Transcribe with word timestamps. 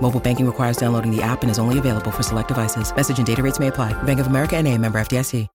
Mobile 0.00 0.20
banking 0.20 0.46
requires 0.46 0.76
downloading 0.76 1.10
the 1.10 1.22
app 1.22 1.42
and 1.42 1.50
is 1.50 1.58
only 1.58 1.78
available 1.78 2.12
for 2.12 2.22
select 2.22 2.48
devices. 2.48 2.94
Message 2.94 3.18
and 3.18 3.26
data 3.26 3.42
rates 3.42 3.58
may 3.58 3.66
apply. 3.68 4.00
Bank 4.04 4.20
of 4.20 4.28
America 4.28 4.56
and 4.56 4.68
a 4.68 4.78
member 4.78 5.00
FDIC. 5.00 5.48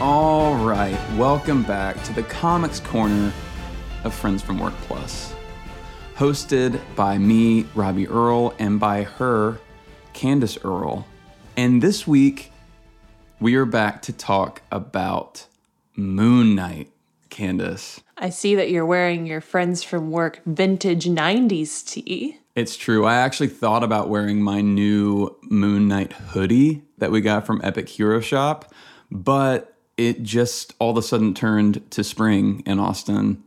All 0.00 0.54
right, 0.56 0.98
welcome 1.16 1.62
back 1.62 2.02
to 2.04 2.12
the 2.12 2.22
Comics 2.24 2.78
Corner 2.78 3.32
of 4.04 4.14
Friends 4.14 4.42
from 4.42 4.58
Work 4.58 4.74
Plus. 4.82 5.32
Hosted 6.14 6.78
by 6.94 7.16
me, 7.16 7.64
Robbie 7.74 8.06
Earl, 8.06 8.54
and 8.58 8.78
by 8.78 9.04
her, 9.04 9.58
Candace 10.14 10.56
Earl. 10.64 11.06
And 11.56 11.82
this 11.82 12.06
week, 12.06 12.52
we 13.40 13.56
are 13.56 13.66
back 13.66 14.00
to 14.02 14.12
talk 14.12 14.62
about 14.72 15.46
Moon 15.96 16.54
Knight, 16.54 16.90
Candace. 17.28 18.00
I 18.16 18.30
see 18.30 18.54
that 18.54 18.70
you're 18.70 18.86
wearing 18.86 19.26
your 19.26 19.40
friends 19.40 19.82
from 19.82 20.10
work 20.10 20.40
vintage 20.46 21.04
90s 21.04 21.84
tee. 21.86 22.38
It's 22.54 22.76
true. 22.76 23.04
I 23.04 23.16
actually 23.16 23.48
thought 23.48 23.82
about 23.82 24.08
wearing 24.08 24.40
my 24.40 24.60
new 24.60 25.36
Moon 25.42 25.88
Knight 25.88 26.12
hoodie 26.12 26.82
that 26.98 27.10
we 27.10 27.20
got 27.20 27.44
from 27.44 27.60
Epic 27.64 27.88
Hero 27.88 28.20
Shop, 28.20 28.72
but 29.10 29.76
it 29.96 30.22
just 30.22 30.74
all 30.78 30.90
of 30.92 30.96
a 30.96 31.02
sudden 31.02 31.34
turned 31.34 31.88
to 31.90 32.04
spring 32.04 32.62
in 32.66 32.78
Austin, 32.78 33.42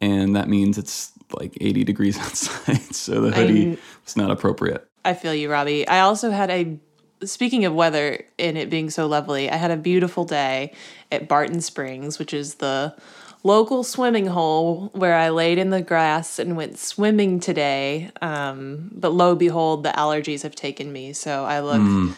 and 0.00 0.34
that 0.34 0.48
means 0.48 0.76
it's 0.76 1.12
like 1.38 1.56
80 1.60 1.84
degrees 1.84 2.18
outside, 2.20 2.94
so 2.94 3.20
the 3.20 3.30
hoodie 3.30 3.70
I'm- 3.70 3.78
was 4.04 4.16
not 4.16 4.32
appropriate. 4.32 4.84
I 5.08 5.14
feel 5.14 5.32
you, 5.32 5.50
Robbie. 5.50 5.88
I 5.88 6.00
also 6.00 6.30
had 6.30 6.50
a, 6.50 6.78
speaking 7.24 7.64
of 7.64 7.74
weather 7.74 8.26
and 8.38 8.58
it 8.58 8.68
being 8.68 8.90
so 8.90 9.06
lovely, 9.06 9.50
I 9.50 9.56
had 9.56 9.70
a 9.70 9.76
beautiful 9.76 10.26
day 10.26 10.74
at 11.10 11.26
Barton 11.26 11.62
Springs, 11.62 12.18
which 12.18 12.34
is 12.34 12.56
the 12.56 12.94
local 13.42 13.84
swimming 13.84 14.26
hole 14.26 14.90
where 14.92 15.14
I 15.14 15.30
laid 15.30 15.56
in 15.56 15.70
the 15.70 15.80
grass 15.80 16.38
and 16.38 16.58
went 16.58 16.78
swimming 16.78 17.40
today. 17.40 18.10
Um, 18.20 18.90
but 18.92 19.14
lo 19.14 19.34
behold, 19.34 19.82
the 19.82 19.92
allergies 19.92 20.42
have 20.42 20.54
taken 20.54 20.92
me. 20.92 21.14
So 21.14 21.46
I 21.46 21.60
look 21.60 22.14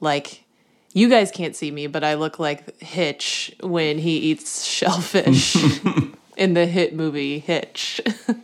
like 0.00 0.42
you 0.92 1.08
guys 1.08 1.30
can't 1.30 1.54
see 1.54 1.70
me, 1.70 1.86
but 1.86 2.02
I 2.02 2.14
look 2.14 2.40
like 2.40 2.82
Hitch 2.82 3.54
when 3.60 3.98
he 3.98 4.16
eats 4.18 4.64
shellfish 4.64 5.56
in 6.36 6.54
the 6.54 6.66
hit 6.66 6.92
movie 6.92 7.38
Hitch. 7.38 8.00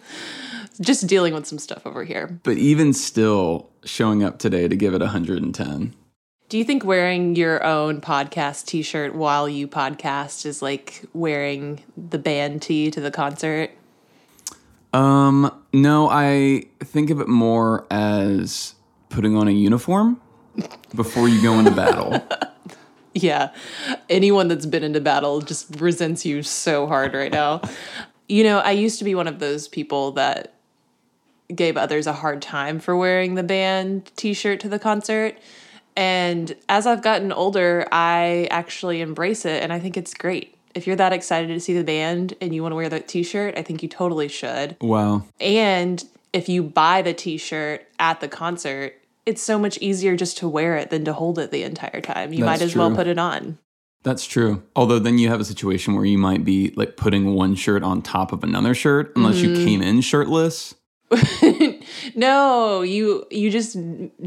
Just 0.81 1.06
dealing 1.06 1.34
with 1.34 1.47
some 1.47 1.59
stuff 1.59 1.87
over 1.87 2.05
here. 2.05 2.39
But 2.43 2.59
even 2.59 2.93
still, 2.93 3.71
showing 3.84 4.22
up 4.22 4.39
today 4.39 4.69
to 4.69 4.77
give 4.77 4.94
it 4.94 5.00
110. 5.00 5.94
Do 6.49 6.56
you 6.56 6.65
think 6.65 6.84
wearing 6.84 7.37
your 7.37 7.62
own 7.62 8.00
podcast 8.00 8.66
t 8.66 8.81
shirt 8.83 9.15
while 9.15 9.49
you 9.49 9.69
podcast 9.69 10.47
is 10.47 10.62
like 10.62 11.03
wearing 11.12 11.83
the 11.97 12.19
band 12.19 12.62
tee 12.62 12.91
to 12.91 13.00
the 13.00 13.11
concert? 13.11 13.71
Um, 14.93 15.53
no, 15.72 16.09
I 16.09 16.65
think 16.81 17.11
of 17.11 17.21
it 17.21 17.28
more 17.28 17.87
as 17.91 18.75
putting 19.11 19.37
on 19.37 19.47
a 19.49 19.50
uniform 19.53 20.21
before 20.94 21.28
you 21.28 21.43
go 21.43 21.59
into 21.59 21.71
battle. 21.71 22.27
Yeah. 23.15 23.53
Anyone 24.09 24.47
that's 24.47 24.67
been 24.67 24.84
into 24.84 25.00
battle 25.00 25.41
just 25.41 25.81
resents 25.81 26.25
you 26.25 26.43
so 26.43 26.87
hard 26.87 27.15
right 27.15 27.33
now. 27.33 27.62
you 28.28 28.44
know, 28.44 28.59
I 28.59 28.72
used 28.72 28.99
to 28.99 29.05
be 29.05 29.15
one 29.15 29.27
of 29.27 29.41
those 29.41 29.67
people 29.67 30.12
that 30.12 30.55
gave 31.54 31.76
others 31.76 32.06
a 32.06 32.12
hard 32.12 32.42
time 32.42 32.78
for 32.78 32.97
wearing 32.97 33.34
the 33.34 33.42
band 33.42 34.10
t 34.16 34.34
shirt 34.34 34.60
to 34.60 34.69
the 34.69 34.78
concert. 34.78 35.36
And 35.97 36.54
as 36.69 36.86
I've 36.86 37.03
gotten 37.03 37.32
older, 37.32 37.86
I 37.91 38.47
actually 38.50 39.00
embrace 39.00 39.44
it 39.44 39.62
and 39.62 39.72
I 39.72 39.81
think 39.81 39.97
it's 39.97 40.14
great. 40.14 40.56
If 40.75 40.87
you're 40.87 40.97
that 40.97 41.12
excited 41.12 41.48
to 41.48 41.60
see 41.60 41.75
the 41.75 41.82
band 41.82 42.34
and 42.41 42.54
you 42.54 42.62
want 42.62 42.72
to 42.72 42.76
wear 42.76 42.88
that 42.88 43.08
t 43.08 43.22
shirt, 43.22 43.56
I 43.56 43.62
think 43.62 43.82
you 43.82 43.88
totally 43.88 44.28
should. 44.28 44.76
Wow. 44.81 45.25
And 45.41 46.04
if 46.32 46.48
you 46.48 46.62
buy 46.62 47.03
the 47.03 47.14
t 47.14 47.37
shirt 47.37 47.87
at 47.98 48.20
the 48.20 48.28
concert, 48.28 48.94
it's 49.26 49.42
so 49.42 49.58
much 49.58 49.76
easier 49.78 50.16
just 50.16 50.38
to 50.38 50.48
wear 50.48 50.76
it 50.76 50.91
than 50.91 51.04
to 51.04 51.12
hold 51.12 51.38
it 51.38 51.50
the 51.50 51.62
entire 51.62 52.00
time. 52.00 52.32
You 52.32 52.44
That's 52.44 52.60
might 52.60 52.64
as 52.64 52.76
well 52.76 52.94
put 52.94 53.06
it 53.06 53.19
on. 53.19 53.58
That's 54.04 54.25
true. 54.25 54.62
Although 54.76 55.00
then 55.00 55.19
you 55.19 55.28
have 55.28 55.41
a 55.41 55.44
situation 55.44 55.94
where 55.94 56.04
you 56.04 56.19
might 56.19 56.44
be 56.44 56.72
like 56.76 56.97
putting 56.97 57.34
one 57.34 57.54
shirt 57.54 57.82
on 57.82 58.00
top 58.00 58.32
of 58.32 58.44
another 58.44 58.75
shirt 58.75 59.12
unless 59.16 59.38
you 59.38 59.50
mm-hmm. 59.50 59.64
came 59.64 59.82
in 59.82 60.00
shirtless. 60.00 60.75
No, 62.14 62.82
you 62.82 63.26
you 63.30 63.50
just 63.50 63.76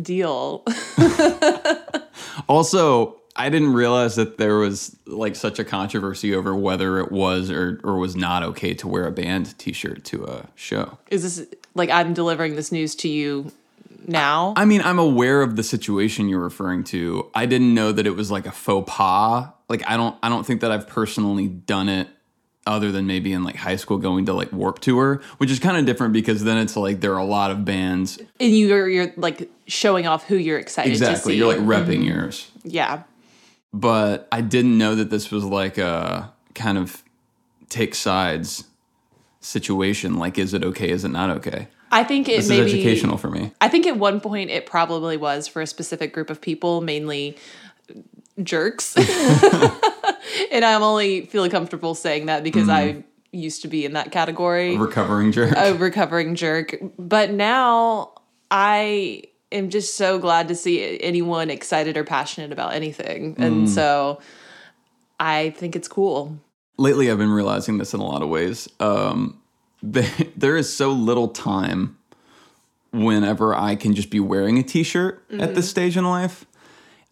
deal. 0.04 0.66
Also, 2.48 3.22
I 3.36 3.50
didn't 3.50 3.74
realize 3.74 4.16
that 4.16 4.38
there 4.38 4.58
was 4.58 4.96
like 5.06 5.36
such 5.36 5.60
a 5.60 5.64
controversy 5.64 6.36
over 6.36 6.56
whether 6.56 7.00
it 7.00 7.12
was 7.12 7.50
or, 7.50 7.80
or 7.84 7.98
was 7.98 8.16
not 8.16 8.44
okay 8.44 8.74
to 8.76 8.88
wear 8.88 9.06
a 9.08 9.12
band 9.12 9.58
t-shirt 9.58 10.04
to 10.06 10.26
a 10.26 10.48
show. 10.56 10.98
Is 11.10 11.24
this 11.24 11.48
like 11.74 11.90
I'm 11.90 12.14
delivering 12.14 12.56
this 12.56 12.72
news 12.72 12.96
to 12.96 13.10
you 13.10 13.52
now? 14.08 14.54
I 14.58 14.66
mean, 14.66 14.82
I'm 14.82 15.00
aware 15.00 15.42
of 15.42 15.56
the 15.56 15.64
situation 15.64 16.30
you're 16.30 16.40
referring 16.40 16.84
to. 16.86 17.30
I 17.34 17.46
didn't 17.46 17.74
know 17.74 17.92
that 17.92 18.06
it 18.06 18.16
was 18.16 18.32
like 18.32 18.46
a 18.46 18.52
faux 18.52 18.92
pas. 18.92 19.50
Like 19.70 19.90
I 19.90 19.98
don't 19.98 20.18
I 20.22 20.30
don't 20.30 20.46
think 20.46 20.62
that 20.62 20.72
I've 20.72 20.88
personally 20.88 21.48
done 21.48 21.90
it 21.90 22.10
other 22.72 22.92
than 22.92 23.08
maybe 23.08 23.34
in 23.34 23.44
like 23.44 23.56
high 23.56 23.76
school 23.76 23.98
going 23.98 24.26
to 24.26 24.34
like 24.34 24.52
Warped 24.52 24.82
Tour, 24.82 25.22
which 25.38 25.52
is 25.52 25.60
kind 25.60 25.78
of 25.78 25.86
different 25.86 26.14
because 26.14 26.44
then 26.44 26.58
it's 26.58 26.76
like 26.76 27.02
there 27.02 27.14
are 27.14 27.20
a 27.20 27.26
lot 27.26 27.52
of 27.52 27.66
bands. 27.66 28.20
and 28.40 28.58
you're 28.58 28.90
you're 28.90 29.14
like 29.18 29.50
showing 29.68 30.08
off 30.08 30.26
who 30.26 30.36
you're 30.36 30.60
excited 30.60 30.90
to 30.90 30.92
Exactly. 30.94 31.36
You're 31.36 31.48
like 31.48 31.60
repping 31.60 32.00
mm-hmm. 32.00 32.20
yours. 32.20 32.52
yeah. 32.64 33.04
But 33.74 34.28
I 34.32 34.42
didn't 34.42 34.78
know 34.78 34.96
that 34.96 35.10
this 35.10 35.32
was 35.32 35.46
like 35.46 35.78
a 35.78 36.34
kind 36.56 36.78
of 36.78 37.04
take 37.70 37.96
sides 37.96 38.66
situation. 39.40 40.18
Like, 40.18 40.38
is 40.38 40.54
it 40.54 40.64
okay? 40.64 40.90
Is 40.90 41.06
it 41.06 41.10
not 41.10 41.30
okay? 41.30 41.68
I 41.92 42.04
think 42.04 42.30
it 42.30 42.38
This 42.38 42.50
may 42.50 42.60
is 42.60 42.72
be 42.72 42.80
educational 42.80 43.18
for 43.18 43.30
me. 43.30 43.52
I 43.60 43.68
think 43.68 43.86
at 43.86 43.98
one 43.98 44.22
point 44.22 44.50
it 44.50 44.66
probably 44.66 45.18
was 45.18 45.48
for 45.48 45.62
a 45.62 45.68
specific 45.68 46.14
group 46.14 46.30
of 46.30 46.40
people, 46.40 46.82
mainly 46.82 47.38
jerks. 48.42 48.96
and 50.52 50.66
I'm 50.66 50.84
only 50.84 51.26
feeling 51.26 51.52
comfortable 51.52 51.96
saying 51.96 52.28
that 52.28 52.44
because 52.44 52.68
mm-hmm. 52.68 53.00
I 53.00 53.04
used 53.32 53.62
to 53.62 53.68
be 53.68 53.86
in 53.86 53.94
that 53.94 54.12
category. 54.12 54.78
Recovering 54.78 55.32
jerk. 55.32 55.54
a 55.56 55.74
recovering 55.74 56.36
jerk. 56.36 56.78
But 56.98 57.32
now 57.32 58.14
I 58.50 59.24
am 59.52 59.70
just 59.70 59.96
so 59.96 60.20
glad 60.20 60.48
to 60.50 60.56
see 60.56 61.02
anyone 61.02 61.50
excited 61.50 61.98
or 61.98 62.04
passionate 62.04 62.52
about 62.52 62.74
anything. 62.74 63.36
And 63.38 63.68
mm. 63.68 63.70
so 63.70 64.22
I 65.20 65.52
think 65.52 65.76
it's 65.76 65.88
cool. 65.88 66.40
lately 66.78 67.12
I've 67.12 67.18
been 67.18 67.32
realizing 67.32 67.78
this 67.78 67.94
in 67.94 68.00
a 68.00 68.06
lot 68.06 68.22
of 68.22 68.30
ways. 68.30 68.68
Um, 68.80 69.42
there, 69.84 70.10
there 70.36 70.58
is 70.58 70.72
so 70.72 70.92
little 70.92 71.30
time 71.30 71.98
whenever 72.92 73.56
I 73.56 73.76
can 73.76 73.96
just 73.96 74.10
be 74.10 74.20
wearing 74.20 74.58
a 74.60 74.64
t-shirt 74.64 75.24
at 75.32 75.56
this 75.56 75.68
mm. 75.68 75.70
stage 75.70 75.98
in 75.98 76.04
life. 76.04 76.46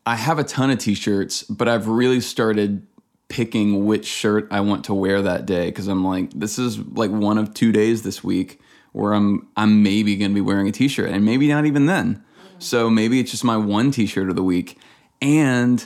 I 0.05 0.15
have 0.15 0.39
a 0.39 0.43
ton 0.43 0.69
of 0.69 0.79
t-shirts, 0.79 1.43
but 1.43 1.69
I've 1.69 1.87
really 1.87 2.19
started 2.19 2.85
picking 3.29 3.85
which 3.85 4.05
shirt 4.05 4.47
I 4.51 4.59
want 4.61 4.85
to 4.85 4.93
wear 4.93 5.21
that 5.21 5.45
day 5.45 5.67
because 5.67 5.87
I'm 5.87 6.03
like, 6.03 6.31
this 6.31 6.59
is 6.59 6.79
like 6.79 7.11
one 7.11 7.37
of 7.37 7.53
two 7.53 7.71
days 7.71 8.03
this 8.03 8.23
week 8.23 8.59
where 8.91 9.13
I'm 9.13 9.47
I'm 9.55 9.83
maybe 9.83 10.15
gonna 10.17 10.33
be 10.33 10.41
wearing 10.41 10.67
a 10.67 10.71
t-shirt 10.71 11.09
and 11.09 11.23
maybe 11.23 11.47
not 11.47 11.65
even 11.65 11.85
then. 11.85 12.23
So 12.57 12.89
maybe 12.89 13.19
it's 13.19 13.31
just 13.31 13.43
my 13.43 13.55
one 13.55 13.91
t-shirt 13.91 14.29
of 14.29 14.35
the 14.35 14.43
week. 14.43 14.77
And 15.21 15.85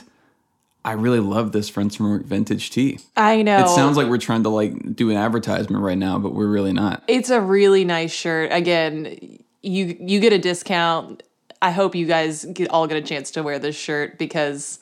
I 0.84 0.92
really 0.92 1.20
love 1.20 1.52
this 1.52 1.68
Friends 1.68 1.96
from 1.96 2.10
Work 2.10 2.24
vintage 2.24 2.70
tee. 2.70 2.98
I 3.16 3.42
know. 3.42 3.60
It 3.60 3.68
sounds 3.68 3.96
like 3.96 4.08
we're 4.08 4.18
trying 4.18 4.42
to 4.42 4.48
like 4.48 4.96
do 4.96 5.10
an 5.10 5.16
advertisement 5.16 5.82
right 5.82 5.98
now, 5.98 6.18
but 6.18 6.34
we're 6.34 6.48
really 6.48 6.72
not. 6.72 7.02
It's 7.08 7.30
a 7.30 7.40
really 7.40 7.84
nice 7.84 8.12
shirt. 8.12 8.52
Again, 8.52 9.38
you 9.62 9.96
you 10.00 10.20
get 10.20 10.32
a 10.32 10.38
discount. 10.38 11.22
I 11.62 11.70
hope 11.70 11.94
you 11.94 12.06
guys 12.06 12.44
get, 12.44 12.68
all 12.68 12.86
get 12.86 12.98
a 12.98 13.02
chance 13.02 13.30
to 13.32 13.42
wear 13.42 13.58
this 13.58 13.76
shirt 13.76 14.18
because 14.18 14.78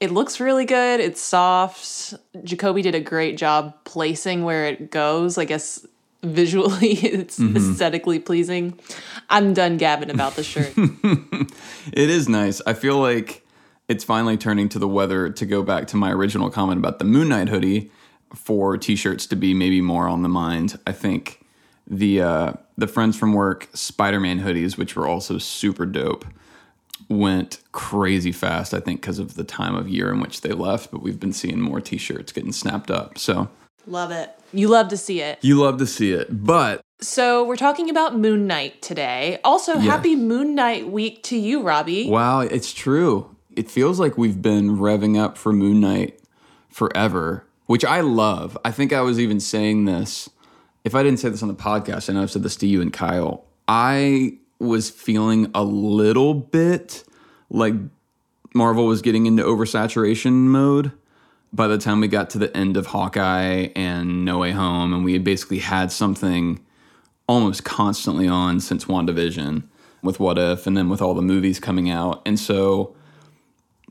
it 0.00 0.10
looks 0.10 0.40
really 0.40 0.64
good. 0.64 1.00
It's 1.00 1.20
soft. 1.20 2.14
Jacoby 2.42 2.82
did 2.82 2.94
a 2.94 3.00
great 3.00 3.36
job 3.36 3.74
placing 3.84 4.44
where 4.44 4.64
it 4.64 4.90
goes. 4.90 5.38
I 5.38 5.44
guess 5.44 5.86
visually 6.22 6.92
it's 6.92 7.40
aesthetically 7.40 8.18
pleasing. 8.18 8.78
I'm 9.28 9.54
done 9.54 9.76
gabbing 9.76 10.10
about 10.10 10.36
the 10.36 10.42
shirt. 10.42 10.74
It 11.92 12.10
is 12.10 12.28
nice. 12.28 12.60
I 12.66 12.74
feel 12.74 12.98
like 12.98 13.44
it's 13.88 14.04
finally 14.04 14.36
turning 14.36 14.68
to 14.68 14.78
the 14.78 14.86
weather 14.86 15.30
to 15.30 15.46
go 15.46 15.62
back 15.62 15.86
to 15.88 15.96
my 15.96 16.12
original 16.12 16.50
comment 16.50 16.78
about 16.78 16.98
the 16.98 17.04
Moon 17.04 17.28
Knight 17.30 17.48
hoodie 17.48 17.90
for 18.34 18.76
t-shirts 18.76 19.26
to 19.26 19.36
be 19.36 19.54
maybe 19.54 19.80
more 19.80 20.06
on 20.06 20.22
the 20.22 20.28
mind. 20.28 20.78
I 20.86 20.92
think 20.92 21.44
the 21.86 22.20
uh, 22.20 22.52
the 22.76 22.86
friends 22.86 23.18
from 23.18 23.32
work 23.32 23.68
Spider-Man 23.72 24.40
hoodies, 24.40 24.76
which 24.76 24.94
were 24.94 25.08
also 25.08 25.38
super 25.38 25.86
dope, 25.86 26.24
went 27.08 27.60
crazy 27.72 28.32
fast. 28.32 28.74
I 28.74 28.80
think 28.80 29.00
because 29.00 29.18
of 29.18 29.34
the 29.34 29.44
time 29.44 29.74
of 29.74 29.88
year 29.88 30.12
in 30.12 30.20
which 30.20 30.42
they 30.42 30.52
left. 30.52 30.90
But 30.90 31.02
we've 31.02 31.20
been 31.20 31.32
seeing 31.32 31.60
more 31.60 31.80
t-shirts 31.80 32.32
getting 32.32 32.52
snapped 32.52 32.90
up. 32.90 33.18
So 33.18 33.48
love 33.86 34.10
it. 34.10 34.30
You 34.52 34.68
love 34.68 34.88
to 34.88 34.96
see 34.96 35.20
it. 35.20 35.38
you 35.42 35.60
love 35.60 35.78
to 35.78 35.86
see 35.86 36.12
it, 36.12 36.28
but 36.44 36.80
So 37.00 37.44
we're 37.44 37.56
talking 37.56 37.88
about 37.88 38.16
Moon 38.16 38.46
Knight 38.46 38.82
today. 38.82 39.38
Also, 39.44 39.78
happy 39.78 40.16
Moon 40.16 40.54
Knight 40.54 40.88
week 40.88 41.22
to 41.24 41.36
you, 41.36 41.62
Robbie. 41.62 42.08
Wow, 42.08 42.40
it's 42.40 42.72
true. 42.72 43.34
It 43.56 43.70
feels 43.70 43.98
like 43.98 44.18
we've 44.18 44.42
been 44.42 44.76
revving 44.76 45.18
up 45.18 45.38
for 45.38 45.52
Moon 45.52 45.80
Knight 45.80 46.20
forever, 46.68 47.46
which 47.66 47.84
I 47.84 48.00
love. 48.00 48.58
I 48.64 48.70
think 48.70 48.92
I 48.92 49.00
was 49.00 49.18
even 49.18 49.40
saying 49.40 49.86
this. 49.86 50.28
If 50.84 50.94
I 50.94 51.02
didn't 51.02 51.20
say 51.20 51.28
this 51.28 51.42
on 51.42 51.48
the 51.48 51.54
podcast, 51.54 52.10
I 52.10 52.12
know 52.12 52.22
I've 52.22 52.30
said 52.30 52.42
this 52.42 52.56
to 52.56 52.66
you 52.66 52.80
and 52.82 52.92
Kyle. 52.92 53.44
I 53.68 54.38
was 54.60 54.90
feeling 54.90 55.50
a 55.54 55.64
little 55.64 56.34
bit 56.34 57.04
like 57.48 57.74
Marvel 58.54 58.86
was 58.86 59.02
getting 59.02 59.26
into 59.26 59.42
oversaturation 59.42 60.32
mode 60.32 60.92
by 61.52 61.66
the 61.66 61.78
time 61.78 62.00
we 62.00 62.08
got 62.08 62.30
to 62.30 62.38
the 62.38 62.54
end 62.56 62.76
of 62.76 62.86
Hawkeye 62.86 63.68
and 63.74 64.24
No 64.24 64.38
Way 64.38 64.52
Home, 64.52 64.92
and 64.92 65.04
we 65.04 65.14
had 65.14 65.24
basically 65.24 65.58
had 65.58 65.90
something 65.90 66.64
almost 67.26 67.64
constantly 67.64 68.28
on 68.28 68.60
since 68.60 68.84
WandaVision 68.84 69.64
with 70.02 70.20
What 70.20 70.38
If 70.38 70.66
and 70.66 70.76
then 70.76 70.88
with 70.88 71.02
all 71.02 71.14
the 71.14 71.22
movies 71.22 71.58
coming 71.58 71.90
out. 71.90 72.22
And 72.26 72.38
so 72.38 72.94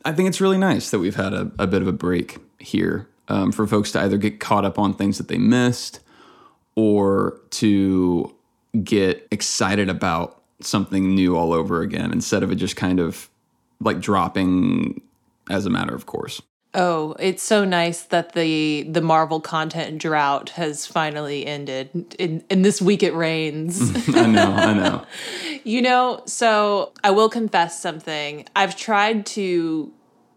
I 0.06 0.12
think 0.12 0.30
it's 0.30 0.42
really 0.42 0.57
nice 0.57 0.92
that 0.92 1.00
we've 1.00 1.16
had 1.16 1.33
a, 1.33 1.51
a 1.60 1.68
bit 1.68 1.81
of 1.81 1.88
a 1.88 1.94
break 1.94 2.38
here 2.60 3.07
um, 3.27 3.51
for 3.51 3.68
folks 3.68 3.92
to 3.94 4.01
either 4.01 4.18
get 4.18 4.39
caught 4.39 4.66
up 4.66 4.80
on 4.80 4.94
things 4.94 5.18
that 5.18 5.27
they 5.27 5.38
missed 5.38 6.00
or 6.75 7.39
to 7.51 8.33
get 8.83 9.27
excited 9.31 9.89
about 9.89 10.39
something 10.62 11.16
new 11.16 11.38
all 11.38 11.54
over 11.54 11.82
again 11.82 12.12
instead 12.12 12.44
of 12.44 12.52
it 12.52 12.56
just 12.56 12.76
kind 12.76 13.00
of 13.00 13.30
like 13.80 14.00
dropping 14.00 15.02
as 15.50 15.66
a 15.66 15.70
matter 15.70 15.96
of 15.96 16.06
course. 16.06 16.42
Oh, 16.76 17.16
it's 17.18 17.42
so 17.42 17.66
nice 17.66 18.04
that 18.04 18.34
the 18.34 18.84
the 18.84 19.02
Marvel 19.02 19.40
content 19.40 20.00
drought 20.00 20.50
has 20.52 20.86
finally 20.86 21.48
ended. 21.48 22.16
In 22.20 22.44
in 22.50 22.62
this 22.62 22.80
week 22.80 23.02
it 23.02 23.14
rains. 23.16 23.82
I 24.16 24.28
know, 24.28 24.52
I 24.54 24.74
know. 24.74 25.06
you 25.64 25.82
know, 25.82 26.22
so 26.26 26.94
I 27.04 27.10
will 27.10 27.30
confess 27.30 27.82
something. 27.82 28.46
I've 28.56 28.76
tried 28.76 29.26
to 29.28 29.92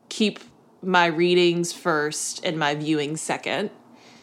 keep 0.09 0.41
my 0.83 1.07
readings 1.07 1.73
first 1.73 2.43
and 2.45 2.59
my 2.59 2.75
viewing 2.77 3.19
second. 3.19 3.71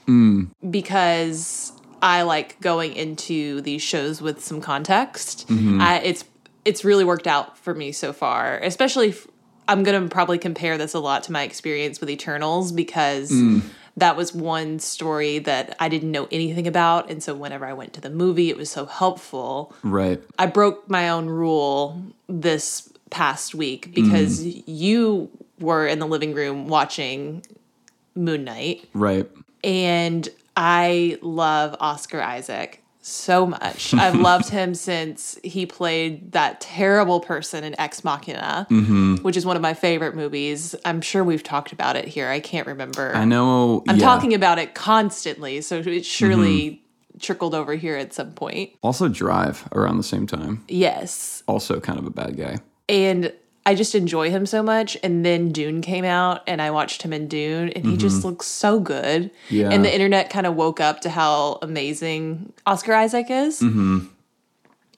Mm. 0.08 0.50
Because 0.68 1.74
I 2.02 2.24
like 2.24 2.60
going 2.62 2.94
into 2.94 3.62
these 3.62 3.82
shows 3.82 4.22
with 4.22 4.44
some 4.44 4.62
context. 4.62 5.48
Mm-hmm. 5.48 5.82
I, 5.82 6.00
it's 6.00 6.26
it's 6.66 6.84
really 6.84 7.04
worked 7.04 7.28
out 7.28 7.58
for 7.58 7.74
me 7.74 7.92
so 7.92 8.14
far, 8.14 8.60
especially 8.60 9.10
f- 9.10 9.28
I'm 9.68 9.84
going 9.84 10.02
to 10.02 10.10
probably 10.10 10.38
compare 10.38 10.78
this 10.78 10.94
a 10.94 11.00
lot 11.00 11.24
to 11.24 11.32
my 11.32 11.44
experience 11.44 12.00
with 12.00 12.10
Eternals 12.10 12.72
because 12.72 13.32
mm. 13.32 13.62
that 13.98 14.16
was 14.18 14.34
one 14.34 14.80
story 14.80 15.40
that 15.40 15.76
I 15.80 15.90
didn't 15.90 16.12
know 16.12 16.28
anything 16.32 16.68
about. 16.68 17.10
And 17.10 17.24
so 17.24 17.34
whenever 17.34 17.66
I 17.66 17.74
went 17.74 17.94
to 17.94 18.02
the 18.02 18.10
movie, 18.10 18.50
it 18.50 18.58
was 18.58 18.70
so 18.70 18.86
helpful. 18.86 19.74
Right. 19.84 20.22
I 20.38 20.48
broke 20.48 20.90
my 20.90 21.10
own 21.10 21.28
rule 21.28 22.02
this 22.28 22.92
past 23.10 23.56
week 23.56 23.94
because 23.94 24.44
mm. 24.44 24.64
you 24.66 25.30
were 25.60 25.88
in 25.88 26.00
the 26.00 26.08
living 26.08 26.34
room 26.34 26.68
watching 26.68 27.44
Moon 28.16 28.44
Knight 28.44 28.88
Right. 28.94 29.30
and 29.64 30.28
I 30.62 31.18
love 31.22 31.74
Oscar 31.80 32.22
Isaac 32.22 32.84
so 33.02 33.46
much. 33.46 33.94
I've 33.94 34.16
loved 34.20 34.50
him 34.50 34.76
since 34.76 35.40
he 35.42 35.66
played 35.66 36.34
that 36.34 36.60
terrible 36.60 37.22
person 37.22 37.64
in 37.64 37.80
Ex 37.80 38.04
Machina, 38.04 38.68
mm-hmm. 38.70 39.16
which 39.18 39.38
is 39.38 39.46
one 39.46 39.56
of 39.56 39.62
my 39.62 39.74
favorite 39.74 40.18
movies. 40.18 40.76
I'm 40.84 41.00
sure 41.00 41.24
we've 41.24 41.44
talked 41.44 41.72
about 41.72 41.96
it 41.96 42.10
here. 42.10 42.28
I 42.28 42.42
can't 42.42 42.68
remember. 42.68 43.16
I 43.16 43.24
know. 43.24 43.86
I'm 43.88 43.96
yeah. 43.96 44.06
talking 44.06 44.34
about 44.34 44.60
it 44.60 44.76
constantly, 44.76 45.62
so 45.62 45.78
it 45.78 46.06
surely 46.06 46.72
mm-hmm. 46.72 47.20
trickled 47.20 47.56
over 47.56 47.76
here 47.76 47.96
at 47.96 48.14
some 48.14 48.34
point. 48.34 48.72
Also, 48.82 49.08
Drive 49.08 49.66
around 49.72 49.96
the 49.96 50.04
same 50.04 50.28
time. 50.28 50.66
Yes. 50.68 51.42
Also, 51.48 51.80
kind 51.80 52.00
of 52.00 52.06
a 52.06 52.12
bad 52.12 52.36
guy. 52.36 52.58
and 52.90 53.32
I 53.70 53.76
just 53.76 53.94
enjoy 53.94 54.32
him 54.32 54.48
so 54.48 54.64
much. 54.64 54.98
And 55.04 55.24
then 55.24 55.52
Dune 55.52 55.82
came 55.82 56.04
out, 56.04 56.42
and 56.48 56.60
I 56.60 56.72
watched 56.72 57.04
him 57.04 57.14
in 57.14 57.28
Dune, 57.28 57.70
and 57.70 57.86
he 57.86 57.98
just 57.98 58.26
looks 58.26 58.48
so 58.48 58.80
good. 58.80 59.30
Yeah. 59.50 59.70
And 59.70 59.86
the 59.86 59.94
internet 59.94 60.32
kind 60.32 60.48
of 60.48 60.56
woke 60.56 60.80
up 60.80 61.02
to 61.02 61.10
how 61.12 61.60
amazing 61.62 62.52
Oscar 62.66 62.96
Isaac 62.96 63.28
is. 63.30 63.62
Mm-hmm. 63.62 64.08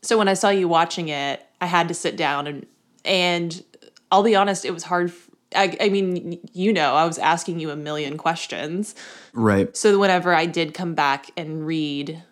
So 0.01 0.17
when 0.17 0.29
I 0.29 0.35
saw 0.35 0.49
you 0.49 0.69
watching 0.69 1.09
it, 1.09 1.45
I 1.59 1.65
had 1.65 1.89
to 1.89 1.93
sit 1.93 2.15
down 2.15 2.47
and 2.47 2.65
and 3.03 3.61
I'll 4.09 4.23
be 4.23 4.35
honest, 4.37 4.63
it 4.63 4.73
was 4.73 4.83
hard. 4.83 5.09
f- 5.09 5.29
I, 5.53 5.75
I 5.81 5.89
mean, 5.89 6.39
you 6.53 6.71
know, 6.71 6.95
I 6.95 7.05
was 7.05 7.19
asking 7.19 7.59
you 7.59 7.71
a 7.71 7.75
million 7.75 8.17
questions. 8.17 8.95
Right. 9.33 9.75
So 9.75 9.99
whenever 9.99 10.33
I 10.33 10.45
did 10.45 10.73
come 10.73 10.95
back 10.95 11.29
and 11.35 11.67
read 11.67 12.23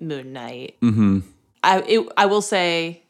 Moon 0.00 0.32
Knight, 0.32 0.76
I 1.62 1.80
it, 1.86 2.08
I 2.16 2.24
will 2.24 2.42
say, 2.42 3.03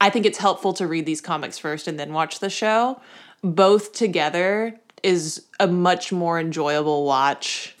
I 0.00 0.10
think 0.10 0.26
it's 0.26 0.38
helpful 0.38 0.72
to 0.74 0.86
read 0.86 1.06
these 1.06 1.20
comics 1.20 1.58
first 1.58 1.88
and 1.88 1.98
then 1.98 2.12
watch 2.12 2.40
the 2.40 2.50
show. 2.50 3.00
Both 3.42 3.92
together 3.92 4.78
is 5.02 5.46
a 5.60 5.66
much 5.66 6.12
more 6.12 6.38
enjoyable 6.38 7.04
watch. 7.04 7.76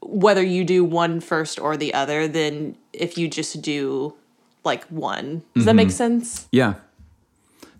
Whether 0.00 0.42
you 0.42 0.64
do 0.64 0.84
one 0.84 1.20
first 1.20 1.58
or 1.58 1.76
the 1.76 1.94
other, 1.94 2.26
than 2.28 2.76
if 2.92 3.16
you 3.16 3.28
just 3.28 3.62
do 3.62 4.14
like 4.64 4.84
one. 4.84 5.42
Does 5.54 5.64
that 5.64 5.74
make 5.74 5.90
sense? 5.90 6.48
Yeah. 6.52 6.74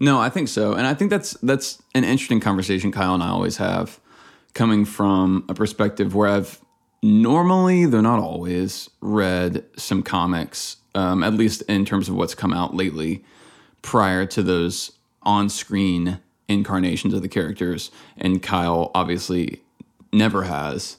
No, 0.00 0.20
I 0.20 0.28
think 0.30 0.48
so. 0.48 0.72
And 0.72 0.86
I 0.86 0.94
think 0.94 1.10
that's 1.10 1.32
that's 1.42 1.80
an 1.94 2.04
interesting 2.04 2.40
conversation 2.40 2.90
Kyle 2.90 3.14
and 3.14 3.22
I 3.22 3.28
always 3.28 3.58
have 3.58 4.00
coming 4.54 4.84
from 4.84 5.44
a 5.48 5.54
perspective 5.54 6.14
where 6.14 6.28
I've 6.28 6.60
normally, 7.02 7.86
though 7.86 8.00
not 8.00 8.18
always, 8.18 8.90
read 9.00 9.64
some 9.76 10.02
comics, 10.02 10.76
um, 10.94 11.22
at 11.22 11.34
least 11.34 11.62
in 11.62 11.84
terms 11.84 12.08
of 12.08 12.14
what's 12.14 12.34
come 12.34 12.52
out 12.52 12.74
lately, 12.74 13.24
prior 13.82 14.24
to 14.26 14.42
those 14.42 14.92
on 15.22 15.48
screen 15.48 16.20
incarnations 16.48 17.14
of 17.14 17.22
the 17.22 17.28
characters. 17.28 17.90
And 18.16 18.42
Kyle 18.42 18.90
obviously 18.94 19.62
never 20.12 20.44
has. 20.44 20.98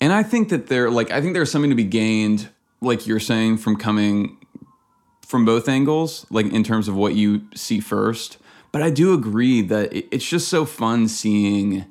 And 0.00 0.12
I 0.12 0.22
think 0.22 0.48
that 0.48 0.66
there 0.66 0.90
like 0.90 1.10
I 1.10 1.20
think 1.20 1.34
there's 1.34 1.50
something 1.50 1.70
to 1.70 1.76
be 1.76 1.84
gained, 1.84 2.48
like 2.80 3.06
you're 3.06 3.20
saying, 3.20 3.58
from 3.58 3.76
coming 3.76 4.38
from 5.24 5.44
both 5.44 5.68
angles, 5.68 6.26
like 6.28 6.52
in 6.52 6.64
terms 6.64 6.88
of 6.88 6.96
what 6.96 7.14
you 7.14 7.46
see 7.54 7.80
first. 7.80 8.38
But 8.72 8.82
I 8.82 8.90
do 8.90 9.14
agree 9.14 9.62
that 9.62 9.92
it's 9.92 10.28
just 10.28 10.48
so 10.48 10.64
fun 10.64 11.08
seeing. 11.08 11.84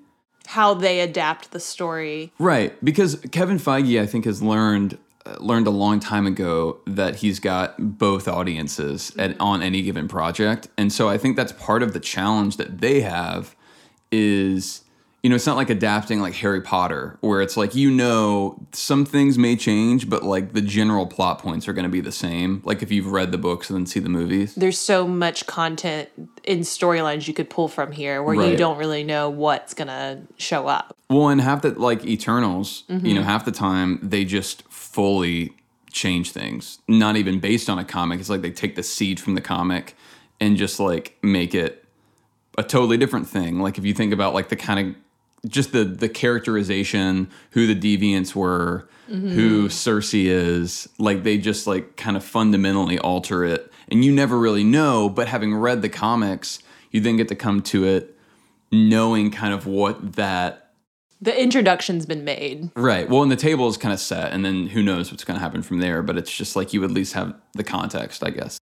How 0.47 0.73
they 0.73 0.99
adapt 0.99 1.51
the 1.51 1.59
story. 1.59 2.33
Right, 2.37 2.73
because 2.83 3.15
Kevin 3.31 3.57
Feige, 3.57 4.01
I 4.01 4.05
think, 4.05 4.25
has 4.25 4.41
learned 4.41 4.97
learned 5.39 5.67
a 5.67 5.71
long 5.71 5.99
time 5.99 6.27
ago 6.27 6.79
that 6.85 7.17
he's 7.17 7.39
got 7.39 7.75
both 7.97 8.27
audiences 8.27 9.11
at, 9.17 9.31
mm-hmm. 9.31 9.41
on 9.41 9.61
any 9.61 9.81
given 9.81 10.07
project, 10.07 10.67
and 10.77 10.91
so 10.91 11.09
I 11.09 11.17
think 11.17 11.35
that's 11.35 11.51
part 11.53 11.83
of 11.83 11.93
the 11.93 11.99
challenge 11.99 12.57
that 12.57 12.79
they 12.81 13.01
have. 13.01 13.55
Is 14.11 14.83
you 15.23 15.29
know, 15.29 15.35
it's 15.35 15.45
not 15.45 15.55
like 15.55 15.69
adapting 15.69 16.19
like 16.19 16.33
Harry 16.35 16.61
Potter, 16.61 17.17
where 17.21 17.41
it's 17.41 17.55
like 17.55 17.75
you 17.75 17.91
know 17.91 18.59
some 18.71 19.05
things 19.05 19.37
may 19.37 19.55
change, 19.55 20.09
but 20.09 20.23
like 20.23 20.53
the 20.53 20.61
general 20.61 21.05
plot 21.05 21.37
points 21.37 21.67
are 21.67 21.73
going 21.73 21.83
to 21.83 21.89
be 21.89 22.01
the 22.01 22.11
same. 22.11 22.61
Like 22.65 22.81
if 22.81 22.91
you've 22.91 23.11
read 23.11 23.31
the 23.31 23.37
books 23.37 23.69
and 23.69 23.77
then 23.77 23.85
see 23.85 23.99
the 23.99 24.09
movies. 24.09 24.55
There's 24.55 24.79
so 24.79 25.07
much 25.07 25.45
content 25.45 26.09
in 26.43 26.61
storylines 26.61 27.27
you 27.27 27.35
could 27.35 27.51
pull 27.51 27.67
from 27.67 27.91
here 27.91 28.23
where 28.23 28.33
you 28.33 28.57
don't 28.57 28.77
really 28.77 29.03
know 29.03 29.29
what's 29.29 29.75
gonna 29.75 30.23
show 30.37 30.67
up. 30.67 30.95
Well, 31.09 31.27
and 31.29 31.39
half 31.39 31.61
the 31.61 31.71
like 31.71 32.03
Eternals, 32.03 32.83
you 32.87 32.95
know, 32.95 33.19
mm-hmm. 33.19 33.23
half 33.23 33.45
the 33.45 33.51
time 33.51 33.99
they 34.01 34.25
just 34.25 34.63
fully 34.91 35.53
change 35.91 36.31
things. 36.31 36.79
Not 36.87 37.15
even 37.17 37.39
based 37.39 37.69
on 37.69 37.79
a 37.79 37.85
comic. 37.85 38.19
It's 38.19 38.29
like 38.29 38.41
they 38.41 38.51
take 38.51 38.75
the 38.75 38.83
seed 38.83 39.19
from 39.19 39.35
the 39.35 39.41
comic 39.41 39.95
and 40.39 40.57
just 40.57 40.79
like 40.79 41.17
make 41.21 41.53
it 41.53 41.85
a 42.57 42.63
totally 42.63 42.97
different 42.97 43.27
thing. 43.27 43.59
Like 43.59 43.77
if 43.77 43.85
you 43.85 43.93
think 43.93 44.13
about 44.13 44.33
like 44.33 44.49
the 44.49 44.55
kind 44.55 44.79
of 44.79 45.49
just 45.49 45.71
the 45.71 45.83
the 45.83 46.09
characterization, 46.09 47.29
who 47.51 47.73
the 47.73 47.75
deviants 47.75 48.35
were, 48.35 48.87
mm-hmm. 49.09 49.29
who 49.29 49.67
Sersi 49.69 50.25
is, 50.25 50.87
like 50.97 51.23
they 51.23 51.37
just 51.37 51.67
like 51.67 51.95
kind 51.97 52.15
of 52.15 52.23
fundamentally 52.23 52.99
alter 52.99 53.43
it, 53.43 53.71
and 53.89 54.05
you 54.05 54.11
never 54.11 54.37
really 54.37 54.63
know. 54.63 55.09
But 55.09 55.27
having 55.27 55.55
read 55.55 55.81
the 55.81 55.89
comics, 55.89 56.59
you 56.91 57.01
then 57.01 57.17
get 57.17 57.27
to 57.29 57.35
come 57.35 57.61
to 57.63 57.85
it 57.85 58.17
knowing 58.71 59.31
kind 59.31 59.53
of 59.53 59.67
what 59.67 60.13
that 60.13 60.60
The 61.21 61.39
introduction's 61.39 62.05
been 62.05 62.23
made. 62.23 62.71
Right. 62.75 63.07
Well, 63.07 63.21
and 63.21 63.31
the 63.31 63.35
table 63.35 63.67
is 63.67 63.77
kind 63.77 63.93
of 63.93 63.99
set, 63.99 64.33
and 64.33 64.43
then 64.43 64.67
who 64.67 64.81
knows 64.81 65.11
what's 65.11 65.23
going 65.23 65.37
to 65.37 65.41
happen 65.41 65.61
from 65.61 65.79
there. 65.79 66.01
But 66.01 66.17
it's 66.17 66.35
just 66.35 66.55
like 66.55 66.73
you 66.73 66.83
at 66.83 66.91
least 66.91 67.13
have 67.13 67.35
the 67.53 67.63
context, 67.63 68.23
I 68.23 68.31
guess. 68.31 68.57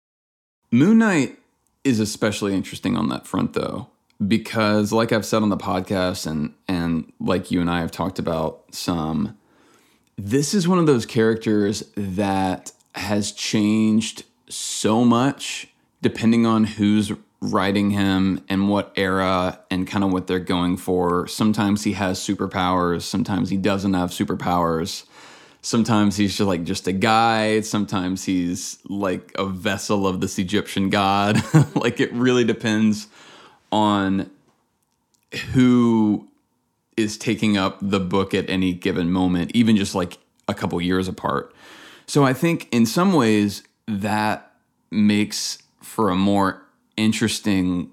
Moon 0.70 0.98
Knight 0.98 1.38
is 1.84 2.00
especially 2.00 2.54
interesting 2.54 2.96
on 2.96 3.08
that 3.10 3.26
front, 3.26 3.52
though, 3.52 3.88
because 4.26 4.92
like 4.92 5.12
I've 5.12 5.24
said 5.24 5.42
on 5.42 5.50
the 5.50 5.56
podcast, 5.56 6.26
and 6.26 6.52
and 6.66 7.12
like 7.20 7.50
you 7.50 7.60
and 7.60 7.70
I 7.70 7.80
have 7.80 7.92
talked 7.92 8.18
about 8.18 8.64
some, 8.74 9.38
this 10.16 10.52
is 10.52 10.66
one 10.66 10.78
of 10.78 10.86
those 10.86 11.06
characters 11.06 11.84
that 11.96 12.72
has 12.96 13.30
changed 13.30 14.24
so 14.48 15.04
much 15.04 15.68
depending 16.02 16.46
on 16.46 16.64
who's 16.64 17.12
writing 17.40 17.90
him 17.90 18.44
and 18.48 18.68
what 18.68 18.92
era 18.96 19.60
and 19.70 19.86
kind 19.86 20.02
of 20.02 20.12
what 20.12 20.26
they're 20.26 20.38
going 20.38 20.76
for. 20.76 21.26
Sometimes 21.28 21.84
he 21.84 21.92
has 21.92 22.18
superpowers, 22.18 23.02
sometimes 23.02 23.50
he 23.50 23.56
doesn't 23.56 23.94
have 23.94 24.10
superpowers. 24.10 25.04
Sometimes 25.60 26.16
he's 26.16 26.36
just 26.36 26.46
like 26.46 26.64
just 26.64 26.86
a 26.86 26.92
guy, 26.92 27.60
sometimes 27.60 28.24
he's 28.24 28.78
like 28.88 29.32
a 29.36 29.44
vessel 29.44 30.06
of 30.06 30.20
this 30.20 30.38
Egyptian 30.38 30.88
god. 30.88 31.42
like 31.74 32.00
it 32.00 32.12
really 32.12 32.44
depends 32.44 33.08
on 33.72 34.30
who 35.52 36.28
is 36.96 37.18
taking 37.18 37.56
up 37.56 37.78
the 37.80 38.00
book 38.00 38.34
at 38.34 38.48
any 38.48 38.72
given 38.72 39.10
moment, 39.10 39.50
even 39.52 39.76
just 39.76 39.94
like 39.94 40.18
a 40.46 40.54
couple 40.54 40.80
years 40.80 41.08
apart. 41.08 41.54
So 42.06 42.24
I 42.24 42.32
think 42.32 42.68
in 42.72 42.86
some 42.86 43.12
ways 43.12 43.62
that 43.86 44.52
makes 44.90 45.58
for 45.80 46.10
a 46.10 46.16
more 46.16 46.62
interesting 46.98 47.90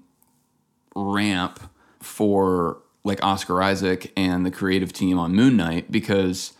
ramp 0.94 1.60
for 2.00 2.78
like 3.04 3.22
Oscar 3.22 3.62
Isaac 3.62 4.12
and 4.16 4.44
the 4.44 4.50
creative 4.50 4.92
team 4.92 5.18
on 5.18 5.34
Moon 5.34 5.56
Knight 5.56 5.90
because 5.92 6.52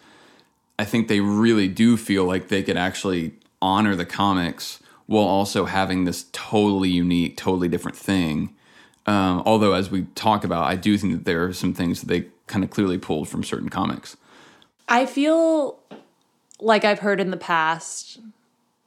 I 0.79 0.85
think 0.85 1.09
they 1.09 1.21
really 1.21 1.69
do 1.69 1.97
feel 1.97 2.25
like 2.25 2.49
they 2.49 2.63
could 2.63 2.77
actually 2.77 3.35
honor 3.61 3.97
the 3.97 4.07
comics 4.07 4.81
while 5.07 5.25
also 5.25 5.65
having 5.65 6.05
this 6.05 6.27
totally 6.33 6.91
unique, 6.91 7.37
totally 7.37 7.69
different 7.69 7.97
thing. 7.97 8.55
Um, 9.07 9.43
although, 9.47 9.73
as 9.73 9.91
we 9.91 10.03
talk 10.15 10.45
about, 10.45 10.65
I 10.65 10.77
do 10.77 10.99
think 10.99 11.15
that 11.15 11.25
there 11.25 11.45
are 11.45 11.53
some 11.53 11.73
things 11.75 12.01
that 12.01 12.09
they 12.09 12.27
kind 12.47 12.65
of 12.65 12.71
clearly 12.71 12.99
pulled 12.99 13.29
from 13.29 13.45
certain 13.45 13.69
comics. 13.69 14.17
I 14.89 15.07
feel 15.07 15.79
like 16.61 16.85
I've 16.85 17.01
heard 17.01 17.21
in 17.21 17.31
the 17.31 17.37
past 17.37 18.19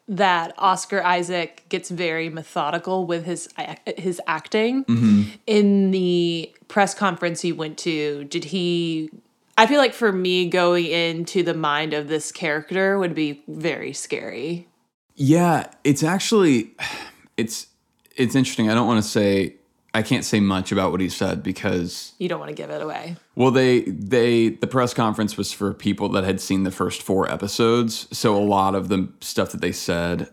that 0.09 0.53
Oscar 0.57 1.03
Isaac 1.03 1.63
gets 1.69 1.89
very 1.89 2.29
methodical 2.29 3.05
with 3.05 3.25
his 3.25 3.47
his 3.85 4.19
acting. 4.27 4.83
Mm-hmm. 4.85 5.23
In 5.45 5.91
the 5.91 6.51
press 6.67 6.93
conference 6.93 7.41
he 7.41 7.53
went 7.53 7.77
to, 7.79 8.25
did 8.25 8.45
he 8.45 9.09
I 9.57 9.67
feel 9.67 9.77
like 9.77 9.93
for 9.93 10.11
me 10.11 10.49
going 10.49 10.85
into 10.85 11.43
the 11.43 11.53
mind 11.53 11.93
of 11.93 12.07
this 12.07 12.31
character 12.31 12.97
would 12.97 13.13
be 13.13 13.43
very 13.47 13.93
scary. 13.93 14.67
Yeah, 15.15 15.69
it's 15.83 16.01
actually 16.01 16.71
it's 17.37 17.67
it's 18.15 18.35
interesting. 18.35 18.69
I 18.69 18.73
don't 18.73 18.87
want 18.87 19.03
to 19.03 19.07
say 19.07 19.55
I 19.93 20.03
can't 20.03 20.24
say 20.24 20.39
much 20.39 20.72
about 20.72 20.91
what 20.91 21.01
he 21.01 21.10
said 21.10 21.41
because 21.41 22.13
You 22.19 22.29
don't 22.29 22.39
want 22.39 22.50
to 22.50 22.55
give 22.55 22.69
it 22.69 22.81
away. 22.81 23.15
well 23.36 23.51
they 23.51 23.81
they 23.81 24.50
the 24.50 24.67
press 24.67 24.93
conference 24.93 25.36
was 25.38 25.51
for 25.51 25.74
people 25.74 26.10
that 26.10 26.24
had 26.24 26.39
seen 26.39 26.63
the 26.63 26.72
first 26.72 27.01
four 27.01 27.29
episodes, 27.31 28.08
so 28.15 28.36
a 28.36 28.43
lot 28.43 28.75
of 28.75 28.89
the 28.89 29.10
stuff 29.22 29.51
that 29.51 29.62
they 29.62 29.72
said 29.72 30.29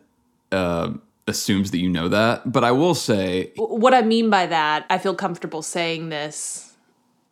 uh, 0.53 0.93
assumes 1.27 1.71
that 1.71 1.79
you 1.79 1.89
know 1.89 2.09
that. 2.09 2.53
But 2.53 2.65
I 2.65 2.73
will 2.73 2.95
say, 2.95 3.53
what 3.57 3.95
I 3.95 4.03
mean 4.03 4.31
by 4.31 4.47
that, 4.47 4.87
I 4.91 4.99
feel 4.99 5.15
comfortable 5.15 5.63
saying 5.63 6.09
this 6.11 6.75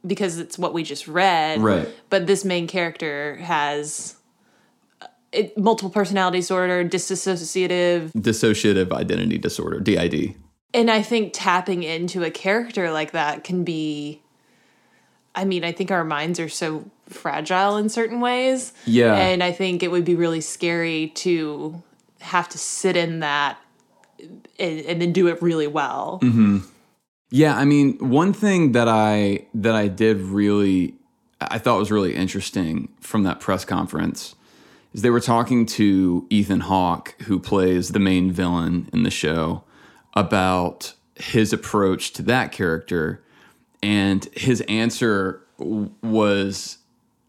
because 0.06 0.38
it's 0.38 0.58
what 0.58 0.74
we 0.74 0.82
just 0.82 1.06
read. 1.06 1.60
Right. 1.62 1.88
But 2.10 2.26
this 2.26 2.44
main 2.44 2.66
character 2.66 3.36
has 3.36 4.16
uh, 5.00 5.06
it, 5.32 5.56
multiple 5.56 5.90
personality 5.90 6.38
disorder, 6.38 6.84
disassociative, 6.84 8.12
dissociative 8.12 8.92
identity 8.92 9.38
disorder 9.38 9.78
(DID). 9.80 10.34
And 10.74 10.90
I 10.90 11.02
think 11.02 11.30
tapping 11.32 11.82
into 11.82 12.22
a 12.22 12.30
character 12.30 12.90
like 12.90 13.12
that 13.12 13.44
can 13.44 13.64
be. 13.64 14.20
I 15.36 15.44
mean, 15.44 15.64
I 15.64 15.72
think 15.72 15.90
our 15.90 16.04
minds 16.04 16.38
are 16.38 16.48
so 16.48 16.84
fragile 17.08 17.76
in 17.76 17.88
certain 17.88 18.20
ways. 18.20 18.72
Yeah. 18.86 19.14
And 19.14 19.42
I 19.42 19.50
think 19.50 19.82
it 19.82 19.90
would 19.90 20.04
be 20.04 20.14
really 20.14 20.40
scary 20.40 21.08
to 21.16 21.82
have 22.20 22.48
to 22.50 22.58
sit 22.58 22.96
in 22.96 23.20
that 23.20 23.58
and, 24.58 24.80
and 24.80 25.02
then 25.02 25.12
do 25.12 25.26
it 25.26 25.42
really 25.42 25.66
well. 25.66 26.20
Mm-hmm. 26.22 26.58
Yeah, 27.30 27.56
I 27.56 27.64
mean, 27.64 27.98
one 27.98 28.32
thing 28.32 28.72
that 28.72 28.86
I 28.86 29.46
that 29.54 29.74
I 29.74 29.88
did 29.88 30.20
really 30.20 30.94
I 31.40 31.58
thought 31.58 31.78
was 31.78 31.90
really 31.90 32.14
interesting 32.14 32.88
from 33.00 33.24
that 33.24 33.40
press 33.40 33.64
conference 33.64 34.36
is 34.92 35.02
they 35.02 35.10
were 35.10 35.20
talking 35.20 35.66
to 35.66 36.26
Ethan 36.30 36.60
Hawke, 36.60 37.20
who 37.22 37.40
plays 37.40 37.88
the 37.88 37.98
main 37.98 38.30
villain 38.30 38.88
in 38.92 39.02
the 39.02 39.10
show, 39.10 39.63
about 40.14 40.94
his 41.16 41.52
approach 41.52 42.12
to 42.14 42.22
that 42.22 42.52
character, 42.52 43.22
and 43.82 44.24
his 44.34 44.60
answer 44.62 45.40
was 45.58 46.78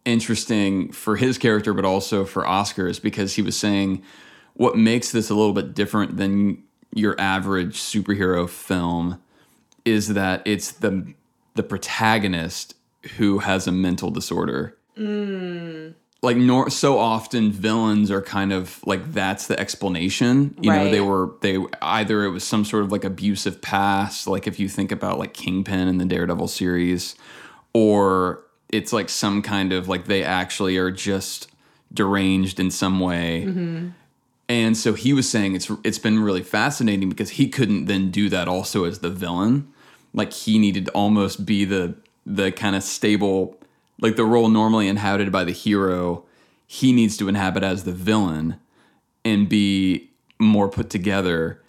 interesting 0.05 0.91
for 0.91 1.15
his 1.15 1.37
character, 1.37 1.73
but 1.73 1.85
also 1.85 2.25
for 2.25 2.43
Oscars 2.43 3.01
because 3.01 3.35
he 3.35 3.41
was 3.41 3.57
saying 3.57 4.03
what 4.53 4.77
makes 4.77 5.11
this 5.11 5.29
a 5.29 5.35
little 5.35 5.53
bit 5.53 5.73
different 5.73 6.17
than 6.17 6.63
your 6.93 7.19
average 7.19 7.77
superhero 7.77 8.49
film 8.49 9.21
is 9.83 10.13
that 10.13 10.41
it's 10.45 10.71
the 10.71 11.13
the 11.55 11.63
protagonist 11.63 12.75
who 13.17 13.39
has 13.39 13.67
a 13.67 13.71
mental 13.71 14.09
disorder. 14.09 14.77
Mm. 14.97 15.93
Like 16.25 16.37
nor 16.37 16.69
so 16.69 16.97
often 16.97 17.51
villains 17.51 18.09
are 18.09 18.21
kind 18.21 18.51
of 18.51 18.81
like 18.85 19.11
that's 19.13 19.45
the 19.47 19.59
explanation. 19.59 20.55
You 20.59 20.71
know, 20.71 20.89
they 20.89 20.99
were 20.99 21.33
they 21.41 21.59
either 21.81 22.23
it 22.25 22.31
was 22.31 22.43
some 22.43 22.65
sort 22.65 22.83
of 22.83 22.91
like 22.91 23.03
abusive 23.03 23.61
past, 23.61 24.27
like 24.27 24.47
if 24.47 24.59
you 24.59 24.67
think 24.67 24.91
about 24.91 25.19
like 25.19 25.33
Kingpin 25.33 25.87
in 25.87 25.99
the 25.99 26.05
Daredevil 26.05 26.47
series, 26.47 27.15
or 27.73 28.43
it's 28.69 28.91
like 28.91 29.09
some 29.09 29.41
kind 29.41 29.71
of 29.71 29.87
like 29.87 30.05
they 30.05 30.23
actually 30.23 30.77
are 30.77 30.91
just 30.91 31.47
deranged 31.93 32.59
in 32.59 32.71
some 32.71 32.99
way. 32.99 33.45
Mm-hmm. 33.47 33.89
And 34.47 34.77
so 34.77 34.93
he 34.93 35.13
was 35.13 35.29
saying 35.29 35.55
it's 35.55 35.71
it's 35.83 35.99
been 35.99 36.19
really 36.19 36.43
fascinating 36.43 37.09
because 37.09 37.31
he 37.31 37.47
couldn't 37.47 37.85
then 37.85 38.11
do 38.11 38.29
that 38.29 38.47
also 38.47 38.83
as 38.85 38.99
the 38.99 39.09
villain. 39.09 39.71
Like 40.13 40.33
he 40.33 40.57
needed 40.57 40.85
to 40.85 40.91
almost 40.91 41.45
be 41.45 41.65
the 41.65 41.95
the 42.25 42.51
kind 42.51 42.75
of 42.75 42.83
stable 42.83 43.59
like 43.99 44.15
the 44.15 44.25
role 44.25 44.49
normally 44.49 44.87
inhabited 44.87 45.31
by 45.31 45.43
the 45.43 45.51
hero, 45.51 46.25
he 46.67 46.91
needs 46.91 47.17
to 47.17 47.27
inhabit 47.27 47.63
as 47.63 47.83
the 47.83 47.91
villain 47.91 48.59
and 49.23 49.47
be 49.47 50.11
more 50.39 50.67
put 50.67 50.89
together, 50.89 51.61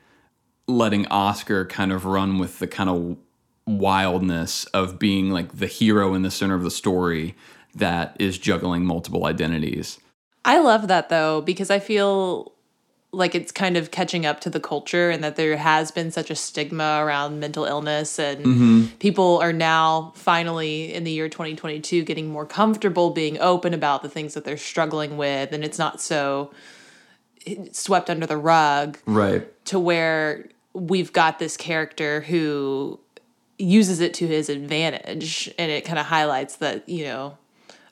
letting 0.66 1.06
Oscar 1.06 1.64
kind 1.64 1.92
of 1.92 2.04
run 2.04 2.38
with 2.38 2.59
the 2.59 2.66
kind 2.66 2.90
of 2.90 3.16
wildness 3.66 4.64
of 4.66 4.99
being 4.99 5.30
like 5.30 5.59
the 5.59 5.66
hero 5.66 6.14
in 6.14 6.23
the 6.23 6.30
center 6.30 6.54
of 6.54 6.62
the 6.62 6.71
story 6.71 7.35
that 7.75 8.16
is 8.18 8.38
juggling 8.38 8.85
multiple 8.85 9.26
identities. 9.26 9.99
I 10.45 10.59
love 10.59 10.88
that 10.88 11.09
though 11.09 11.40
because 11.40 11.71
I 11.71 11.78
feel 11.78 12.52
like 13.16 13.35
it's 13.35 13.50
kind 13.50 13.78
of 13.78 13.90
catching 13.90 14.26
up 14.26 14.40
to 14.40 14.50
the 14.50 14.61
culture 14.61 15.08
and 15.11 15.25
that 15.25 15.37
there 15.37 15.56
has 15.56 15.90
been 15.90 16.11
such 16.11 16.30
a 16.30 16.35
stigma 16.35 17.00
around 17.02 17.40
mental 17.40 17.64
illness 17.64 18.18
and 18.18 18.44
mm-hmm. 18.44 18.85
people 18.99 19.38
are 19.38 19.54
now 19.54 20.12
finally 20.14 20.92
in 20.92 21.04
the 21.04 21.11
year 21.11 21.28
2022 21.28 22.02
getting 22.04 22.28
more 22.28 22.44
comfortable 22.44 23.11
being 23.11 23.38
open 23.40 23.73
about 23.73 24.02
the 24.02 24.08
things 24.08 24.35
that 24.35 24.44
they're 24.44 24.58
struggling 24.58 25.16
with 25.16 25.52
and 25.52 25.64
it's 25.64 25.78
not 25.78 26.00
so 26.00 26.52
swept 27.73 28.11
under 28.11 28.26
the 28.26 28.37
rug 28.37 28.99
Right. 29.06 29.64
to 29.66 29.78
where 29.78 30.49
we've 30.75 31.12
got 31.12 31.38
this 31.38 31.56
character 31.56 32.20
who 32.20 33.00
uses 33.58 34.00
it 34.00 34.12
to 34.14 34.26
his 34.26 34.50
advantage 34.50 35.52
and 35.58 35.70
it 35.73 35.87
kind 35.87 35.99
of 35.99 36.04
highlights 36.04 36.56
that 36.56 36.87
you 36.87 37.04
know 37.04 37.38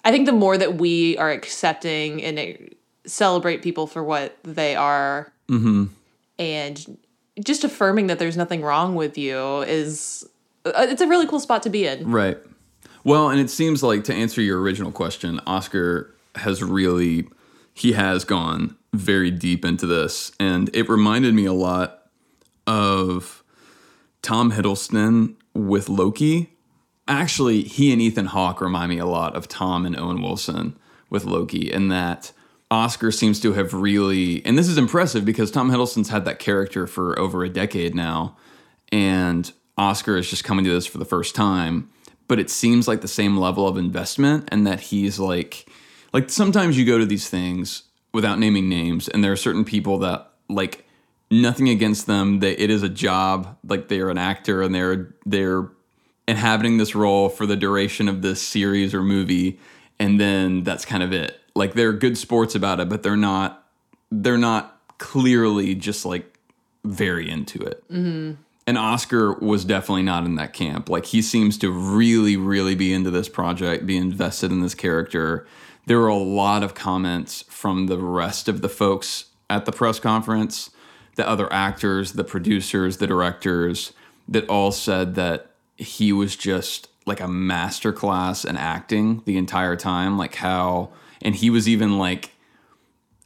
i 0.04 0.10
think 0.10 0.26
the 0.26 0.32
more 0.32 0.58
that 0.58 0.76
we 0.76 1.16
are 1.16 1.30
accepting 1.30 2.22
and 2.22 2.38
it- 2.38 2.76
celebrate 3.06 3.62
people 3.62 3.86
for 3.86 4.02
what 4.02 4.36
they 4.44 4.74
are 4.74 5.32
and 6.38 6.98
just 7.42 7.64
affirming 7.64 8.06
that 8.06 8.18
there's 8.18 8.36
nothing 8.36 8.62
wrong 8.62 8.94
with 8.94 9.18
you 9.18 9.62
is 9.62 10.26
uh, 10.64 10.86
it's 10.88 11.02
a 11.02 11.06
really 11.06 11.26
cool 11.26 11.40
spot 11.40 11.62
to 11.62 11.70
be 11.70 11.86
in 11.86 12.10
Right. 12.10 12.38
Well, 13.02 13.28
and 13.28 13.38
it 13.38 13.50
seems 13.50 13.82
like 13.82 14.04
to 14.04 14.14
answer 14.14 14.40
your 14.40 14.60
original 14.60 14.90
question, 14.90 15.40
Oscar 15.46 16.14
has 16.36 16.62
really 16.62 17.28
he 17.74 17.92
has 17.92 18.24
gone 18.24 18.76
very 18.92 19.30
deep 19.30 19.64
into 19.64 19.86
this 19.86 20.32
and 20.40 20.70
it 20.74 20.88
reminded 20.88 21.34
me 21.34 21.44
a 21.44 21.52
lot 21.52 22.04
of 22.66 23.42
Tom 24.22 24.52
Hiddleston 24.52 25.34
with 25.52 25.88
Loki. 25.88 26.50
Actually, 27.06 27.62
he 27.62 27.92
and 27.92 28.00
Ethan 28.00 28.26
Hawke 28.26 28.62
remind 28.62 28.88
me 28.88 28.98
a 28.98 29.06
lot 29.06 29.36
of 29.36 29.46
Tom 29.46 29.84
and 29.84 29.94
Owen 29.98 30.22
Wilson 30.22 30.76
with 31.10 31.26
Loki, 31.26 31.70
in 31.70 31.88
that 31.88 32.32
Oscar 32.70 33.12
seems 33.12 33.40
to 33.40 33.52
have 33.52 33.72
really, 33.72 34.44
and 34.44 34.58
this 34.58 34.68
is 34.68 34.78
impressive 34.78 35.24
because 35.24 35.50
Tom 35.50 35.70
Hiddleston's 35.70 36.08
had 36.08 36.24
that 36.24 36.38
character 36.38 36.86
for 36.86 37.18
over 37.18 37.44
a 37.44 37.48
decade 37.48 37.94
now, 37.94 38.36
and 38.90 39.52
Oscar 39.76 40.16
is 40.16 40.28
just 40.28 40.44
coming 40.44 40.64
to 40.64 40.70
this 40.70 40.86
for 40.86 40.98
the 40.98 41.04
first 41.04 41.34
time. 41.34 41.90
But 42.26 42.38
it 42.38 42.48
seems 42.48 42.88
like 42.88 43.02
the 43.02 43.08
same 43.08 43.36
level 43.36 43.68
of 43.68 43.76
investment, 43.76 44.48
and 44.50 44.66
that 44.66 44.80
he's 44.80 45.18
like, 45.18 45.68
like 46.12 46.30
sometimes 46.30 46.78
you 46.78 46.86
go 46.86 46.98
to 46.98 47.06
these 47.06 47.28
things 47.28 47.84
without 48.12 48.38
naming 48.38 48.68
names, 48.68 49.08
and 49.08 49.22
there 49.22 49.32
are 49.32 49.36
certain 49.36 49.64
people 49.64 49.98
that 49.98 50.30
like 50.48 50.86
nothing 51.30 51.68
against 51.68 52.06
them. 52.06 52.40
That 52.40 52.62
it 52.62 52.70
is 52.70 52.82
a 52.82 52.88
job, 52.88 53.58
like 53.62 53.88
they're 53.88 54.08
an 54.08 54.18
actor, 54.18 54.62
and 54.62 54.74
they're 54.74 55.14
they're 55.26 55.68
inhabiting 56.26 56.78
this 56.78 56.94
role 56.94 57.28
for 57.28 57.44
the 57.44 57.56
duration 57.56 58.08
of 58.08 58.22
this 58.22 58.40
series 58.40 58.94
or 58.94 59.02
movie, 59.02 59.60
and 59.98 60.18
then 60.18 60.62
that's 60.64 60.86
kind 60.86 61.02
of 61.02 61.12
it. 61.12 61.38
Like 61.54 61.74
they're 61.74 61.92
good 61.92 62.18
sports 62.18 62.54
about 62.54 62.80
it, 62.80 62.88
but 62.88 63.02
they're 63.02 63.16
not 63.16 63.64
they're 64.10 64.38
not 64.38 64.80
clearly 64.98 65.74
just 65.74 66.04
like 66.04 66.38
very 66.84 67.28
into 67.28 67.60
it. 67.62 67.82
Mm-hmm. 67.90 68.40
And 68.66 68.78
Oscar 68.78 69.34
was 69.34 69.64
definitely 69.64 70.02
not 70.02 70.24
in 70.24 70.36
that 70.36 70.52
camp. 70.52 70.88
Like 70.88 71.06
he 71.06 71.20
seems 71.20 71.58
to 71.58 71.70
really, 71.70 72.36
really 72.36 72.74
be 72.74 72.92
into 72.92 73.10
this 73.10 73.28
project, 73.28 73.86
be 73.86 73.96
invested 73.96 74.50
in 74.50 74.60
this 74.60 74.74
character. 74.74 75.46
There 75.86 75.98
were 75.98 76.08
a 76.08 76.16
lot 76.16 76.62
of 76.62 76.74
comments 76.74 77.44
from 77.48 77.86
the 77.86 77.98
rest 77.98 78.48
of 78.48 78.62
the 78.62 78.70
folks 78.70 79.26
at 79.50 79.66
the 79.66 79.72
press 79.72 80.00
conference, 80.00 80.70
the 81.16 81.28
other 81.28 81.52
actors, 81.52 82.12
the 82.12 82.24
producers, 82.24 82.96
the 82.96 83.06
directors, 83.06 83.92
that 84.26 84.48
all 84.48 84.72
said 84.72 85.14
that 85.16 85.50
he 85.76 86.12
was 86.12 86.34
just 86.34 86.88
like 87.06 87.20
a 87.20 87.24
masterclass 87.24 88.48
in 88.48 88.56
acting 88.56 89.22
the 89.26 89.36
entire 89.36 89.76
time. 89.76 90.16
Like 90.16 90.36
how, 90.36 90.90
and 91.24 91.34
he 91.34 91.50
was 91.50 91.68
even 91.68 91.98
like 91.98 92.30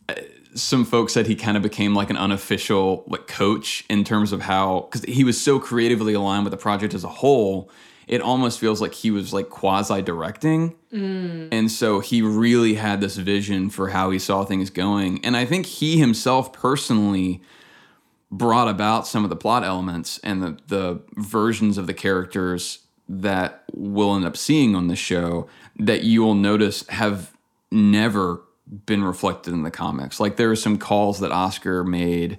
uh, 0.09 0.14
some 0.55 0.85
folks 0.85 1.12
said 1.12 1.26
he 1.26 1.35
kind 1.35 1.57
of 1.57 1.62
became 1.62 1.95
like 1.95 2.11
an 2.11 2.17
unofficial 2.17 3.05
like 3.07 3.26
coach 3.26 3.85
in 3.90 4.05
terms 4.05 4.33
of 4.33 4.43
how 4.43 4.88
because 4.90 5.02
he 5.05 5.25
was 5.25 5.40
so 5.40 5.59
creatively 5.59 6.14
aligned 6.14 6.45
with 6.45 6.52
the 6.52 6.57
project 6.57 6.95
as 6.95 7.05
a 7.05 7.09
whole 7.09 7.71
it 8.07 8.23
almost 8.23 8.59
feels 8.59 8.81
like 8.81 8.95
he 8.95 9.11
was 9.11 9.35
like 9.35 9.50
quasi 9.50 10.00
directing 10.00 10.75
mm. 10.93 11.49
and 11.52 11.71
so 11.71 12.00
he 12.00 12.23
really 12.23 12.75
had 12.75 13.00
this 13.00 13.17
vision 13.17 13.69
for 13.69 13.90
how 13.90 14.11
he 14.11 14.19
saw 14.19 14.45
things 14.45 14.71
going. 14.71 15.23
And 15.25 15.37
i 15.37 15.45
think 15.45 15.67
he 15.67 15.99
himself 15.99 16.52
personally 16.52 17.43
brought 18.31 18.69
about 18.69 19.07
some 19.07 19.25
of 19.25 19.31
the 19.31 19.37
plot 19.37 19.64
elements 19.64 20.19
and 20.23 20.43
the, 20.43 20.59
the 20.67 21.00
versions 21.17 21.78
of 21.78 21.87
the 21.87 21.95
characters 21.95 22.81
that 23.09 23.64
we'll 23.73 24.14
end 24.14 24.26
up 24.26 24.37
seeing 24.37 24.75
on 24.75 24.88
the 24.88 24.97
show 24.97 25.49
that 25.78 26.02
you 26.02 26.23
will 26.23 26.35
notice 26.35 26.87
have 26.88 27.33
never 27.71 28.43
been 28.87 29.03
reflected 29.03 29.53
in 29.53 29.63
the 29.63 29.71
comics. 29.71 30.21
Like 30.21 30.37
there 30.37 30.51
are 30.51 30.57
some 30.57 30.79
calls 30.79 31.21
that 31.21 31.33
Oscar 31.33 31.85
made 31.85 32.39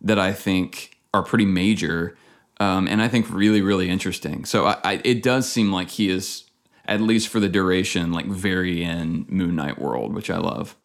that 0.00 0.18
I 0.18 0.32
think 0.32 0.98
are 1.12 1.22
pretty 1.22 1.46
major, 1.46 2.16
um, 2.58 2.86
and 2.88 3.02
I 3.02 3.08
think 3.08 3.30
really 3.30 3.62
really 3.62 3.88
interesting. 3.88 4.44
So 4.44 4.66
I, 4.66 4.78
I, 4.84 5.00
it 5.04 5.22
does 5.22 5.50
seem 5.50 5.72
like 5.72 5.90
he 5.90 6.08
is 6.08 6.44
at 6.86 7.00
least 7.00 7.28
for 7.28 7.38
the 7.38 7.48
duration 7.48 8.12
like 8.12 8.26
very 8.26 8.82
in 8.82 9.24
Moon 9.28 9.54
Knight 9.54 9.78
world, 9.78 10.12
which 10.12 10.28
I 10.28 10.38
love. 10.38 10.76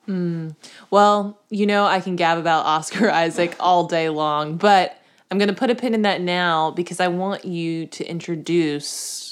Well, 0.91 1.39
you 1.49 1.65
know, 1.65 1.85
I 1.85 1.99
can 1.99 2.15
gab 2.15 2.37
about 2.37 2.65
Oscar 2.65 3.09
Isaac 3.11 3.55
all 3.59 3.87
day 3.87 4.09
long, 4.09 4.57
but 4.57 5.01
I'm 5.31 5.39
going 5.39 5.49
to 5.49 5.55
put 5.55 5.71
a 5.71 5.75
pin 5.75 5.95
in 5.95 6.03
that 6.03 6.21
now 6.21 6.71
because 6.71 6.99
I 6.99 7.07
want 7.07 7.43
you 7.45 7.87
to 7.87 8.05
introduce 8.05 9.24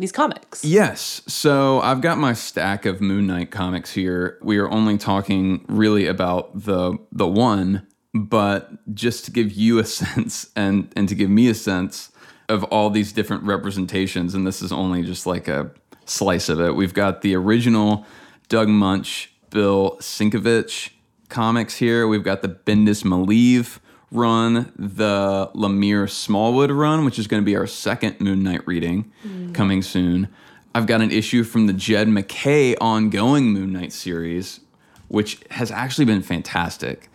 these 0.00 0.12
comics. 0.12 0.64
Yes. 0.64 1.22
So 1.26 1.80
I've 1.80 2.00
got 2.00 2.18
my 2.18 2.32
stack 2.32 2.86
of 2.86 3.00
Moon 3.00 3.26
Knight 3.26 3.50
comics 3.50 3.92
here. 3.92 4.38
We 4.42 4.58
are 4.58 4.68
only 4.70 4.98
talking 4.98 5.64
really 5.68 6.06
about 6.06 6.64
the 6.64 6.98
the 7.12 7.28
one, 7.28 7.86
but 8.14 8.70
just 8.94 9.26
to 9.26 9.30
give 9.30 9.52
you 9.52 9.78
a 9.78 9.84
sense 10.00 10.50
and 10.56 10.92
and 10.96 11.08
to 11.08 11.14
give 11.14 11.30
me 11.30 11.48
a 11.48 11.54
sense 11.54 12.10
of 12.48 12.64
all 12.64 12.90
these 12.90 13.12
different 13.12 13.44
representations, 13.44 14.34
and 14.34 14.46
this 14.46 14.60
is 14.60 14.72
only 14.72 15.02
just 15.02 15.26
like 15.26 15.46
a 15.46 15.70
slice 16.04 16.48
of 16.48 16.60
it. 16.60 16.74
We've 16.74 16.94
got 16.94 17.22
the 17.22 17.36
original 17.36 18.04
Doug 18.48 18.66
Moench, 18.66 19.28
Bill 19.50 19.96
Sienkiewicz 20.00 20.90
comics 21.28 21.76
here. 21.76 22.08
We've 22.08 22.24
got 22.24 22.42
the 22.42 22.48
Bendis 22.48 23.04
Maleev 23.04 23.78
run, 24.12 24.72
the 24.76 25.50
Lemire 25.54 26.10
Smallwood 26.10 26.70
run, 26.70 27.04
which 27.04 27.18
is 27.18 27.26
going 27.26 27.42
to 27.42 27.44
be 27.44 27.56
our 27.56 27.66
second 27.66 28.20
Moon 28.20 28.42
Knight 28.42 28.66
reading 28.66 29.12
mm. 29.26 29.54
coming 29.54 29.82
soon. 29.82 30.28
I've 30.74 30.86
got 30.86 31.00
an 31.00 31.10
issue 31.10 31.44
from 31.44 31.66
the 31.66 31.72
Jed 31.72 32.08
MacKay 32.08 32.76
ongoing 32.76 33.46
Moon 33.46 33.72
Knight 33.72 33.92
series, 33.92 34.60
which 35.08 35.40
has 35.50 35.70
actually 35.70 36.04
been 36.04 36.22
fantastic. 36.22 37.08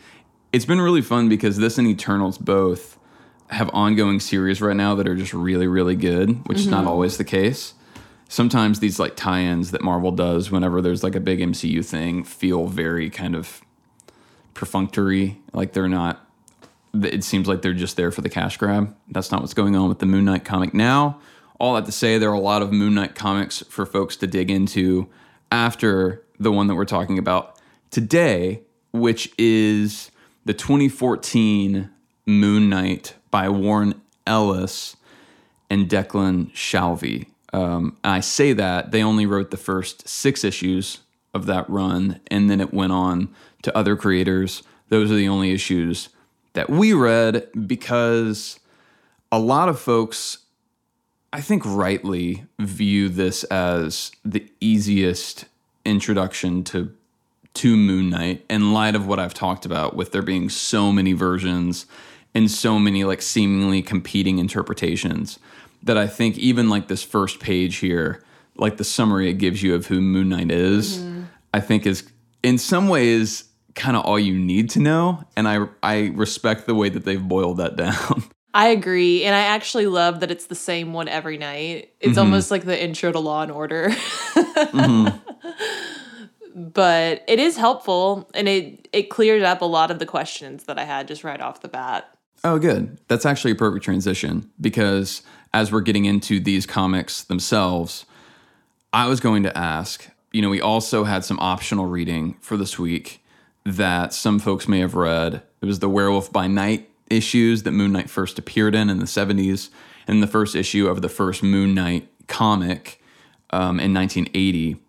It's 0.52 0.66
been 0.66 0.82
really 0.82 1.02
fun 1.02 1.30
because 1.30 1.58
this 1.58 1.78
and 1.78 1.88
Eternals 1.88 2.38
both 2.38 2.98
have 3.50 3.70
ongoing 3.74 4.20
series 4.20 4.62
right 4.62 4.76
now 4.76 4.96
that 4.96 5.08
are 5.08 5.16
just 5.16 5.34
really, 5.34 5.68
really 5.68 5.96
good, 5.96 6.48
which 6.48 6.60
is 6.60 6.68
not 6.68 6.80
mm-hmm. 6.80 6.90
always 6.90 7.18
the 7.18 7.24
case. 7.24 7.74
Sometimes 8.28 8.80
these 8.80 9.00
like 9.00 9.16
tie-ins 9.16 9.72
that 9.72 9.84
Marvel 9.84 10.12
does 10.12 10.50
whenever 10.50 10.82
there's 10.82 11.04
like 11.04 11.16
a 11.16 11.20
big 11.20 11.40
MCU 11.40 11.86
thing 11.86 12.24
feel 12.24 12.68
very 12.68 13.10
kind 13.10 13.36
of 13.36 13.62
perfunctory, 14.54 15.40
like 15.54 15.74
they're 15.74 15.88
not 15.88 16.25
it 17.04 17.24
seems 17.24 17.48
like 17.48 17.62
they're 17.62 17.74
just 17.74 17.98
there 17.98 18.12
for 18.12 18.22
the 18.22 18.30
cash 18.30 18.58
grab. 18.58 18.96
That's 19.10 19.32
not 19.32 19.42
what's 19.42 19.54
going 19.54 19.76
on 19.76 19.90
with 19.90 20.00
the 20.00 20.06
Moon 20.06 20.26
Knight 20.26 20.46
comic 20.46 20.74
now. 20.74 21.20
All 21.60 21.76
that 21.76 21.86
to 21.86 21.92
say, 21.92 22.18
there 22.18 22.30
are 22.30 22.34
a 22.34 22.40
lot 22.40 22.62
of 22.62 22.72
Moon 22.72 22.96
Knight 22.96 23.16
comics 23.16 23.60
for 23.70 23.86
folks 23.86 24.16
to 24.18 24.28
dig 24.28 24.52
into 24.52 25.08
after 25.52 26.24
the 26.40 26.52
one 26.52 26.68
that 26.68 26.76
we're 26.76 26.86
talking 26.86 27.18
about 27.18 27.60
today, 27.92 28.62
which 28.92 29.34
is 29.38 30.12
the 30.44 30.54
2014 30.54 31.90
Moon 32.26 32.70
Knight 32.70 33.16
by 33.32 33.50
Warren 33.50 34.02
Ellis 34.28 34.96
and 35.70 35.90
Declan 35.90 36.52
Shalvey. 36.52 37.28
Um, 37.54 37.98
and 38.04 38.14
I 38.14 38.20
say 38.20 38.54
that 38.54 38.92
they 38.92 39.02
only 39.02 39.26
wrote 39.26 39.52
the 39.52 39.58
first 39.58 40.08
six 40.08 40.44
issues 40.44 41.00
of 41.34 41.46
that 41.46 41.70
run, 41.70 42.20
and 42.28 42.50
then 42.50 42.60
it 42.60 42.74
went 42.74 42.92
on 42.92 43.34
to 43.62 43.76
other 43.78 43.96
creators. 43.96 44.64
Those 44.90 45.12
are 45.12 45.16
the 45.16 45.28
only 45.28 45.52
issues 45.52 46.10
that 46.56 46.70
we 46.70 46.94
read 46.94 47.48
because 47.68 48.60
a 49.32 49.40
lot 49.40 49.70
of 49.70 49.80
folks, 49.80 50.40
I 51.32 51.42
think 51.42 51.64
rightly, 51.66 52.46
view 52.60 53.10
this 53.10 53.44
as 53.46 54.12
the 54.24 54.50
easiest 54.60 55.46
introduction 55.86 56.64
to 56.66 56.92
to 57.54 57.78
Moon 57.78 58.10
Knight 58.10 58.44
in 58.50 58.74
light 58.74 58.96
of 58.96 59.08
what 59.08 59.18
I've 59.18 59.34
talked 59.34 59.66
about 59.66 59.96
with 59.96 60.12
there 60.12 60.22
being 60.22 60.50
so 60.50 60.92
many 60.92 61.14
versions 61.14 61.86
and 62.34 62.52
so 62.52 62.78
many 62.78 63.06
like 63.06 63.22
seemingly 63.22 63.82
competing 63.82 64.40
interpretations 64.40 65.40
that 65.82 65.98
I 65.98 66.06
think 66.06 66.38
even 66.38 66.68
like 66.68 66.90
this 66.90 67.02
first 67.02 67.40
page 67.40 67.78
here, 67.78 68.22
like 68.58 68.76
the 68.76 68.84
summary 68.84 69.30
it 69.30 69.36
gives 69.36 69.64
you 69.64 69.74
of 69.74 69.86
who 69.86 70.02
Moon 70.02 70.30
Knight 70.30 70.52
is, 70.52 70.98
mm-hmm. 70.98 71.24
I 71.54 71.62
think 71.62 71.86
is 71.86 72.10
in 72.44 72.58
some 72.58 72.90
ways 72.90 73.46
kind 73.76 73.98
of 73.98 74.06
all 74.06 74.18
you 74.18 74.38
need 74.38 74.70
to 74.72 74.80
know 74.80 75.24
and 75.36 75.48
I 75.48 75.68
I 75.84 76.12
respect 76.16 76.66
the 76.66 76.76
way 76.76 76.90
that 76.90 77.06
they've 77.06 77.22
boiled 77.22 77.58
that 77.58 77.76
down. 77.76 78.24
I 78.54 78.70
agree, 78.70 79.26
and 79.26 79.36
I 79.36 79.42
actually 79.42 79.86
love 79.88 80.22
that 80.22 80.32
it's 80.32 80.46
the 80.46 80.56
same 80.56 80.94
one 80.94 81.10
every 81.10 81.38
night. 81.38 81.92
It's 82.00 82.12
mm-hmm. 82.12 82.20
almost 82.20 82.52
like 82.52 82.64
the 82.64 82.82
intro 82.82 83.12
to 83.12 83.20
Law 83.20 83.42
and 83.42 83.52
Order. 83.52 83.94
but 86.56 87.22
it 87.28 87.38
is 87.38 87.58
helpful, 87.58 88.32
and 88.34 88.48
it 88.48 88.88
it 88.94 89.10
cleared 89.10 89.44
up 89.44 89.62
a 89.62 89.66
lot 89.66 89.92
of 89.92 90.00
the 90.00 90.06
questions 90.06 90.64
that 90.64 90.80
I 90.80 90.86
had 90.86 91.06
just 91.06 91.26
right 91.26 91.42
off 91.42 91.60
the 91.60 91.68
bat. 91.68 92.10
Oh, 92.46 92.58
good. 92.58 92.98
That's 93.10 93.26
actually 93.26 93.52
a 93.52 93.56
perfect 93.56 93.84
transition 93.84 94.50
because 94.62 95.22
as 95.54 95.70
we're 95.70 95.82
getting 95.82 96.06
into 96.06 96.40
these 96.40 96.66
comics 96.66 97.24
themselves, 97.24 98.06
I 98.94 99.08
was 99.08 99.20
going 99.20 99.44
to 99.44 99.58
ask 99.58 100.10
you 100.36 100.42
know, 100.42 100.50
we 100.50 100.60
also 100.60 101.06
had 101.06 101.24
some 101.24 101.40
optional 101.40 101.86
reading 101.86 102.36
for 102.42 102.58
this 102.58 102.78
week 102.78 103.24
that 103.66 104.14
some 104.14 104.40
folks 104.40 104.68
may 104.68 104.80
have 104.80 104.96
read. 104.96 105.42
It 105.62 105.66
was 105.66 105.80
the 105.80 105.90
Werewolf 105.90 106.32
by 106.32 106.48
Night 106.48 106.90
issues 107.10 107.64
that 107.64 107.72
Moon 107.72 107.92
Knight 107.92 108.10
first 108.10 108.40
appeared 108.40 108.76
in 108.76 108.90
in 108.90 109.00
the 109.00 109.06
70s, 109.06 109.70
and 110.08 110.22
the 110.22 110.28
first 110.28 110.56
issue 110.56 110.88
of 110.88 111.02
the 111.02 111.10
first 111.10 111.44
Moon 111.44 111.74
Knight 111.74 112.08
comic 112.28 113.02
um, 113.52 113.80
in 113.80 113.94
1980 113.94 114.80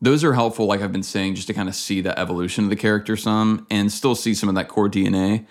those 0.00 0.22
are 0.22 0.34
helpful, 0.34 0.66
like 0.66 0.80
I've 0.80 0.92
been 0.92 1.02
saying, 1.02 1.34
just 1.34 1.48
to 1.48 1.54
kind 1.54 1.68
of 1.68 1.74
see 1.74 2.00
the 2.00 2.18
evolution 2.18 2.64
of 2.64 2.70
the 2.70 2.76
character 2.76 3.16
some 3.16 3.66
and 3.70 3.90
still 3.90 4.14
see 4.14 4.34
some 4.34 4.48
of 4.48 4.54
that 4.54 4.68
core 4.68 4.88
DNA. 4.88 5.46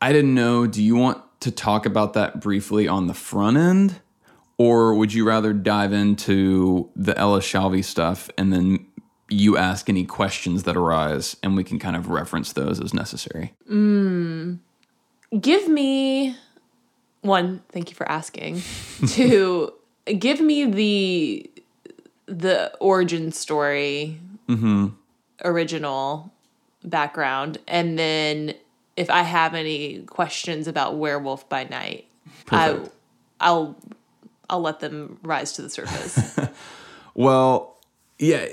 I 0.00 0.12
didn't 0.12 0.34
know, 0.34 0.66
do 0.66 0.82
you 0.82 0.94
want 0.96 1.22
to 1.40 1.50
talk 1.50 1.86
about 1.86 2.12
that 2.12 2.40
briefly 2.40 2.86
on 2.86 3.06
the 3.06 3.14
front 3.14 3.56
end? 3.56 4.00
Or 4.58 4.94
would 4.94 5.12
you 5.12 5.26
rather 5.26 5.52
dive 5.52 5.92
into 5.92 6.90
the 6.96 7.16
Ellis 7.16 7.46
Shalvey 7.46 7.84
stuff 7.84 8.28
and 8.36 8.52
then 8.52 8.86
you 9.28 9.56
ask 9.56 9.88
any 9.88 10.04
questions 10.04 10.62
that 10.64 10.76
arise 10.76 11.36
and 11.42 11.56
we 11.56 11.64
can 11.64 11.78
kind 11.78 11.96
of 11.96 12.08
reference 12.08 12.52
those 12.52 12.80
as 12.80 12.94
necessary? 12.94 13.54
Give 15.38 15.68
me 15.68 16.36
one, 17.20 17.62
thank 17.70 17.90
you 17.90 17.96
for 17.96 18.10
asking. 18.10 18.62
Two, 19.08 19.72
give 20.18 20.40
me 20.40 20.64
the 20.64 21.50
the 22.26 22.70
origin 22.78 23.32
story 23.32 24.20
mm-hmm. 24.46 24.88
original 25.44 26.30
background 26.84 27.56
and 27.66 27.98
then 27.98 28.52
if 28.98 29.08
i 29.08 29.22
have 29.22 29.54
any 29.54 30.00
questions 30.00 30.68
about 30.68 30.98
werewolf 30.98 31.48
by 31.48 31.64
night 31.64 32.06
I, 32.50 32.78
i'll 33.40 33.76
i'll 34.50 34.60
let 34.60 34.80
them 34.80 35.18
rise 35.22 35.54
to 35.54 35.62
the 35.62 35.70
surface 35.70 36.38
Well, 37.18 37.76
yeah, 38.20 38.46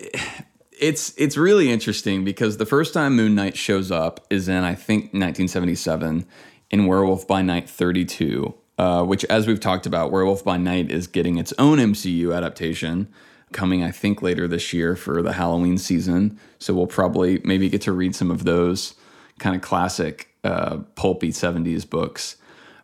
it's 0.79 1.13
it's 1.17 1.37
really 1.37 1.71
interesting 1.71 2.23
because 2.23 2.57
the 2.57 2.65
first 2.65 2.93
time 2.93 3.15
Moon 3.15 3.35
Knight 3.35 3.57
shows 3.57 3.91
up 3.91 4.25
is 4.29 4.47
in 4.47 4.63
I 4.63 4.75
think 4.75 5.05
1977 5.05 6.25
in 6.71 6.85
Werewolf 6.87 7.27
by 7.27 7.41
Night 7.41 7.69
32, 7.69 8.53
uh, 8.77 9.03
which, 9.03 9.23
as 9.25 9.47
we've 9.47 9.59
talked 9.59 9.85
about, 9.85 10.11
Werewolf 10.11 10.43
by 10.43 10.57
Night 10.57 10.91
is 10.91 11.07
getting 11.07 11.37
its 11.37 11.53
own 11.57 11.77
MCU 11.77 12.35
adaptation 12.35 13.07
coming 13.53 13.83
I 13.83 13.91
think 13.91 14.21
later 14.21 14.47
this 14.47 14.73
year 14.73 14.95
for 14.95 15.21
the 15.21 15.33
Halloween 15.33 15.77
season. 15.77 16.39
So 16.59 16.73
we'll 16.73 16.87
probably 16.87 17.39
maybe 17.43 17.69
get 17.69 17.81
to 17.83 17.91
read 17.93 18.15
some 18.15 18.31
of 18.31 18.43
those 18.43 18.95
kind 19.39 19.55
of 19.55 19.61
classic 19.61 20.29
uh, 20.43 20.77
pulpy 20.95 21.29
70s 21.29 21.89
books. 21.89 22.37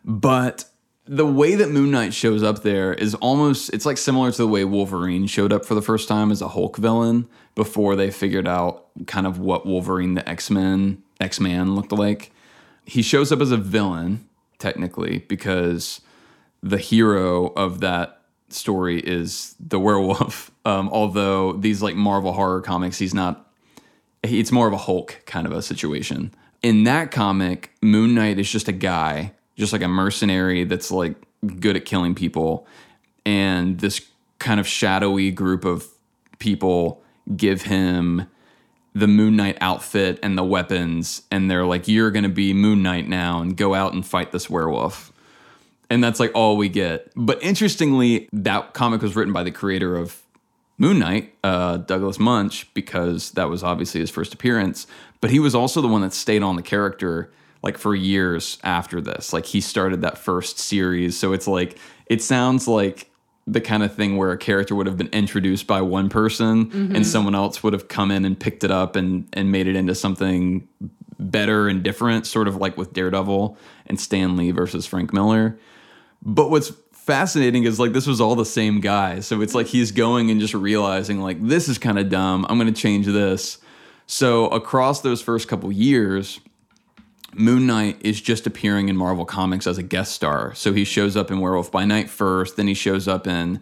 But 0.04 0.64
the 1.06 1.26
way 1.26 1.54
that 1.56 1.70
Moon 1.70 1.90
Knight 1.90 2.14
shows 2.14 2.42
up 2.42 2.62
there 2.62 2.94
is 2.94 3.14
almost 3.16 3.70
it's 3.70 3.84
like 3.84 3.98
similar 3.98 4.30
to 4.30 4.38
the 4.38 4.48
way 4.48 4.64
Wolverine 4.64 5.26
showed 5.26 5.52
up 5.52 5.64
for 5.64 5.74
the 5.74 5.82
first 5.82 6.08
time 6.08 6.30
as 6.30 6.40
a 6.40 6.48
Hulk 6.48 6.76
villain 6.76 7.28
before 7.54 7.96
they 7.96 8.10
figured 8.10 8.46
out 8.46 8.86
kind 9.06 9.26
of 9.26 9.38
what 9.38 9.66
Wolverine 9.66 10.14
the 10.14 10.28
X-Men 10.28 11.02
X-Man 11.20 11.74
looked 11.74 11.92
like. 11.92 12.32
He 12.84 13.02
shows 13.02 13.32
up 13.32 13.40
as 13.40 13.50
a 13.50 13.56
villain 13.56 14.28
technically 14.58 15.18
because 15.28 16.00
the 16.62 16.78
hero 16.78 17.48
of 17.48 17.80
that 17.80 18.22
story 18.48 19.00
is 19.00 19.56
the 19.60 19.78
werewolf. 19.78 20.50
Um, 20.64 20.90
although 20.90 21.54
these 21.54 21.82
like 21.82 21.96
Marvel 21.96 22.34
horror 22.34 22.60
comics, 22.60 22.96
he's 22.96 23.12
not. 23.12 23.52
It's 24.22 24.52
more 24.52 24.68
of 24.68 24.72
a 24.72 24.76
Hulk 24.76 25.20
kind 25.26 25.44
of 25.44 25.50
a 25.50 25.60
situation. 25.60 26.32
In 26.62 26.84
that 26.84 27.10
comic, 27.10 27.72
Moon 27.82 28.14
Knight 28.14 28.38
is 28.38 28.48
just 28.48 28.68
a 28.68 28.72
guy, 28.72 29.32
just 29.56 29.72
like 29.72 29.82
a 29.82 29.88
mercenary 29.88 30.64
that's 30.64 30.90
like 30.90 31.14
good 31.60 31.76
at 31.76 31.84
killing 31.84 32.14
people. 32.14 32.66
And 33.24 33.78
this 33.78 34.00
kind 34.38 34.58
of 34.58 34.66
shadowy 34.66 35.30
group 35.30 35.64
of 35.64 35.86
people 36.38 37.02
give 37.36 37.62
him 37.62 38.26
the 38.94 39.06
Moon 39.06 39.36
Knight 39.36 39.56
outfit 39.60 40.18
and 40.22 40.36
the 40.36 40.44
weapons. 40.44 41.22
And 41.30 41.50
they're 41.50 41.64
like, 41.64 41.88
you're 41.88 42.10
going 42.10 42.24
to 42.24 42.28
be 42.28 42.52
Moon 42.52 42.82
Knight 42.82 43.08
now 43.08 43.40
and 43.40 43.56
go 43.56 43.74
out 43.74 43.94
and 43.94 44.04
fight 44.04 44.32
this 44.32 44.50
werewolf. 44.50 45.12
And 45.88 46.02
that's 46.02 46.20
like 46.20 46.32
all 46.34 46.56
we 46.56 46.68
get. 46.68 47.12
But 47.14 47.42
interestingly, 47.42 48.28
that 48.32 48.74
comic 48.74 49.02
was 49.02 49.14
written 49.14 49.32
by 49.32 49.42
the 49.42 49.50
creator 49.50 49.96
of 49.96 50.22
Moon 50.78 50.98
Knight, 50.98 51.34
uh, 51.44 51.76
Douglas 51.76 52.18
Moench, 52.18 52.66
because 52.74 53.30
that 53.32 53.48
was 53.48 53.62
obviously 53.62 54.00
his 54.00 54.10
first 54.10 54.34
appearance. 54.34 54.86
But 55.20 55.30
he 55.30 55.38
was 55.38 55.54
also 55.54 55.80
the 55.80 55.88
one 55.88 56.00
that 56.00 56.12
stayed 56.12 56.42
on 56.42 56.56
the 56.56 56.62
character 56.62 57.30
like 57.62 57.78
for 57.78 57.94
years 57.94 58.58
after 58.62 59.00
this. 59.00 59.32
Like 59.32 59.46
he 59.46 59.60
started 59.60 60.02
that 60.02 60.18
first 60.18 60.58
series. 60.58 61.18
So 61.18 61.32
it's 61.32 61.46
like, 61.46 61.78
it 62.06 62.22
sounds 62.22 62.66
like 62.66 63.10
the 63.46 63.60
kind 63.60 63.82
of 63.82 63.94
thing 63.94 64.16
where 64.16 64.32
a 64.32 64.38
character 64.38 64.74
would 64.74 64.86
have 64.86 64.96
been 64.96 65.08
introduced 65.08 65.66
by 65.66 65.80
one 65.80 66.08
person 66.08 66.48
and 66.48 66.72
mm-hmm. 66.72 67.02
someone 67.02 67.34
else 67.34 67.62
would 67.62 67.72
have 67.72 67.88
come 67.88 68.10
in 68.10 68.24
and 68.24 68.38
picked 68.38 68.64
it 68.64 68.70
up 68.70 68.96
and, 68.96 69.28
and 69.32 69.50
made 69.50 69.66
it 69.66 69.76
into 69.76 69.94
something 69.94 70.68
better 71.18 71.68
and 71.68 71.82
different, 71.82 72.26
sort 72.26 72.48
of 72.48 72.56
like 72.56 72.76
with 72.76 72.92
Daredevil 72.92 73.56
and 73.86 73.98
Stan 73.98 74.36
Lee 74.36 74.50
versus 74.50 74.86
Frank 74.86 75.12
Miller. 75.12 75.58
But 76.22 76.50
what's 76.50 76.72
fascinating 76.92 77.64
is 77.64 77.80
like 77.80 77.92
this 77.92 78.06
was 78.06 78.20
all 78.20 78.36
the 78.36 78.44
same 78.44 78.80
guy. 78.80 79.20
So 79.20 79.40
it's 79.40 79.54
like 79.54 79.66
he's 79.66 79.90
going 79.90 80.30
and 80.30 80.40
just 80.40 80.54
realizing 80.54 81.20
like 81.20 81.44
this 81.44 81.68
is 81.68 81.78
kind 81.78 81.98
of 81.98 82.08
dumb. 82.08 82.46
I'm 82.48 82.58
going 82.58 82.72
to 82.72 82.80
change 82.80 83.06
this. 83.06 83.58
So 84.06 84.46
across 84.48 85.00
those 85.00 85.20
first 85.20 85.48
couple 85.48 85.70
years, 85.72 86.40
Moon 87.34 87.66
Knight 87.66 87.98
is 88.00 88.20
just 88.20 88.46
appearing 88.46 88.88
in 88.88 88.96
Marvel 88.96 89.24
Comics 89.24 89.66
as 89.66 89.78
a 89.78 89.82
guest 89.82 90.12
star. 90.12 90.54
So 90.54 90.72
he 90.72 90.84
shows 90.84 91.16
up 91.16 91.30
in 91.30 91.40
Werewolf 91.40 91.70
by 91.70 91.84
Night 91.84 92.10
first, 92.10 92.56
then 92.56 92.66
he 92.66 92.74
shows 92.74 93.08
up 93.08 93.26
in 93.26 93.60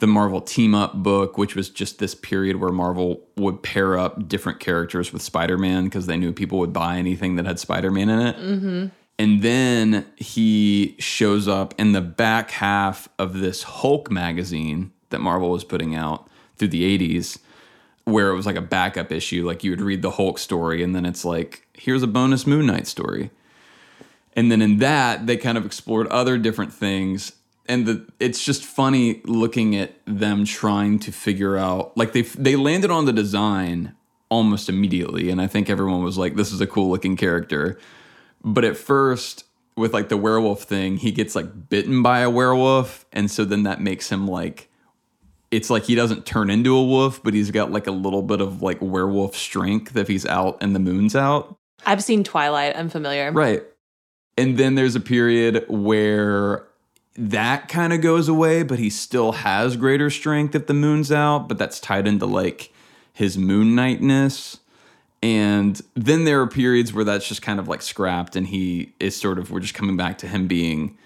the 0.00 0.06
Marvel 0.06 0.40
Team 0.40 0.74
Up 0.74 0.94
book, 0.94 1.38
which 1.38 1.56
was 1.56 1.68
just 1.68 1.98
this 1.98 2.14
period 2.14 2.56
where 2.56 2.70
Marvel 2.70 3.20
would 3.36 3.62
pair 3.62 3.98
up 3.98 4.28
different 4.28 4.60
characters 4.60 5.12
with 5.12 5.22
Spider 5.22 5.58
Man 5.58 5.84
because 5.84 6.06
they 6.06 6.16
knew 6.16 6.32
people 6.32 6.58
would 6.60 6.72
buy 6.72 6.96
anything 6.96 7.36
that 7.36 7.46
had 7.46 7.58
Spider 7.58 7.90
Man 7.90 8.08
in 8.08 8.20
it. 8.20 8.36
Mm-hmm. 8.36 8.86
And 9.18 9.42
then 9.42 10.06
he 10.16 10.94
shows 11.00 11.48
up 11.48 11.74
in 11.78 11.92
the 11.92 12.00
back 12.00 12.52
half 12.52 13.08
of 13.18 13.40
this 13.40 13.64
Hulk 13.64 14.10
magazine 14.10 14.92
that 15.10 15.20
Marvel 15.20 15.50
was 15.50 15.64
putting 15.64 15.96
out 15.96 16.28
through 16.56 16.68
the 16.68 16.98
80s, 16.98 17.38
where 18.08 18.30
it 18.30 18.34
was 18.34 18.46
like 18.46 18.56
a 18.56 18.62
backup 18.62 19.12
issue. 19.12 19.46
Like 19.46 19.62
you 19.62 19.70
would 19.70 19.80
read 19.80 20.02
the 20.02 20.12
Hulk 20.12 20.38
story, 20.38 20.82
and 20.82 20.94
then 20.94 21.04
it's 21.04 21.24
like, 21.24 21.66
here's 21.74 22.02
a 22.02 22.06
bonus 22.06 22.46
Moon 22.46 22.66
Knight 22.66 22.86
story. 22.86 23.30
And 24.34 24.50
then 24.50 24.62
in 24.62 24.78
that, 24.78 25.26
they 25.26 25.36
kind 25.36 25.58
of 25.58 25.66
explored 25.66 26.06
other 26.08 26.38
different 26.38 26.72
things. 26.72 27.32
And 27.66 27.86
the, 27.86 28.06
it's 28.18 28.44
just 28.44 28.64
funny 28.64 29.20
looking 29.24 29.76
at 29.76 29.94
them 30.06 30.44
trying 30.44 30.98
to 31.00 31.12
figure 31.12 31.56
out, 31.56 31.96
like 31.96 32.12
they 32.12 32.22
they 32.22 32.56
landed 32.56 32.90
on 32.90 33.04
the 33.04 33.12
design 33.12 33.94
almost 34.30 34.68
immediately, 34.68 35.30
and 35.30 35.40
I 35.40 35.46
think 35.46 35.68
everyone 35.68 36.02
was 36.02 36.16
like, 36.16 36.34
"This 36.34 36.52
is 36.52 36.60
a 36.60 36.66
cool 36.66 36.90
looking 36.90 37.16
character." 37.16 37.78
But 38.42 38.64
at 38.64 38.76
first, 38.76 39.44
with 39.76 39.92
like 39.92 40.08
the 40.08 40.16
werewolf 40.16 40.62
thing, 40.62 40.96
he 40.96 41.12
gets 41.12 41.34
like 41.34 41.68
bitten 41.68 42.02
by 42.02 42.20
a 42.20 42.30
werewolf, 42.30 43.04
and 43.12 43.30
so 43.30 43.44
then 43.44 43.64
that 43.64 43.80
makes 43.80 44.08
him 44.10 44.26
like 44.26 44.70
it's 45.50 45.70
like 45.70 45.84
he 45.84 45.94
doesn't 45.94 46.26
turn 46.26 46.50
into 46.50 46.76
a 46.76 46.84
wolf, 46.84 47.22
but 47.22 47.32
he's 47.34 47.50
got 47.50 47.72
like 47.72 47.86
a 47.86 47.90
little 47.92 48.22
bit 48.22 48.40
of 48.40 48.62
like 48.62 48.78
werewolf 48.82 49.34
strength 49.36 49.96
if 49.96 50.08
he's 50.08 50.26
out 50.26 50.58
and 50.60 50.74
the 50.74 50.80
moon's 50.80 51.16
out. 51.16 51.56
i've 51.86 52.02
seen 52.02 52.22
twilight 52.24 52.76
i'm 52.76 52.88
familiar 52.88 53.32
Right. 53.32 53.62
And 54.36 54.56
then 54.56 54.76
there's 54.76 54.94
a 54.94 55.00
period 55.00 55.64
where 55.68 56.64
that 57.16 57.66
kind 57.68 57.92
of 57.92 58.00
goes 58.00 58.28
away, 58.28 58.62
but 58.62 58.78
he 58.78 58.88
still 58.88 59.32
has 59.32 59.76
greater 59.76 60.10
strength 60.10 60.54
if 60.54 60.68
the 60.68 60.74
moon's 60.74 61.10
out, 61.10 61.48
but 61.48 61.58
that's 61.58 61.80
tied 61.80 62.06
into 62.06 62.24
like 62.26 62.72
his 63.12 63.36
moon 63.36 63.74
knightness. 63.74 64.58
And 65.20 65.80
then 65.94 66.22
there 66.24 66.40
are 66.40 66.46
periods 66.46 66.92
where 66.92 67.02
that's 67.04 67.26
just 67.26 67.42
kind 67.42 67.58
of 67.58 67.66
like 67.66 67.82
scrapped 67.82 68.36
and 68.36 68.46
he 68.46 68.92
is 69.00 69.16
sort 69.16 69.40
of, 69.40 69.50
we're 69.50 69.58
just 69.58 69.74
coming 69.74 69.96
back 69.96 70.18
to 70.18 70.28
him 70.28 70.46
being 70.46 70.96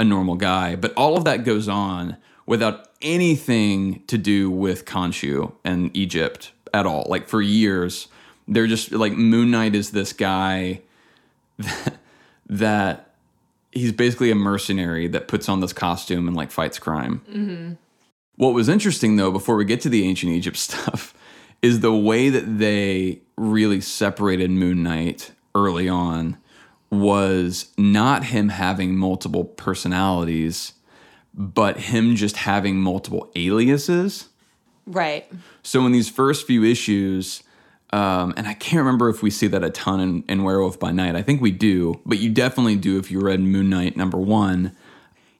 a 0.00 0.04
normal 0.04 0.34
guy. 0.34 0.74
But 0.74 0.92
all 0.96 1.16
of 1.16 1.22
that 1.26 1.44
goes 1.44 1.68
on 1.68 2.16
without 2.46 2.88
anything 3.00 4.02
to 4.06 4.18
do 4.18 4.50
with 4.50 4.84
Khonshu 4.84 5.52
and 5.64 5.94
Egypt 5.96 6.52
at 6.72 6.86
all. 6.86 7.06
Like 7.08 7.28
for 7.28 7.40
years, 7.40 8.08
they're 8.46 8.66
just 8.66 8.92
like 8.92 9.12
Moon 9.12 9.50
Knight 9.50 9.74
is 9.74 9.90
this 9.90 10.12
guy 10.12 10.82
that, 11.58 11.98
that 12.48 13.14
he's 13.72 13.92
basically 13.92 14.30
a 14.30 14.34
mercenary 14.34 15.08
that 15.08 15.28
puts 15.28 15.48
on 15.48 15.60
this 15.60 15.72
costume 15.72 16.28
and 16.28 16.36
like 16.36 16.50
fights 16.50 16.78
crime. 16.78 17.22
Mm-hmm. 17.30 17.72
What 18.36 18.54
was 18.54 18.68
interesting 18.68 19.16
though, 19.16 19.30
before 19.30 19.56
we 19.56 19.64
get 19.64 19.80
to 19.82 19.88
the 19.88 20.06
ancient 20.06 20.32
Egypt 20.32 20.56
stuff, 20.58 21.14
is 21.62 21.80
the 21.80 21.94
way 21.94 22.28
that 22.28 22.58
they 22.58 23.20
really 23.36 23.80
separated 23.80 24.50
Moon 24.50 24.82
Knight 24.82 25.32
early 25.54 25.88
on 25.88 26.36
was 26.90 27.72
not 27.76 28.24
him 28.24 28.50
having 28.50 28.96
multiple 28.96 29.44
personalities, 29.44 30.73
but 31.36 31.78
him 31.78 32.16
just 32.16 32.36
having 32.36 32.76
multiple 32.76 33.30
aliases. 33.34 34.28
right 34.86 35.30
So 35.62 35.84
in 35.86 35.92
these 35.92 36.08
first 36.08 36.46
few 36.46 36.64
issues, 36.64 37.42
um, 37.94 38.34
and 38.36 38.48
I 38.48 38.54
can't 38.54 38.78
remember 38.78 39.08
if 39.08 39.22
we 39.22 39.30
see 39.30 39.46
that 39.46 39.62
a 39.62 39.70
ton 39.70 40.00
in, 40.00 40.24
in 40.28 40.42
Werewolf 40.42 40.80
by 40.80 40.90
Night. 40.90 41.14
I 41.14 41.22
think 41.22 41.40
we 41.40 41.52
do, 41.52 42.00
but 42.04 42.18
you 42.18 42.28
definitely 42.28 42.74
do 42.74 42.98
if 42.98 43.08
you 43.08 43.20
read 43.20 43.38
Moon 43.40 43.70
Knight 43.70 43.96
number 43.96 44.18
one. 44.18 44.74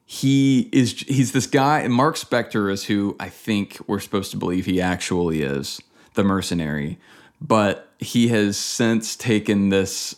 He 0.05 0.69
is 0.71 1.01
he's 1.01 1.31
this 1.31 1.47
guy, 1.47 1.79
and 1.79 1.93
Mark 1.93 2.15
Spector 2.15 2.71
is 2.71 2.85
who 2.85 3.15
I 3.19 3.27
think 3.27 3.77
we're 3.87 3.99
supposed 3.99 4.31
to 4.31 4.37
believe 4.37 4.67
he 4.67 4.79
actually 4.79 5.41
is, 5.41 5.81
the 6.13 6.23
mercenary. 6.23 6.97
But 7.41 7.91
he 7.99 8.29
has 8.29 8.57
since 8.57 9.15
taken 9.15 9.69
this 9.69 10.15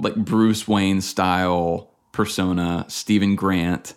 like 0.00 0.16
Bruce 0.16 0.66
Wayne 0.66 1.00
style 1.00 1.90
persona, 2.10 2.86
Steven 2.88 3.36
Grant. 3.36 3.94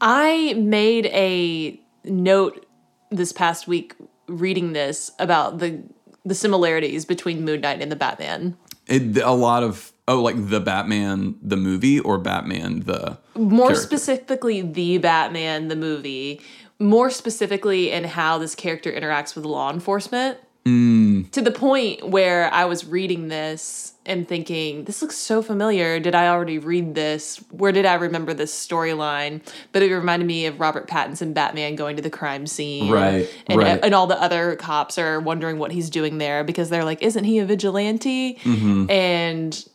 I 0.00 0.54
made 0.54 1.06
a 1.06 1.80
note 2.04 2.66
this 3.10 3.32
past 3.32 3.66
week 3.66 3.94
reading 4.26 4.72
this 4.72 5.10
about 5.18 5.58
the 5.58 5.82
the 6.24 6.34
similarities 6.34 7.04
between 7.04 7.44
Moon 7.44 7.60
Knight 7.60 7.80
and 7.80 7.90
the 7.90 7.96
Batman. 7.96 8.56
It, 8.88 9.16
a 9.18 9.32
lot 9.32 9.62
of 9.62 9.92
oh, 10.08 10.20
like 10.20 10.48
the 10.48 10.60
Batman 10.60 11.36
the 11.40 11.56
movie 11.56 12.00
or 12.00 12.18
Batman 12.18 12.80
the 12.80 13.18
More 13.34 13.68
character? 13.68 13.82
specifically, 13.82 14.62
the 14.62 14.98
Batman 14.98 15.68
the 15.68 15.76
movie. 15.76 16.40
More 16.78 17.08
specifically, 17.08 17.90
in 17.90 18.04
how 18.04 18.38
this 18.38 18.54
character 18.54 18.92
interacts 18.92 19.34
with 19.34 19.46
law 19.46 19.72
enforcement. 19.72 20.38
Mm. 20.66 21.30
To 21.30 21.40
the 21.40 21.52
point 21.52 22.08
where 22.08 22.52
I 22.52 22.64
was 22.64 22.84
reading 22.84 23.28
this 23.28 23.94
and 24.06 24.26
thinking, 24.28 24.84
this 24.84 25.02
looks 25.02 25.16
so 25.16 25.42
familiar. 25.42 25.98
Did 26.00 26.14
I 26.14 26.28
already 26.28 26.58
read 26.58 26.94
this? 26.94 27.36
Where 27.50 27.72
did 27.72 27.84
I 27.84 27.94
remember 27.94 28.32
this 28.32 28.52
storyline? 28.54 29.40
But 29.72 29.82
it 29.82 29.94
reminded 29.94 30.26
me 30.26 30.46
of 30.46 30.58
Robert 30.60 30.86
Pattinson 30.88 31.34
Batman 31.34 31.74
going 31.76 31.96
to 31.96 32.02
the 32.02 32.10
crime 32.10 32.46
scene. 32.46 32.90
Right, 32.90 33.28
And, 33.46 33.58
right. 33.58 33.80
and 33.82 33.94
all 33.94 34.06
the 34.06 34.20
other 34.20 34.56
cops 34.56 34.96
are 34.98 35.20
wondering 35.20 35.58
what 35.58 35.72
he's 35.72 35.90
doing 35.90 36.18
there 36.18 36.44
because 36.44 36.70
they're 36.70 36.84
like, 36.84 37.02
isn't 37.02 37.24
he 37.24 37.38
a 37.40 37.44
vigilante? 37.44 38.34
Mm-hmm. 38.42 38.90
And 38.90 39.68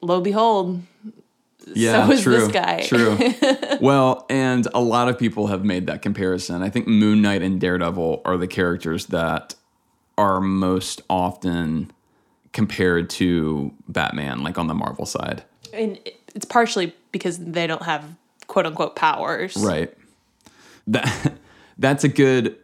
lo 0.00 0.16
and 0.16 0.24
behold, 0.24 0.82
Yeah, 1.74 2.06
so 2.06 2.12
is 2.12 2.22
true. 2.22 2.32
this 2.32 2.48
guy. 2.48 2.82
True. 2.86 3.16
well, 3.80 4.26
and 4.28 4.66
a 4.74 4.80
lot 4.80 5.08
of 5.08 5.18
people 5.18 5.46
have 5.48 5.64
made 5.64 5.86
that 5.86 6.02
comparison. 6.02 6.62
I 6.62 6.70
think 6.70 6.86
Moon 6.88 7.22
Knight 7.22 7.42
and 7.42 7.60
Daredevil 7.60 8.22
are 8.24 8.36
the 8.36 8.48
characters 8.48 9.06
that 9.06 9.54
are 10.18 10.40
most 10.40 11.00
often 11.08 11.90
compared 12.52 13.08
to 13.10 13.72
Batman, 13.88 14.42
like 14.42 14.58
on 14.58 14.66
the 14.66 14.74
Marvel 14.74 15.06
side. 15.06 15.44
and 15.72 15.98
it's 16.34 16.44
partially 16.44 16.94
because 17.10 17.38
they 17.38 17.66
don't 17.66 17.82
have 17.82 18.04
quote 18.46 18.66
unquote 18.66 18.96
powers. 18.96 19.56
Right. 19.56 19.96
That 20.86 21.34
that's 21.78 22.04
a 22.04 22.08
good 22.08 22.56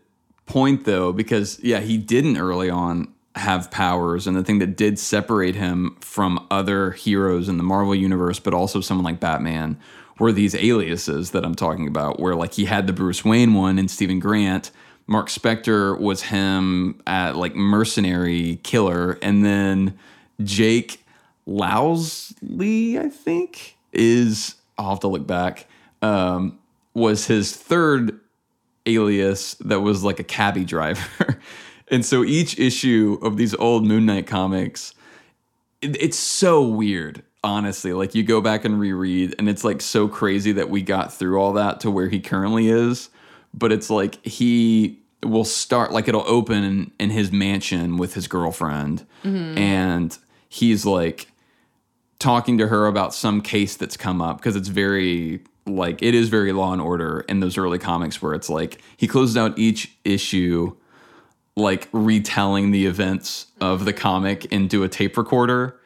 point 0.46 0.84
though, 0.84 1.12
because 1.12 1.60
yeah, 1.62 1.80
he 1.80 1.96
didn't 1.96 2.38
early 2.38 2.70
on 2.70 3.12
have 3.34 3.70
powers, 3.70 4.26
and 4.26 4.36
the 4.36 4.42
thing 4.42 4.58
that 4.58 4.76
did 4.76 4.98
separate 4.98 5.54
him 5.54 5.96
from 6.00 6.44
other 6.50 6.90
heroes 6.92 7.48
in 7.48 7.56
the 7.56 7.62
Marvel 7.62 7.94
universe, 7.94 8.40
but 8.40 8.52
also 8.52 8.80
someone 8.80 9.04
like 9.04 9.20
Batman, 9.20 9.78
were 10.18 10.32
these 10.32 10.54
aliases 10.54 11.30
that 11.30 11.44
I'm 11.44 11.54
talking 11.54 11.86
about, 11.86 12.18
where 12.18 12.34
like 12.34 12.54
he 12.54 12.64
had 12.64 12.86
the 12.86 12.92
Bruce 12.92 13.24
Wayne 13.24 13.54
one 13.54 13.78
and 13.78 13.90
Steven 13.90 14.18
Grant. 14.18 14.70
Mark 15.08 15.28
Spector 15.28 15.98
was 15.98 16.22
him 16.22 17.00
at 17.06 17.34
like 17.34 17.56
mercenary 17.56 18.60
killer, 18.62 19.18
and 19.22 19.44
then 19.44 19.98
Jake 20.44 21.02
Lockley, 21.46 22.98
I 22.98 23.08
think, 23.08 23.76
is 23.92 24.54
I'll 24.76 24.90
have 24.90 25.00
to 25.00 25.08
look 25.08 25.26
back. 25.26 25.66
Um, 26.02 26.58
was 26.92 27.26
his 27.26 27.56
third 27.56 28.20
alias 28.84 29.54
that 29.54 29.80
was 29.80 30.04
like 30.04 30.20
a 30.20 30.24
cabbie 30.24 30.64
driver. 30.64 31.40
and 31.88 32.04
so 32.04 32.22
each 32.22 32.58
issue 32.58 33.18
of 33.22 33.38
these 33.38 33.54
old 33.54 33.86
Moon 33.86 34.04
Knight 34.04 34.26
comics, 34.26 34.94
it, 35.80 36.00
it's 36.02 36.18
so 36.18 36.62
weird, 36.62 37.22
honestly. 37.42 37.94
Like 37.94 38.14
you 38.14 38.22
go 38.22 38.42
back 38.42 38.66
and 38.66 38.78
reread, 38.78 39.34
and 39.38 39.48
it's 39.48 39.64
like 39.64 39.80
so 39.80 40.06
crazy 40.06 40.52
that 40.52 40.68
we 40.68 40.82
got 40.82 41.14
through 41.14 41.40
all 41.40 41.54
that 41.54 41.80
to 41.80 41.90
where 41.90 42.10
he 42.10 42.20
currently 42.20 42.68
is. 42.68 43.08
But 43.54 43.72
it's 43.72 43.90
like 43.90 44.24
he 44.24 45.00
will 45.24 45.44
start, 45.44 45.92
like 45.92 46.08
it'll 46.08 46.28
open 46.28 46.64
in, 46.64 46.92
in 47.00 47.10
his 47.10 47.32
mansion 47.32 47.96
with 47.96 48.14
his 48.14 48.28
girlfriend, 48.28 49.06
mm-hmm. 49.24 49.58
and 49.58 50.16
he's 50.48 50.86
like, 50.86 51.28
talking 52.18 52.58
to 52.58 52.66
her 52.66 52.86
about 52.86 53.14
some 53.14 53.40
case 53.40 53.76
that's 53.76 53.96
come 53.96 54.20
up 54.20 54.38
because 54.38 54.56
it's 54.56 54.68
very 54.68 55.40
like 55.66 56.02
it 56.02 56.14
is 56.14 56.28
very 56.28 56.52
law 56.52 56.72
and 56.72 56.82
order 56.82 57.24
in 57.28 57.40
those 57.40 57.56
early 57.56 57.78
comics 57.78 58.20
where 58.20 58.34
it's 58.34 58.50
like 58.50 58.80
he 58.96 59.06
closes 59.06 59.36
out 59.36 59.56
each 59.58 59.96
issue 60.04 60.74
like 61.56 61.88
retelling 61.92 62.70
the 62.70 62.86
events 62.86 63.46
of 63.60 63.84
the 63.84 63.92
comic 63.92 64.46
into 64.46 64.84
a 64.84 64.88
tape 64.88 65.16
recorder. 65.16 65.78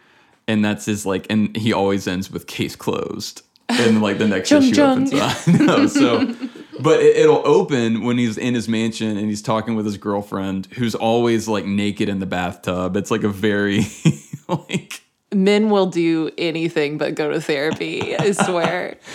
And 0.47 0.65
that's 0.65 0.87
his 0.87 1.07
like 1.07 1.27
and 1.31 1.57
he 1.57 1.73
always 1.73 2.07
ends 2.07 2.31
with 2.31 2.47
case 2.47 2.77
closed 2.77 3.43
and 3.69 4.03
like 4.03 4.19
the 4.19 4.29
next 4.29 4.49
Chung 4.51 4.63
issue 4.63 4.75
chung. 4.75 5.07
opens 5.07 5.15
up 5.15 5.49
no, 5.49 5.87
so 5.87 6.35
but 6.83 7.01
it, 7.01 7.17
it'll 7.17 7.47
open 7.47 8.03
when 8.03 8.19
he's 8.19 8.37
in 8.37 8.55
his 8.55 8.69
mansion 8.69 9.17
and 9.17 9.29
he's 9.29 9.43
talking 9.43 9.75
with 9.75 9.87
his 9.87 9.97
girlfriend 9.97 10.67
who's 10.73 10.95
always 10.95 11.49
like 11.49 11.65
naked 11.65 12.09
in 12.09 12.19
the 12.19 12.27
bathtub 12.27 12.97
it's 12.97 13.11
like 13.11 13.23
a 13.23 13.29
very 13.29 13.87
like 14.49 15.03
Men 15.35 15.71
will 15.71 15.87
do 15.87 16.31
anything 16.37 16.99
but 16.99 17.15
go 17.15 17.31
to 17.31 17.41
therapy, 17.41 18.17
I 18.17 18.33
swear. 18.33 18.97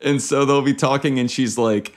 And 0.00 0.20
so 0.20 0.44
they'll 0.44 0.60
be 0.60 0.74
talking, 0.74 1.18
and 1.18 1.30
she's 1.30 1.56
like, 1.56 1.94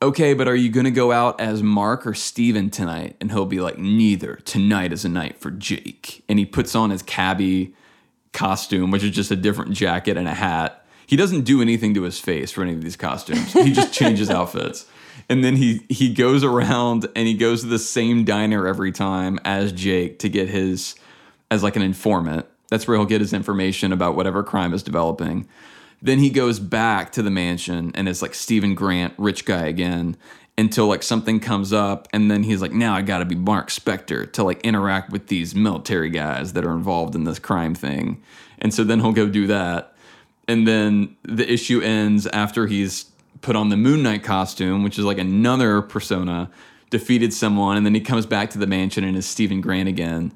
Okay, 0.00 0.34
but 0.34 0.46
are 0.46 0.54
you 0.54 0.70
gonna 0.70 0.92
go 0.92 1.10
out 1.10 1.40
as 1.40 1.64
Mark 1.64 2.06
or 2.06 2.14
Steven 2.14 2.70
tonight? 2.70 3.16
And 3.20 3.32
he'll 3.32 3.44
be 3.44 3.60
like, 3.60 3.76
Neither. 3.76 4.36
Tonight 4.44 4.92
is 4.92 5.04
a 5.04 5.08
night 5.08 5.36
for 5.40 5.50
Jake. 5.50 6.22
And 6.28 6.38
he 6.38 6.46
puts 6.46 6.76
on 6.76 6.90
his 6.90 7.02
cabbie 7.02 7.74
costume, 8.32 8.92
which 8.92 9.02
is 9.02 9.10
just 9.10 9.32
a 9.32 9.36
different 9.36 9.72
jacket 9.72 10.16
and 10.16 10.28
a 10.28 10.34
hat. 10.34 10.79
He 11.10 11.16
doesn't 11.16 11.40
do 11.40 11.60
anything 11.60 11.92
to 11.94 12.04
his 12.04 12.20
face 12.20 12.52
for 12.52 12.62
any 12.62 12.72
of 12.72 12.82
these 12.82 12.94
costumes. 12.94 13.52
He 13.52 13.72
just 13.72 13.92
changes 14.00 14.30
outfits. 14.30 14.86
And 15.28 15.42
then 15.42 15.56
he 15.56 15.84
he 15.88 16.14
goes 16.14 16.44
around 16.44 17.08
and 17.16 17.26
he 17.26 17.34
goes 17.34 17.62
to 17.62 17.66
the 17.66 17.80
same 17.80 18.24
diner 18.24 18.64
every 18.64 18.92
time 18.92 19.40
as 19.44 19.72
Jake 19.72 20.20
to 20.20 20.28
get 20.28 20.48
his 20.48 20.94
as 21.50 21.64
like 21.64 21.74
an 21.74 21.82
informant. 21.82 22.46
That's 22.68 22.86
where 22.86 22.96
he'll 22.96 23.06
get 23.06 23.20
his 23.20 23.32
information 23.32 23.90
about 23.92 24.14
whatever 24.14 24.44
crime 24.44 24.72
is 24.72 24.84
developing. 24.84 25.48
Then 26.00 26.20
he 26.20 26.30
goes 26.30 26.60
back 26.60 27.10
to 27.12 27.22
the 27.22 27.30
mansion 27.30 27.90
and 27.96 28.08
is 28.08 28.22
like 28.22 28.32
Steven 28.32 28.76
Grant, 28.76 29.12
rich 29.18 29.44
guy 29.44 29.66
again, 29.66 30.16
until 30.56 30.86
like 30.86 31.02
something 31.02 31.40
comes 31.40 31.72
up. 31.72 32.06
And 32.12 32.30
then 32.30 32.44
he's 32.44 32.62
like, 32.62 32.70
now 32.72 32.94
I 32.94 33.02
gotta 33.02 33.24
be 33.24 33.34
Mark 33.34 33.70
Spector 33.70 34.32
to 34.34 34.44
like 34.44 34.60
interact 34.60 35.10
with 35.10 35.26
these 35.26 35.56
military 35.56 36.10
guys 36.10 36.52
that 36.52 36.64
are 36.64 36.72
involved 36.72 37.16
in 37.16 37.24
this 37.24 37.40
crime 37.40 37.74
thing. 37.74 38.22
And 38.60 38.72
so 38.72 38.84
then 38.84 39.00
he'll 39.00 39.10
go 39.10 39.26
do 39.26 39.48
that. 39.48 39.96
And 40.50 40.66
then 40.66 41.16
the 41.22 41.50
issue 41.50 41.80
ends 41.80 42.26
after 42.26 42.66
he's 42.66 43.04
put 43.40 43.54
on 43.54 43.68
the 43.68 43.76
Moon 43.76 44.02
Knight 44.02 44.24
costume, 44.24 44.82
which 44.82 44.98
is 44.98 45.04
like 45.04 45.18
another 45.18 45.80
persona, 45.80 46.50
defeated 46.90 47.32
someone, 47.32 47.76
and 47.76 47.86
then 47.86 47.94
he 47.94 48.00
comes 48.00 48.26
back 48.26 48.50
to 48.50 48.58
the 48.58 48.66
mansion 48.66 49.04
and 49.04 49.16
is 49.16 49.26
Steven 49.26 49.60
Grant 49.60 49.88
again. 49.88 50.32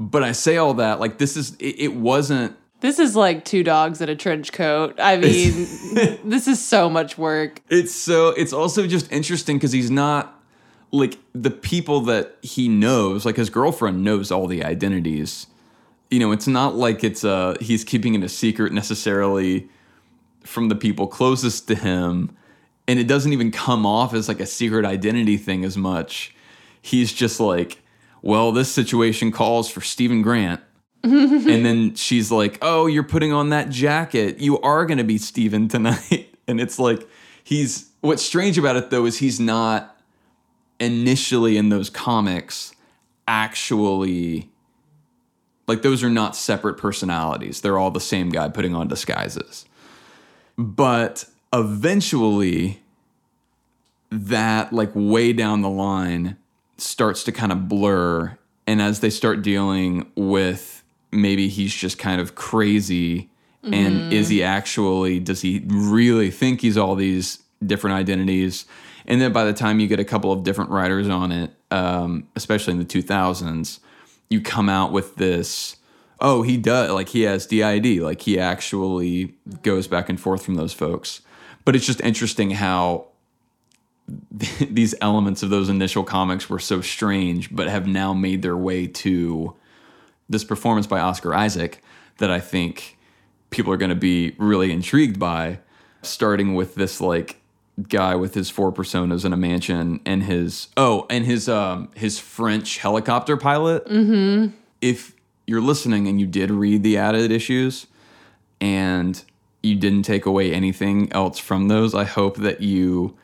But 0.00 0.24
I 0.24 0.32
say 0.32 0.56
all 0.56 0.74
that 0.74 0.98
like 0.98 1.18
this 1.18 1.36
is 1.36 1.54
it, 1.60 1.78
it 1.78 1.94
wasn't 1.94 2.56
This 2.80 2.98
is 2.98 3.14
like 3.14 3.44
two 3.44 3.62
dogs 3.62 4.00
in 4.00 4.08
a 4.08 4.16
trench 4.16 4.52
coat. 4.52 4.98
I 4.98 5.16
mean, 5.16 5.52
this 6.24 6.48
is 6.48 6.62
so 6.62 6.90
much 6.90 7.16
work. 7.16 7.62
it's 7.70 7.94
so 7.94 8.30
it's 8.30 8.52
also 8.52 8.88
just 8.88 9.10
interesting 9.12 9.58
because 9.58 9.72
he's 9.72 9.92
not 9.92 10.42
like 10.90 11.18
the 11.34 11.52
people 11.52 12.00
that 12.02 12.36
he 12.42 12.68
knows 12.68 13.24
like 13.24 13.36
his 13.36 13.48
girlfriend 13.48 14.02
knows 14.02 14.32
all 14.32 14.48
the 14.48 14.64
identities 14.64 15.46
you 16.10 16.18
know 16.18 16.32
it's 16.32 16.46
not 16.46 16.76
like 16.76 17.04
it's 17.04 17.24
uh 17.24 17.54
he's 17.60 17.84
keeping 17.84 18.14
it 18.14 18.22
a 18.22 18.28
secret 18.28 18.72
necessarily 18.72 19.68
from 20.44 20.68
the 20.68 20.76
people 20.76 21.06
closest 21.06 21.66
to 21.68 21.74
him 21.74 22.36
and 22.88 22.98
it 22.98 23.08
doesn't 23.08 23.32
even 23.32 23.50
come 23.50 23.84
off 23.84 24.14
as 24.14 24.28
like 24.28 24.40
a 24.40 24.46
secret 24.46 24.84
identity 24.84 25.36
thing 25.36 25.64
as 25.64 25.76
much 25.76 26.34
he's 26.80 27.12
just 27.12 27.40
like 27.40 27.82
well 28.22 28.52
this 28.52 28.70
situation 28.70 29.32
calls 29.32 29.68
for 29.70 29.80
Steven 29.80 30.22
Grant 30.22 30.60
and 31.06 31.64
then 31.64 31.94
she's 31.94 32.32
like, 32.32 32.58
"Oh, 32.62 32.86
you're 32.86 33.04
putting 33.04 33.32
on 33.32 33.50
that 33.50 33.68
jacket. 33.68 34.40
You 34.40 34.60
are 34.62 34.84
going 34.86 34.98
to 34.98 35.04
be 35.04 35.18
Steven 35.18 35.68
tonight." 35.68 36.32
And 36.48 36.60
it's 36.60 36.78
like 36.78 37.04
he's 37.42 37.90
what's 38.02 38.22
strange 38.22 38.56
about 38.56 38.76
it 38.76 38.90
though 38.90 39.04
is 39.04 39.18
he's 39.18 39.40
not 39.40 40.00
initially 40.78 41.56
in 41.56 41.70
those 41.70 41.90
comics 41.90 42.72
actually 43.26 44.48
like 45.66 45.82
those 45.82 46.02
are 46.02 46.10
not 46.10 46.36
separate 46.36 46.74
personalities. 46.74 47.60
They're 47.60 47.78
all 47.78 47.90
the 47.90 48.00
same 48.00 48.30
guy 48.30 48.48
putting 48.48 48.74
on 48.74 48.88
disguises. 48.88 49.66
But 50.56 51.26
eventually 51.52 52.80
that 54.10 54.72
like 54.72 54.90
way 54.94 55.32
down 55.32 55.62
the 55.62 55.70
line 55.70 56.36
starts 56.78 57.24
to 57.24 57.32
kind 57.32 57.52
of 57.52 57.68
blur 57.68 58.36
and 58.66 58.82
as 58.82 59.00
they 59.00 59.10
start 59.10 59.42
dealing 59.42 60.10
with 60.14 60.84
maybe 61.12 61.48
he's 61.48 61.74
just 61.74 61.98
kind 61.98 62.20
of 62.20 62.34
crazy 62.34 63.30
and 63.62 64.12
is 64.12 64.28
he 64.28 64.44
actually 64.44 65.18
does 65.18 65.40
he 65.40 65.64
really 65.66 66.30
think 66.30 66.60
he's 66.60 66.76
all 66.76 66.94
these 66.94 67.42
different 67.64 67.96
identities 67.96 68.64
and 69.06 69.20
then 69.20 69.32
by 69.32 69.44
the 69.44 69.52
time 69.52 69.80
you 69.80 69.88
get 69.88 69.98
a 69.98 70.04
couple 70.04 70.30
of 70.30 70.44
different 70.44 70.70
writers 70.70 71.08
on 71.08 71.32
it 71.32 71.50
um, 71.72 72.28
especially 72.36 72.72
in 72.72 72.78
the 72.78 72.84
2000s 72.84 73.80
you 74.30 74.40
come 74.40 74.68
out 74.68 74.92
with 74.92 75.16
this 75.16 75.76
oh 76.20 76.42
he 76.42 76.56
does 76.56 76.90
like 76.90 77.10
he 77.10 77.22
has 77.22 77.46
did 77.46 78.00
like 78.00 78.22
he 78.22 78.38
actually 78.38 79.34
goes 79.62 79.86
back 79.86 80.08
and 80.08 80.20
forth 80.20 80.44
from 80.44 80.54
those 80.54 80.72
folks 80.72 81.20
but 81.64 81.74
it's 81.74 81.86
just 81.86 82.00
interesting 82.00 82.52
how 82.52 83.06
these 84.70 84.94
elements 85.00 85.42
of 85.42 85.50
those 85.50 85.68
initial 85.68 86.04
comics 86.04 86.48
were 86.48 86.58
so 86.58 86.80
strange, 86.80 87.54
but 87.54 87.68
have 87.68 87.86
now 87.86 88.12
made 88.12 88.42
their 88.42 88.56
way 88.56 88.86
to 88.86 89.54
this 90.28 90.44
performance 90.44 90.86
by 90.86 91.00
Oscar 91.00 91.34
Isaac 91.34 91.82
that 92.18 92.30
I 92.30 92.40
think 92.40 92.96
people 93.50 93.72
are 93.72 93.76
going 93.76 93.90
to 93.90 93.94
be 93.94 94.34
really 94.38 94.72
intrigued 94.72 95.18
by. 95.18 95.60
Starting 96.02 96.54
with 96.54 96.76
this 96.76 97.00
like 97.00 97.40
guy 97.88 98.14
with 98.14 98.34
his 98.34 98.48
four 98.48 98.72
personas 98.72 99.24
in 99.24 99.32
a 99.32 99.36
mansion 99.36 100.00
and 100.06 100.22
his 100.22 100.68
oh 100.76 101.06
and 101.10 101.26
his 101.26 101.48
um 101.48 101.90
his 101.94 102.18
French 102.18 102.78
helicopter 102.78 103.36
pilot. 103.36 103.86
Mm-hmm. 103.86 104.54
If 104.80 105.14
you're 105.46 105.60
listening 105.60 106.08
and 106.08 106.20
you 106.20 106.26
did 106.26 106.50
read 106.50 106.82
the 106.82 106.96
added 106.96 107.30
issues 107.30 107.86
and 108.60 109.22
you 109.62 109.76
didn't 109.76 110.02
take 110.02 110.26
away 110.26 110.52
anything 110.52 111.12
else 111.12 111.38
from 111.38 111.68
those, 111.68 111.94
I 111.94 112.04
hope 112.04 112.36
that 112.38 112.60
you 112.60 113.16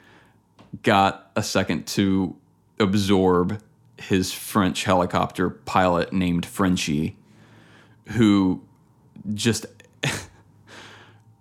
got 0.82 1.30
a 1.36 1.42
second 1.42 1.86
to 1.86 2.36
absorb 2.78 3.62
his 3.96 4.32
French 4.32 4.84
helicopter 4.84 5.50
pilot 5.50 6.12
named 6.12 6.44
Frenchie, 6.44 7.16
who 8.08 8.62
just 9.34 9.66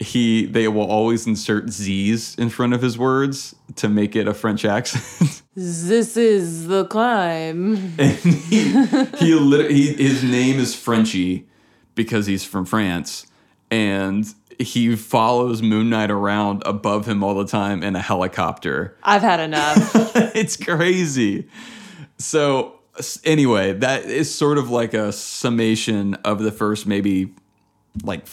he 0.01 0.45
they 0.45 0.67
will 0.67 0.89
always 0.89 1.27
insert 1.27 1.69
Z's 1.69 2.35
in 2.35 2.49
front 2.49 2.73
of 2.73 2.81
his 2.81 2.97
words 2.97 3.55
to 3.75 3.87
make 3.87 4.15
it 4.15 4.27
a 4.27 4.33
French 4.33 4.65
accent. 4.65 5.43
This 5.53 6.15
is 6.15 6.67
the 6.67 6.85
climb. 6.85 7.93
And 7.99 8.15
he, 8.15 9.35
lit- 9.35 9.69
he 9.69 9.93
his 9.93 10.23
name 10.23 10.59
is 10.59 10.73
Frenchie 10.73 11.45
because 11.93 12.25
he's 12.25 12.45
from 12.45 12.63
France, 12.65 13.27
and 13.69 14.33
he 14.57 14.95
follows 14.95 15.61
Moon 15.61 15.89
Knight 15.89 16.09
around 16.09 16.63
above 16.65 17.05
him 17.05 17.21
all 17.21 17.35
the 17.35 17.45
time 17.45 17.83
in 17.83 17.97
a 17.97 18.01
helicopter. 18.01 18.95
I've 19.03 19.23
had 19.23 19.41
enough. 19.41 19.75
it's 20.33 20.55
crazy. 20.55 21.49
So 22.17 22.79
anyway, 23.25 23.73
that 23.73 24.05
is 24.05 24.33
sort 24.33 24.57
of 24.57 24.69
like 24.69 24.93
a 24.93 25.11
summation 25.11 26.13
of 26.23 26.39
the 26.39 26.51
first 26.53 26.87
maybe 26.87 27.33
like 28.03 28.25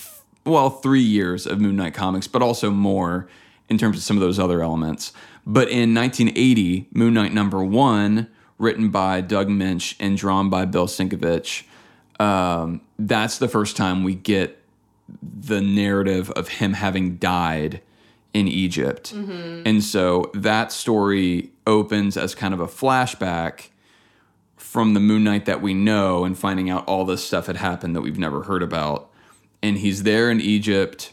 well, 0.49 0.71
3 0.71 1.01
years 1.01 1.47
of 1.47 1.61
Moon 1.61 1.77
Knight 1.77 1.95
comics, 1.95 2.27
but 2.27 2.43
also 2.43 2.71
more 2.71 3.29
in 3.69 3.79
terms 3.79 3.97
of 3.97 4.03
some 4.03 4.17
of 4.17 4.21
those 4.21 4.39
other 4.39 4.63
elements. 4.63 5.13
But 5.47 5.69
in 5.69 5.95
1980, 5.95 6.89
Moon 6.93 7.15
Knight 7.15 7.33
number 7.33 7.63
1, 7.63 8.29
written 8.59 8.89
by 8.91 9.21
Doug 9.21 9.49
Moench 9.49 9.95
and 10.01 10.17
drawn 10.17 10.51
by 10.51 10.65
Bill 10.65 10.87
Sienkiewicz, 10.87 11.65
um, 12.21 12.81
that's 12.99 13.39
the 13.39 13.49
first 13.49 13.77
time 13.77 14.03
we 14.03 14.15
get 14.15 14.59
the 15.23 15.61
narrative 15.61 16.31
of 16.33 16.49
him 16.49 16.75
having 16.75 17.17
died 17.17 17.81
in 18.35 18.49
Egypt. 18.49 19.13
And 19.65 19.83
so 19.83 20.31
that 20.35 20.73
story 20.73 21.51
opens 21.67 22.17
as 22.17 22.35
kind 22.35 22.53
of 22.53 22.61
a 22.61 22.67
flashback 22.67 23.69
from 24.57 24.93
the 24.95 25.01
Moon 25.01 25.25
Knight 25.25 25.47
that 25.47 25.63
we 25.63 25.73
know 25.73 26.25
and 26.25 26.37
finding 26.37 26.69
out 26.69 26.85
all 26.87 27.05
this 27.05 27.25
stuff 27.25 27.47
had 27.47 27.57
happened 27.57 27.97
that 27.97 28.03
we've 28.03 28.19
never 28.19 28.43
heard 28.43 28.63
about. 28.63 29.08
And 29.63 29.79
he's 29.79 30.03
there 30.05 30.31
in 30.31 30.41
Egypt 30.41 31.13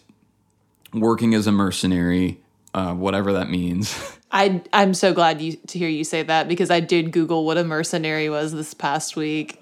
working 0.94 1.34
as 1.34 1.48
a 1.48 1.52
mercenary, 1.52 2.40
uh, 2.74 2.94
whatever 2.94 3.34
that 3.34 3.50
means. 3.50 3.98
I 4.32 4.62
I'm 4.74 4.94
so 4.94 5.14
glad 5.14 5.42
you 5.42 5.54
to 5.68 5.80
hear 5.80 5.90
you 5.90 6.04
say 6.04 6.22
that 6.24 6.48
because 6.48 6.70
I 6.70 6.80
did 6.80 7.12
Google 7.12 7.46
what 7.46 7.58
a 7.58 7.64
mercenary 7.64 8.30
was 8.30 8.52
this 8.54 8.74
past 8.74 9.16
week. 9.16 9.62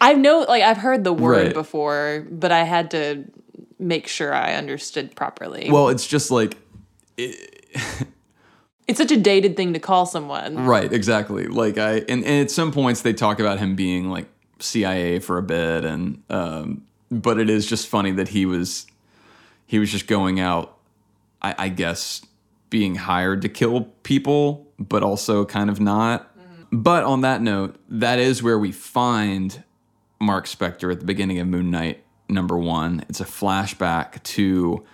I 0.00 0.14
know 0.14 0.44
like 0.48 0.62
I've 0.62 0.76
heard 0.76 1.02
the 1.04 1.12
word 1.12 1.46
Right. 1.46 1.54
before, 1.54 2.26
but 2.30 2.52
I 2.52 2.62
had 2.64 2.90
to 2.92 3.24
make 3.78 4.06
sure 4.06 4.32
I 4.32 4.54
understood 4.54 5.14
properly. 5.16 5.68
well, 5.70 5.88
it's 5.88 6.06
just 6.06 6.30
like, 6.30 6.56
it's 7.16 8.98
such 8.98 9.10
a 9.12 9.16
dated 9.16 9.56
thing 9.56 9.72
to 9.72 9.78
call 9.80 10.06
someone. 10.06 10.64
right, 10.66 10.92
exactly. 10.92 11.46
Like, 11.46 11.78
I, 11.78 11.96
and, 12.08 12.24
and 12.24 12.42
at 12.44 12.50
some 12.50 12.70
points 12.72 13.02
they 13.02 13.12
talk 13.12 13.40
about 13.40 13.58
him 13.58 13.74
being 13.74 14.08
like 14.10 14.28
CIA 14.60 15.18
for 15.18 15.38
a 15.38 15.42
bit, 15.42 15.84
and, 15.84 16.22
um, 16.30 16.82
but 17.12 17.38
it 17.38 17.50
is 17.50 17.66
just 17.66 17.86
funny 17.86 18.10
that 18.12 18.28
he 18.28 18.46
was, 18.46 18.86
he 19.66 19.78
was 19.78 19.90
just 19.90 20.06
going 20.06 20.40
out, 20.40 20.78
I, 21.42 21.54
I 21.58 21.68
guess, 21.68 22.24
being 22.70 22.94
hired 22.94 23.42
to 23.42 23.50
kill 23.50 23.82
people, 24.02 24.66
but 24.78 25.02
also 25.02 25.44
kind 25.44 25.68
of 25.68 25.78
not. 25.78 26.34
Mm-hmm. 26.38 26.80
But 26.80 27.04
on 27.04 27.20
that 27.20 27.42
note, 27.42 27.76
that 27.90 28.18
is 28.18 28.42
where 28.42 28.58
we 28.58 28.72
find 28.72 29.62
Mark 30.18 30.46
Spector 30.46 30.90
at 30.90 31.00
the 31.00 31.06
beginning 31.06 31.38
of 31.38 31.46
Moon 31.48 31.70
Knight 31.70 32.02
number 32.30 32.56
one. 32.56 33.04
It's 33.10 33.20
a 33.20 33.26
flashback 33.26 34.22
to 34.22 34.84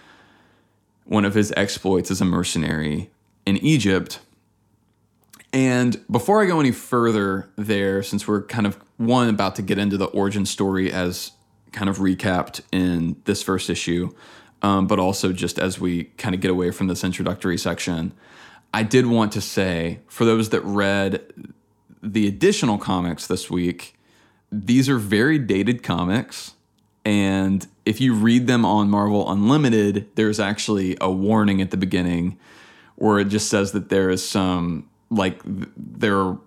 one 1.04 1.24
of 1.24 1.35
his 1.35 1.52
exploits 1.57 2.11
as 2.11 2.20
a 2.20 2.24
mercenary 2.24 3.11
in 3.46 3.57
Egypt. 3.59 4.18
And 5.52 6.04
before 6.11 6.42
I 6.42 6.46
go 6.46 6.59
any 6.59 6.72
further 6.72 7.48
there, 7.57 8.02
since 8.02 8.26
we're 8.26 8.42
kind 8.42 8.66
of 8.66 8.76
one 8.96 9.28
about 9.28 9.54
to 9.57 9.62
get 9.62 9.78
into 9.78 9.96
the 9.96 10.07
origin 10.07 10.44
story 10.44 10.92
as 10.92 11.33
kind 11.72 11.88
of 11.88 11.98
recapped 11.98 12.61
in 12.72 13.16
this 13.24 13.42
first 13.42 13.70
issue, 13.70 14.11
um, 14.62 14.87
but 14.87 14.98
also 14.98 15.33
just 15.33 15.59
as 15.59 15.81
we 15.81 16.04
kind 16.16 16.35
of 16.35 16.40
get 16.40 16.50
away 16.50 16.70
from 16.70 16.87
this 16.88 17.04
introductory 17.04 17.59
section, 17.59 18.12
I 18.72 18.83
did 18.83 19.07
want 19.07 19.33
to 19.33 19.40
say 19.40 20.00
for 20.09 20.24
those 20.24 20.50
that 20.50 20.61
read 20.62 21.52
the 22.02 22.26
additional 22.28 22.78
comics 22.78 23.26
this 23.26 23.50
week, 23.50 23.96
these 24.50 24.88
are 24.88 24.98
very 24.98 25.38
dated 25.38 25.83
comics. 25.83 26.54
And 27.04 27.66
if 27.85 28.00
you 28.00 28.14
read 28.14 28.46
them 28.46 28.64
on 28.64 28.90
Marvel 28.90 29.31
Unlimited, 29.31 30.09
there's 30.14 30.38
actually 30.38 30.96
a 31.00 31.11
warning 31.11 31.62
at 31.62 31.70
the 31.70 31.76
beginning 31.76 32.38
where 32.96 33.18
it 33.18 33.28
just 33.28 33.48
says 33.48 33.72
that 33.72 33.88
there 33.88 34.11
is 34.11 34.28
some, 34.28 34.88
like, 35.11 35.40
there 35.44 36.18
are 36.18 36.38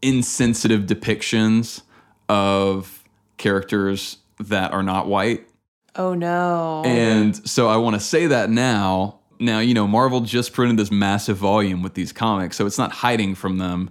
insensitive 0.00 0.82
depictions 0.82 1.82
of 2.28 3.04
characters 3.36 4.18
that 4.38 4.72
are 4.72 4.82
not 4.82 5.06
white. 5.06 5.46
Oh 5.94 6.14
no. 6.14 6.82
And 6.84 7.36
so 7.48 7.68
I 7.68 7.76
want 7.76 7.94
to 7.94 8.00
say 8.00 8.26
that 8.26 8.50
now. 8.50 9.20
Now, 9.38 9.58
you 9.58 9.74
know, 9.74 9.86
Marvel 9.86 10.20
just 10.20 10.52
printed 10.54 10.78
this 10.78 10.90
massive 10.90 11.36
volume 11.36 11.82
with 11.82 11.94
these 11.94 12.10
comics, 12.12 12.56
so 12.56 12.64
it's 12.64 12.78
not 12.78 12.90
hiding 12.90 13.34
from 13.34 13.58
them. 13.58 13.90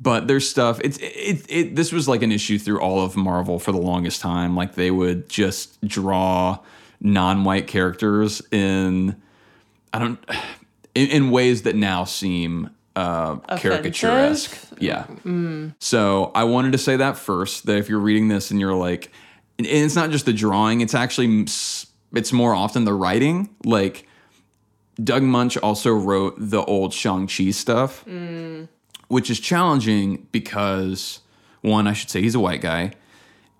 But 0.00 0.26
there's 0.26 0.48
stuff. 0.48 0.80
It's 0.84 0.98
it, 0.98 1.44
it 1.48 1.76
this 1.76 1.92
was 1.92 2.08
like 2.08 2.22
an 2.22 2.32
issue 2.32 2.58
through 2.58 2.80
all 2.80 3.02
of 3.02 3.16
Marvel 3.16 3.58
for 3.58 3.72
the 3.72 3.78
longest 3.78 4.20
time. 4.20 4.54
Like 4.54 4.74
they 4.74 4.90
would 4.90 5.28
just 5.28 5.80
draw 5.86 6.58
non-white 7.00 7.66
characters 7.66 8.42
in 8.50 9.16
I 9.92 9.98
don't 9.98 10.18
in, 10.94 11.08
in 11.08 11.30
ways 11.30 11.62
that 11.62 11.76
now 11.76 12.04
seem 12.04 12.70
uh, 12.94 13.36
caricaturesque. 13.36 14.76
Yeah. 14.78 15.06
So 15.78 16.32
I 16.34 16.44
wanted 16.44 16.72
to 16.72 16.78
say 16.78 16.96
that 16.96 17.16
first. 17.16 17.66
That 17.66 17.78
if 17.78 17.88
you're 17.88 17.98
reading 17.98 18.28
this 18.28 18.50
and 18.50 18.58
you're 18.60 18.74
like, 18.74 19.10
and 19.58 19.66
it's 19.66 19.94
not 19.94 20.10
just 20.10 20.26
the 20.26 20.32
drawing; 20.32 20.80
it's 20.80 20.94
actually 20.94 21.46
it's 22.12 22.32
more 22.32 22.54
often 22.54 22.84
the 22.84 22.94
writing. 22.94 23.54
Like 23.64 24.06
Doug 25.02 25.22
Moench 25.22 25.58
also 25.62 25.92
wrote 25.92 26.34
the 26.38 26.62
old 26.64 26.92
Shang 26.92 27.26
Chi 27.26 27.50
stuff, 27.50 28.04
mm. 28.04 28.68
which 29.08 29.30
is 29.30 29.40
challenging 29.40 30.26
because 30.32 31.20
one, 31.62 31.86
I 31.86 31.92
should 31.92 32.10
say 32.10 32.22
he's 32.22 32.34
a 32.34 32.40
white 32.40 32.60
guy, 32.60 32.92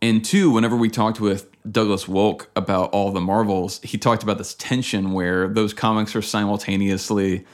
and 0.03 0.25
two, 0.25 0.51
whenever 0.51 0.77
we 0.77 0.89
talked 0.89 1.21
with 1.21 1.51
Douglas 1.71 2.05
Wolk 2.05 2.47
about 2.55 2.91
all 2.91 3.11
the 3.11 3.21
Marvels, 3.21 3.81
he 3.83 3.99
talked 3.99 4.23
about 4.23 4.39
this 4.39 4.55
tension 4.55 5.13
where 5.13 5.49
those 5.49 5.73
comics 5.75 6.15
are 6.15 6.23
simultaneously 6.23 7.45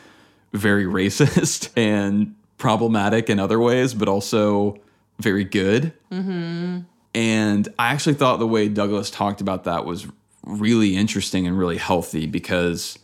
very 0.52 0.85
racist 1.00 1.70
and 1.76 2.35
problematic 2.59 3.31
in 3.31 3.40
other 3.40 3.59
ways, 3.59 3.94
but 3.94 4.09
also 4.09 4.78
very 5.18 5.44
good. 5.44 5.92
Mm-hmm. 6.11 6.81
And 7.14 7.68
I 7.79 7.92
actually 7.92 8.14
thought 8.14 8.38
the 8.38 8.46
way 8.46 8.68
Douglas 8.68 9.11
talked 9.11 9.40
about 9.40 9.64
that 9.64 9.85
was 9.85 10.07
really 10.44 10.96
interesting 10.96 11.46
and 11.46 11.59
really 11.59 11.77
healthy 11.77 12.27
because 12.27 12.98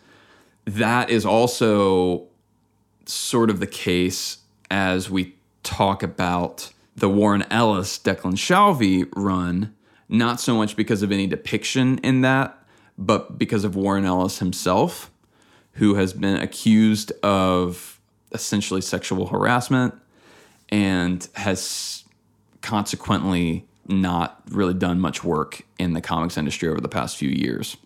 that 0.64 1.10
is 1.10 1.24
also 1.24 2.26
sort 3.06 3.50
of 3.50 3.60
the 3.60 3.66
case 3.66 4.38
as 4.70 5.10
we 5.10 5.34
talk 5.62 6.02
about 6.02 6.72
the 6.96 7.08
Warren 7.08 7.44
Ellis 7.50 7.98
Declan 7.98 8.34
Shalvey 8.34 9.08
run, 9.14 9.74
not 10.08 10.40
so 10.40 10.56
much 10.56 10.76
because 10.76 11.02
of 11.02 11.12
any 11.12 11.26
depiction 11.26 11.98
in 11.98 12.22
that, 12.22 12.58
but 12.96 13.38
because 13.38 13.64
of 13.64 13.76
Warren 13.76 14.04
Ellis 14.04 14.40
himself, 14.40 15.10
who 15.74 15.94
has 15.94 16.12
been 16.12 16.36
accused 16.36 17.12
of 17.22 18.00
essentially 18.32 18.80
sexual 18.80 19.26
harassment 19.28 19.94
and 20.70 21.28
has 21.34 22.04
consequently 22.60 23.67
not 23.88 24.42
really 24.50 24.74
done 24.74 25.00
much 25.00 25.24
work 25.24 25.62
in 25.78 25.94
the 25.94 26.00
comics 26.00 26.36
industry 26.36 26.68
over 26.68 26.80
the 26.80 26.88
past 26.88 27.16
few 27.16 27.30
years. 27.30 27.76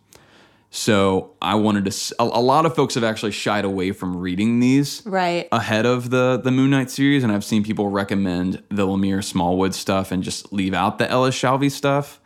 So 0.75 1.33
I 1.43 1.57
wanted 1.57 1.85
to. 1.85 2.15
A 2.19 2.41
lot 2.41 2.65
of 2.65 2.75
folks 2.75 2.95
have 2.95 3.05
actually 3.05 3.33
shied 3.33 3.67
away 3.67 3.93
from 3.93 4.17
reading 4.17 4.59
these 4.59 5.03
right. 5.05 5.47
ahead 5.53 5.85
of 5.85 6.09
the 6.09 6.41
the 6.43 6.51
Moon 6.51 6.71
Knight 6.71 6.91
series, 6.91 7.23
and 7.23 7.31
I've 7.31 7.45
seen 7.45 7.63
people 7.63 7.89
recommend 7.89 8.63
the 8.71 8.87
Lemire 8.87 9.23
Smallwood 9.23 9.75
stuff 9.75 10.11
and 10.11 10.23
just 10.23 10.51
leave 10.51 10.73
out 10.73 10.97
the 10.97 11.11
Ellis 11.11 11.39
Shalvey 11.39 11.71
stuff. 11.71 12.21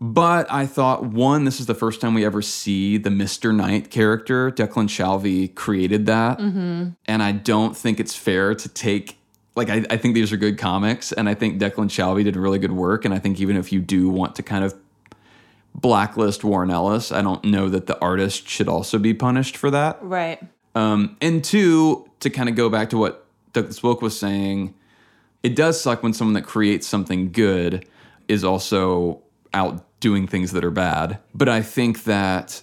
But 0.00 0.50
I 0.50 0.64
thought 0.64 1.04
one, 1.04 1.44
this 1.44 1.60
is 1.60 1.66
the 1.66 1.74
first 1.74 2.00
time 2.00 2.14
we 2.14 2.24
ever 2.24 2.40
see 2.40 2.96
the 2.96 3.10
Mister 3.10 3.52
Knight 3.52 3.90
character. 3.90 4.50
Declan 4.50 4.88
Shalvey 4.88 5.54
created 5.54 6.06
that, 6.06 6.38
mm-hmm. 6.38 6.88
and 7.04 7.22
I 7.22 7.32
don't 7.32 7.76
think 7.76 8.00
it's 8.00 8.14
fair 8.14 8.54
to 8.54 8.68
take. 8.70 9.18
Like 9.56 9.70
I, 9.70 9.84
I 9.90 9.96
think 9.96 10.14
these 10.14 10.32
are 10.32 10.36
good 10.36 10.58
comics, 10.58 11.12
and 11.12 11.28
I 11.28 11.34
think 11.34 11.60
Declan 11.60 11.88
Shalvey 11.88 12.24
did 12.24 12.36
really 12.36 12.58
good 12.58 12.72
work. 12.72 13.04
And 13.04 13.14
I 13.14 13.18
think 13.18 13.40
even 13.40 13.56
if 13.56 13.72
you 13.72 13.80
do 13.80 14.08
want 14.08 14.36
to 14.36 14.42
kind 14.42 14.64
of 14.64 14.74
blacklist 15.74 16.44
Warren 16.44 16.70
Ellis, 16.70 17.10
I 17.10 17.22
don't 17.22 17.42
know 17.44 17.68
that 17.68 17.86
the 17.86 17.98
artist 18.00 18.48
should 18.48 18.68
also 18.68 18.98
be 18.98 19.14
punished 19.14 19.56
for 19.56 19.70
that. 19.70 19.98
Right. 20.02 20.40
Um, 20.74 21.16
and 21.20 21.42
two, 21.42 22.08
to 22.20 22.30
kind 22.30 22.48
of 22.48 22.54
go 22.54 22.68
back 22.68 22.90
to 22.90 22.98
what 22.98 23.26
Douglas 23.52 23.80
Wolk 23.80 24.02
was 24.02 24.18
saying, 24.18 24.74
it 25.42 25.56
does 25.56 25.80
suck 25.80 26.02
when 26.02 26.12
someone 26.12 26.34
that 26.34 26.42
creates 26.42 26.86
something 26.86 27.32
good 27.32 27.86
is 28.28 28.44
also 28.44 29.22
out 29.54 29.84
doing 30.00 30.26
things 30.26 30.52
that 30.52 30.64
are 30.64 30.70
bad. 30.70 31.18
But 31.34 31.48
I 31.48 31.62
think 31.62 32.04
that 32.04 32.62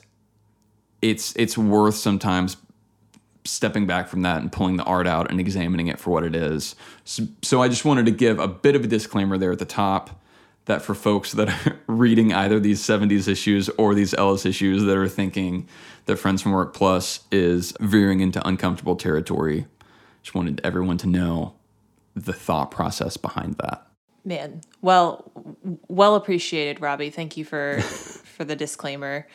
it's 1.02 1.34
it's 1.36 1.58
worth 1.58 1.96
sometimes 1.96 2.56
stepping 3.46 3.86
back 3.86 4.08
from 4.08 4.22
that 4.22 4.42
and 4.42 4.52
pulling 4.52 4.78
the 4.78 4.84
art 4.84 5.08
out 5.08 5.30
and 5.30 5.40
examining 5.40 5.88
it 5.88 6.00
for 6.00 6.12
what 6.12 6.24
it 6.24 6.36
is. 6.36 6.76
So, 7.04 7.24
so 7.42 7.62
I 7.62 7.68
just 7.68 7.86
wanted 7.86 8.06
to 8.06 8.12
give 8.12 8.40
a 8.40 8.48
bit 8.48 8.76
of 8.76 8.84
a 8.84 8.88
disclaimer 8.88 9.38
there 9.38 9.52
at 9.52 9.60
the 9.60 9.66
top 9.66 10.22
that 10.66 10.82
for 10.82 10.96
folks 10.96 11.34
that 11.34 11.50
are 11.50 11.80
reading 11.88 12.34
either 12.34 12.60
these 12.60 12.82
70s 12.82 13.28
issues 13.28 13.70
or 13.70 13.94
these 13.94 14.14
Ellis 14.14 14.46
issues 14.46 14.84
that 14.84 14.98
are 14.98 15.10
thinking 15.10 15.68
that 16.06 16.18
Friends 16.18 16.42
from 16.42 16.54
Work 16.54 16.74
Plus 16.74 17.22
is 17.32 17.74
veering 17.80 18.22
into 18.22 18.46
uncomfortable 18.48 18.96
territory, 18.96 19.66
just 20.22 20.36
wanted 20.36 20.62
everyone 20.64 20.98
to 21.00 21.08
know 21.08 21.56
the 22.16 22.34
thought 22.34 22.72
process 22.72 23.18
behind 23.18 23.56
that. 23.56 23.88
Man, 24.26 24.62
well, 24.82 25.32
well 25.90 26.16
appreciated, 26.16 26.82
Robbie. 26.82 27.10
Thank 27.10 27.36
you 27.36 27.44
for 27.44 27.82
for 27.82 28.46
the 28.46 28.56
disclaimer. 28.56 29.28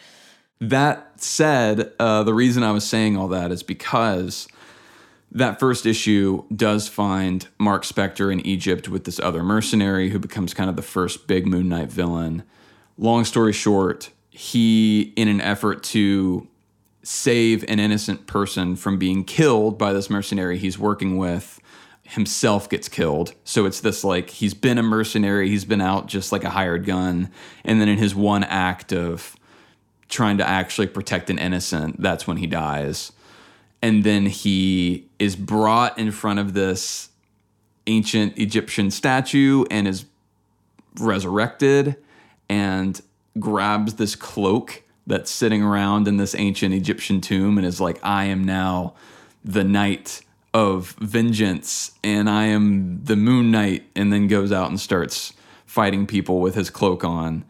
That 0.61 1.21
said, 1.21 1.93
uh, 2.01 2.25
the 2.25 2.35
reason 2.35 2.63
I 2.63 2.73
was 2.73 2.87
saying 2.87 3.17
all 3.17 3.29
that 3.29 3.53
is 3.53 3.63
because 3.63 4.49
that 5.31 5.61
first 5.61 5.87
issue 5.87 6.45
does 6.55 6.89
find 6.89 7.47
Mark 7.59 7.85
Spector 7.85 8.33
in 8.33 8.45
Egypt 8.45 8.89
with 8.89 9.05
this 9.05 9.21
other 9.21 9.43
mercenary 9.43 10.11
who 10.11 10.19
becomes 10.19 10.55
kind 10.55 10.71
of 10.71 10.77
the 10.77 10.83
first 10.83 11.27
big 11.27 11.47
Moon 11.47 11.69
Knight 11.69 11.93
villain. 11.93 12.43
Long 12.97 13.25
story 13.25 13.53
short, 13.53 14.11
he, 14.31 15.13
in 15.17 15.29
an 15.29 15.41
effort 15.41 15.83
to 15.85 16.49
save 17.03 17.65
an 17.69 17.79
innocent 17.79 18.27
person 18.27 18.75
from 18.75 18.99
being 18.99 19.25
killed 19.25 19.79
by 19.79 19.93
this 19.93 20.11
mercenary 20.11 20.59
he's 20.59 20.79
working 20.79 21.17
with, 21.17 21.61
himself 22.03 22.69
gets 22.69 22.89
killed. 22.89 23.35
So 23.45 23.67
it's 23.67 23.81
this 23.81 24.03
like 24.03 24.31
he's 24.31 24.55
been 24.55 24.79
a 24.79 24.83
mercenary, 24.83 25.49
he's 25.49 25.67
been 25.67 25.81
out 25.81 26.07
just 26.07 26.33
like 26.33 26.43
a 26.43 26.51
hired 26.51 26.87
gun. 26.87 27.31
And 27.65 27.81
then 27.81 27.89
in 27.89 27.99
his 27.99 28.15
one 28.15 28.45
act 28.45 28.93
of 28.93 29.37
trying 30.09 30.39
to 30.39 30.49
actually 30.49 30.87
protect 30.87 31.31
an 31.31 31.39
innocent, 31.39 32.01
that's 32.01 32.27
when 32.27 32.39
he 32.39 32.47
dies. 32.47 33.13
And 33.83 34.05
then 34.05 34.27
he 34.27 35.07
is 35.19 35.37
brought 35.37 35.99
in 35.99 36.11
front 36.11 36.39
of 36.39 36.55
this 36.55 37.11
ancient 37.87 38.39
Egyptian 38.39 38.91
statue 38.91 39.65
and 39.71 39.87
is 39.87 40.05
resurrected 40.99 41.97
and 42.49 43.01
grabs 43.39 43.95
this 43.95 44.17
cloak 44.17 44.83
that's 45.07 45.31
sitting 45.31 45.63
around 45.63 46.09
in 46.09 46.17
this 46.17 46.35
ancient 46.35 46.75
Egyptian 46.75 47.21
tomb 47.21 47.57
and 47.57 47.67
is 47.67 47.81
like, 47.81 47.99
I 48.03 48.25
am 48.25 48.45
now 48.45 48.95
the 49.45 49.65
knight 49.65 50.23
of 50.53 50.97
vengeance 51.01 51.93
and 52.03 52.29
I 52.29 52.45
am 52.45 53.05
the 53.05 53.17
moon 53.17 53.51
knight, 53.51 53.85
and 53.95 54.13
then 54.13 54.27
goes 54.27 54.53
out 54.53 54.69
and 54.69 54.81
starts 54.81 55.33
fighting 55.67 56.07
people 56.07 56.41
with 56.41 56.55
his 56.55 56.71
cloak 56.71 57.05
on. 57.05 57.45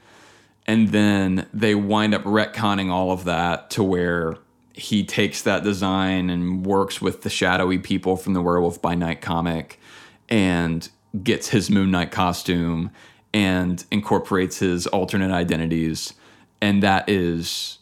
And 0.69 0.91
then 0.91 1.49
they 1.55 1.75
wind 1.75 2.15
up 2.15 2.23
retconning 2.25 2.91
all 2.91 3.11
of 3.11 3.25
that 3.25 3.71
to 3.71 3.83
where 3.83 4.37
he 4.75 5.03
takes 5.03 5.41
that 5.43 5.65
design 5.65 6.29
and 6.29 6.65
works 6.65 7.01
with 7.01 7.23
the 7.23 7.31
shadowy 7.31 7.79
people 7.79 8.17
from 8.17 8.35
the 8.35 8.43
Werewolf 8.43 8.81
by 8.81 8.95
Night 8.95 9.23
comic 9.23 9.81
and 10.29 10.87
gets 11.25 11.49
his 11.49 11.71
Moon 11.71 11.91
Knight 11.91 12.13
costume 12.13 12.91
and 13.33 13.83
incorporates 13.91 14.59
his 14.59 14.87
alternate 14.87 15.33
identities. 15.33 16.13
And 16.61 16.83
that 16.83 17.09
is 17.09 17.79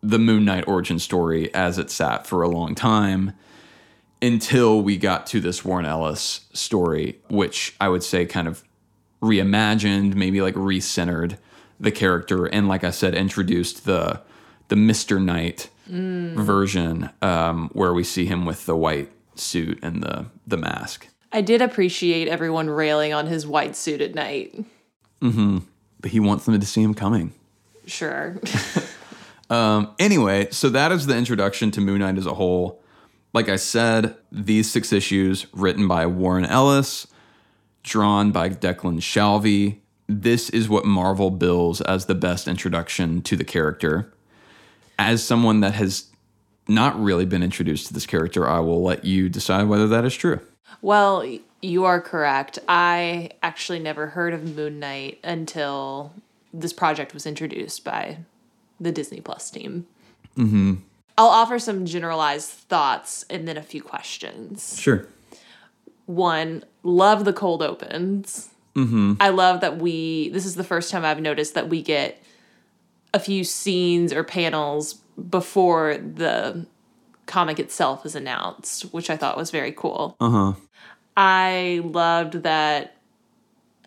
the 0.00 0.18
Moon 0.18 0.44
Knight 0.44 0.68
origin 0.68 1.00
story 1.00 1.52
as 1.52 1.78
it 1.78 1.90
sat 1.90 2.28
for 2.28 2.42
a 2.42 2.48
long 2.48 2.76
time 2.76 3.32
until 4.22 4.80
we 4.80 4.96
got 4.96 5.26
to 5.26 5.40
this 5.40 5.64
Warren 5.64 5.84
Ellis 5.84 6.42
story, 6.52 7.18
which 7.28 7.74
I 7.80 7.88
would 7.88 8.04
say 8.04 8.24
kind 8.24 8.46
of 8.46 8.62
reimagined, 9.20 10.14
maybe 10.14 10.40
like 10.40 10.54
recentered 10.54 11.36
the 11.80 11.90
character, 11.90 12.46
and 12.46 12.68
like 12.68 12.84
I 12.84 12.90
said, 12.90 13.14
introduced 13.14 13.86
the 13.86 14.20
the 14.68 14.76
Mister 14.76 15.18
Knight 15.18 15.70
mm. 15.90 16.34
version, 16.36 17.10
um, 17.22 17.70
where 17.72 17.92
we 17.92 18.04
see 18.04 18.26
him 18.26 18.44
with 18.44 18.66
the 18.66 18.76
white 18.76 19.10
suit 19.34 19.78
and 19.82 20.02
the 20.02 20.26
the 20.46 20.56
mask. 20.56 21.08
I 21.32 21.40
did 21.40 21.62
appreciate 21.62 22.28
everyone 22.28 22.68
railing 22.68 23.12
on 23.12 23.26
his 23.26 23.46
white 23.46 23.76
suit 23.76 24.00
at 24.00 24.14
night. 24.14 24.64
Mm-hmm. 25.20 25.58
But 26.00 26.10
he 26.10 26.20
wants 26.20 26.44
them 26.46 26.58
to 26.58 26.66
see 26.66 26.82
him 26.82 26.94
coming. 26.94 27.32
Sure. 27.86 28.40
um, 29.50 29.94
anyway, 29.98 30.48
so 30.50 30.68
that 30.70 30.92
is 30.92 31.06
the 31.06 31.16
introduction 31.16 31.70
to 31.72 31.80
Moon 31.80 32.00
Knight 32.00 32.18
as 32.18 32.26
a 32.26 32.34
whole. 32.34 32.82
Like 33.32 33.48
I 33.48 33.56
said, 33.56 34.16
these 34.32 34.70
six 34.70 34.92
issues 34.92 35.46
written 35.52 35.86
by 35.86 36.06
Warren 36.06 36.44
Ellis, 36.44 37.06
drawn 37.82 38.32
by 38.32 38.48
Declan 38.48 38.98
Shalvey. 38.98 39.78
This 40.10 40.50
is 40.50 40.68
what 40.68 40.84
Marvel 40.84 41.30
bills 41.30 41.80
as 41.82 42.06
the 42.06 42.16
best 42.16 42.48
introduction 42.48 43.22
to 43.22 43.36
the 43.36 43.44
character. 43.44 44.12
As 44.98 45.22
someone 45.22 45.60
that 45.60 45.74
has 45.74 46.06
not 46.66 47.00
really 47.00 47.24
been 47.24 47.44
introduced 47.44 47.86
to 47.86 47.94
this 47.94 48.06
character, 48.06 48.48
I 48.48 48.58
will 48.58 48.82
let 48.82 49.04
you 49.04 49.28
decide 49.28 49.68
whether 49.68 49.86
that 49.86 50.04
is 50.04 50.16
true. 50.16 50.40
Well, 50.82 51.24
you 51.62 51.84
are 51.84 52.00
correct. 52.00 52.58
I 52.68 53.30
actually 53.40 53.78
never 53.78 54.08
heard 54.08 54.34
of 54.34 54.56
Moon 54.56 54.80
Knight 54.80 55.20
until 55.22 56.12
this 56.52 56.72
project 56.72 57.14
was 57.14 57.24
introduced 57.24 57.84
by 57.84 58.18
the 58.80 58.90
Disney 58.90 59.20
Plus 59.20 59.48
team. 59.48 59.86
Mm-hmm. 60.36 60.74
I'll 61.16 61.28
offer 61.28 61.60
some 61.60 61.86
generalized 61.86 62.48
thoughts 62.50 63.24
and 63.30 63.46
then 63.46 63.56
a 63.56 63.62
few 63.62 63.80
questions. 63.80 64.76
Sure. 64.76 65.06
One, 66.06 66.64
love 66.82 67.24
the 67.24 67.32
cold 67.32 67.62
opens. 67.62 68.48
Mm-hmm. 68.84 69.12
I 69.20 69.28
love 69.28 69.60
that 69.60 69.78
we, 69.78 70.30
this 70.30 70.46
is 70.46 70.54
the 70.54 70.64
first 70.64 70.90
time 70.90 71.04
I've 71.04 71.20
noticed 71.20 71.54
that 71.54 71.68
we 71.68 71.82
get 71.82 72.22
a 73.12 73.18
few 73.18 73.44
scenes 73.44 74.12
or 74.12 74.24
panels 74.24 74.94
before 75.28 75.96
the 75.98 76.66
comic 77.26 77.58
itself 77.58 78.04
is 78.04 78.14
announced, 78.14 78.82
which 78.92 79.10
I 79.10 79.16
thought 79.16 79.36
was 79.36 79.50
very 79.50 79.72
cool. 79.72 80.16
Uh 80.20 80.30
huh. 80.30 80.52
I 81.16 81.80
loved 81.84 82.42
that. 82.42 82.96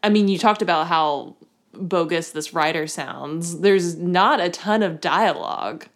I 0.01 0.09
mean, 0.09 0.27
you 0.27 0.37
talked 0.37 0.61
about 0.61 0.87
how 0.87 1.35
bogus 1.73 2.31
this 2.31 2.53
writer 2.53 2.87
sounds. 2.87 3.59
There's 3.59 3.97
not 3.97 4.39
a 4.39 4.49
ton 4.49 4.83
of 4.83 5.01
dialogue. 5.01 5.87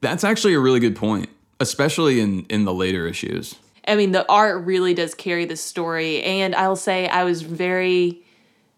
That's 0.00 0.24
actually 0.24 0.54
a 0.54 0.60
really 0.60 0.80
good 0.80 0.96
point, 0.96 1.28
especially 1.60 2.20
in 2.20 2.46
in 2.46 2.64
the 2.64 2.74
later 2.74 3.06
issues. 3.06 3.56
I 3.86 3.96
mean, 3.96 4.12
the 4.12 4.30
art 4.30 4.64
really 4.64 4.94
does 4.94 5.14
carry 5.14 5.44
the 5.44 5.56
story, 5.56 6.22
and 6.22 6.54
I'll 6.54 6.76
say 6.76 7.08
I 7.08 7.24
was 7.24 7.42
very 7.42 8.22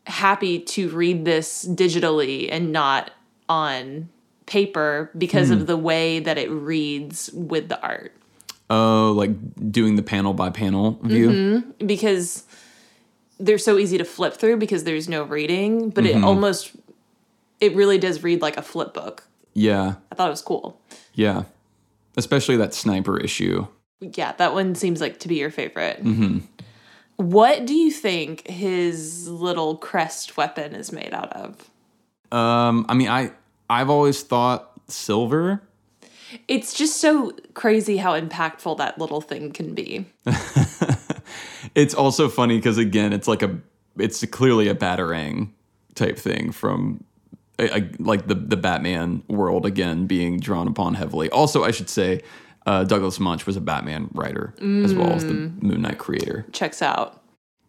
happy 0.07 0.59
to 0.59 0.89
read 0.91 1.25
this 1.25 1.65
digitally 1.67 2.49
and 2.51 2.73
not 2.73 3.11
on 3.49 4.09
paper 4.47 5.11
because 5.17 5.51
mm. 5.51 5.53
of 5.53 5.67
the 5.67 5.77
way 5.77 6.19
that 6.19 6.39
it 6.39 6.51
reads 6.51 7.31
with 7.33 7.69
the 7.69 7.81
art. 7.81 8.15
Oh, 8.71 9.13
like 9.17 9.31
doing 9.71 9.97
the 9.97 10.03
panel 10.03 10.35
by 10.35 10.51
panel 10.51 10.99
view? 11.03 11.29
Mm-hmm. 11.31 11.87
Because 11.87 12.45
they're 13.39 13.59
so 13.59 13.79
easy 13.79 13.99
to 13.99 14.05
flip 14.05 14.35
through 14.35 14.57
because 14.57 14.85
there's 14.85 15.09
no 15.09 15.25
reading, 15.25 15.91
but 15.91 16.05
mm-hmm. 16.05 16.19
it 16.19 16.25
almost, 16.25 16.73
it 17.61 17.75
really 17.75 17.99
does 17.99 18.23
read 18.23 18.41
like 18.41 18.57
a 18.57 18.63
flip 18.63 18.95
book. 18.95 19.25
Yeah. 19.55 19.97
I 20.11 20.15
thought 20.15 20.29
it 20.29 20.31
was 20.31 20.43
cool. 20.43 20.81
Yeah. 21.15 21.45
Especially 22.17 22.57
that 22.57 22.75
sniper 22.75 23.19
issue. 23.19 23.67
Yeah, 24.01 24.33
that 24.33 24.53
one 24.55 24.75
seems 24.75 25.01
like 25.01 25.21
to 25.21 25.29
be 25.29 25.37
your 25.37 25.51
favorite. 25.51 26.03
Mm-hmm. 26.03 26.39
What 27.23 27.67
do 27.67 27.75
you 27.75 27.93
think 27.93 28.49
his 28.49 29.29
little 29.29 29.77
crest 29.77 30.37
weapon 30.37 30.75
is 30.75 30.91
made 30.91 31.15
out 31.15 31.33
of? 31.33 31.71
Um, 32.33 32.85
I 32.89 32.95
mean, 32.95 33.09
I 33.09 33.31
I've 33.71 33.89
always 33.89 34.23
thought 34.23 34.73
silver. 34.89 35.63
It's 36.49 36.75
just 36.75 36.97
so 36.97 37.33
crazy 37.55 37.99
how 37.99 38.19
impactful 38.19 38.77
that 38.79 38.99
little 38.99 39.21
thing 39.21 39.53
can 39.53 39.73
be. 39.73 40.07
it's 41.77 41.95
also 41.95 42.29
funny 42.29 42.57
because 42.57 42.77
again, 42.77 43.13
it's 43.13 43.29
like 43.29 43.43
a 43.43 43.57
it's 43.97 44.25
clearly 44.27 44.67
a 44.67 44.75
batarang 44.75 45.51
type 45.95 46.19
thing 46.19 46.51
from 46.51 47.05
like 48.01 48.27
the 48.27 48.35
the 48.35 48.57
Batman 48.57 49.23
world 49.29 49.65
again 49.65 50.07
being 50.07 50.41
drawn 50.41 50.67
upon 50.67 50.95
heavily. 50.95 51.31
Also, 51.31 51.63
I 51.63 51.71
should 51.71 51.89
say 51.89 52.23
uh, 52.67 52.85
Douglas 52.85 53.19
Moench 53.19 53.47
was 53.47 53.57
a 53.57 53.61
Batman 53.61 54.09
writer 54.13 54.55
mm. 54.59 54.85
as 54.85 54.95
well 54.95 55.13
as 55.13 55.25
the 55.25 55.33
mm. 55.33 55.63
Moon 55.63 55.83
Knight 55.83 55.99
creator. 55.99 56.47
Checks 56.53 56.83
out. 56.83 57.23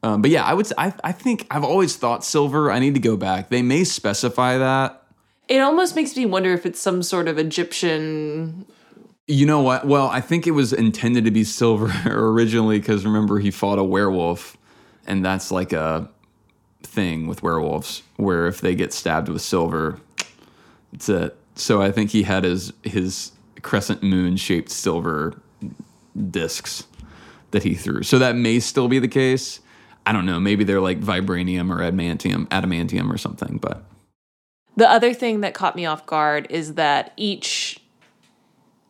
Um, 0.04 0.22
but 0.22 0.32
yeah, 0.32 0.44
I 0.44 0.54
would. 0.54 0.72
I, 0.78 0.94
I 1.04 1.12
think 1.14 1.48
I've 1.50 1.64
always 1.64 1.96
thought 1.96 2.26
silver. 2.26 2.70
I 2.70 2.80
need 2.80 2.94
to 2.94 3.00
go 3.00 3.16
back. 3.16 3.50
They 3.50 3.62
may 3.62 3.86
specify 3.86 4.58
that. 4.58 5.02
It 5.48 5.60
almost 5.60 5.96
makes 5.96 6.16
me 6.16 6.26
wonder 6.26 6.54
if 6.54 6.66
it's 6.66 6.80
some 6.80 7.04
sort 7.04 7.28
of 7.28 7.38
Egyptian. 7.38 8.66
You 9.28 9.46
know 9.46 9.62
what? 9.62 9.88
Well, 9.88 10.08
I 10.08 10.20
think 10.20 10.46
it 10.46 10.52
was 10.52 10.74
intended 10.74 11.24
to 11.26 11.32
be 11.32 11.46
silver 11.46 11.92
originally 12.06 12.80
because 12.80 13.06
remember 13.06 13.40
he 13.40 13.50
fought 13.50 13.80
a 13.80 13.84
werewolf, 13.84 14.58
and 15.08 15.24
that's 15.24 15.52
like 15.52 15.72
a 15.72 16.10
thing 16.82 17.28
with 17.28 17.42
werewolves 17.42 18.04
where 18.18 18.48
if 18.48 18.60
they 18.60 18.76
get 18.76 18.92
stabbed 18.92 19.30
with 19.30 19.42
silver, 19.42 20.00
it's 20.92 21.08
it. 21.08 21.38
So 21.56 21.82
I 21.82 21.92
think 21.92 22.12
he 22.12 22.24
had 22.24 22.44
his 22.44 22.74
his 22.84 23.32
crescent 23.64 24.04
moon 24.04 24.38
shaped 24.38 24.70
silver 24.70 25.42
discs 26.30 26.86
that 27.52 27.64
he 27.64 27.74
threw. 27.74 28.04
So 28.04 28.20
that 28.20 28.36
may 28.36 28.60
still 28.60 28.88
be 28.88 29.00
the 29.00 29.08
case. 29.08 29.60
I 30.06 30.12
don't 30.12 30.26
know. 30.26 30.40
Maybe 30.40 30.64
they're 30.64 30.82
like 30.82 31.00
vibranium 31.00 31.72
or 31.72 31.78
adamantium, 31.78 32.48
adamantium 32.50 33.12
or 33.12 33.18
something. 33.18 33.58
But 33.58 33.84
the 34.76 34.90
other 34.90 35.14
thing 35.14 35.42
that 35.42 35.54
caught 35.54 35.76
me 35.76 35.86
off 35.86 36.06
guard 36.06 36.48
is 36.50 36.76
that 36.76 37.14
each 37.16 37.80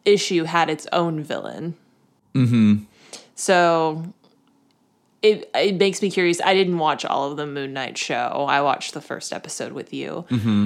issue 0.06 0.44
had 0.44 0.70
its 0.70 0.88
own 0.92 1.24
villain. 1.24 1.76
Mm-hmm. 2.34 2.84
So 3.36 4.14
it 5.22 5.50
it 5.54 5.76
makes 5.78 6.02
me 6.02 6.10
curious. 6.10 6.42
I 6.42 6.54
didn't 6.54 6.80
watch 6.80 7.06
all 7.06 7.30
of 7.30 7.38
the 7.38 7.46
Moon 7.46 7.74
Knight 7.74 7.98
show. 7.98 8.46
I 8.50 8.62
watched 8.62 8.94
the 8.94 9.02
first 9.02 9.32
episode 9.32 9.72
with 9.72 9.94
you. 9.94 10.26
Mm-hmm. 10.30 10.66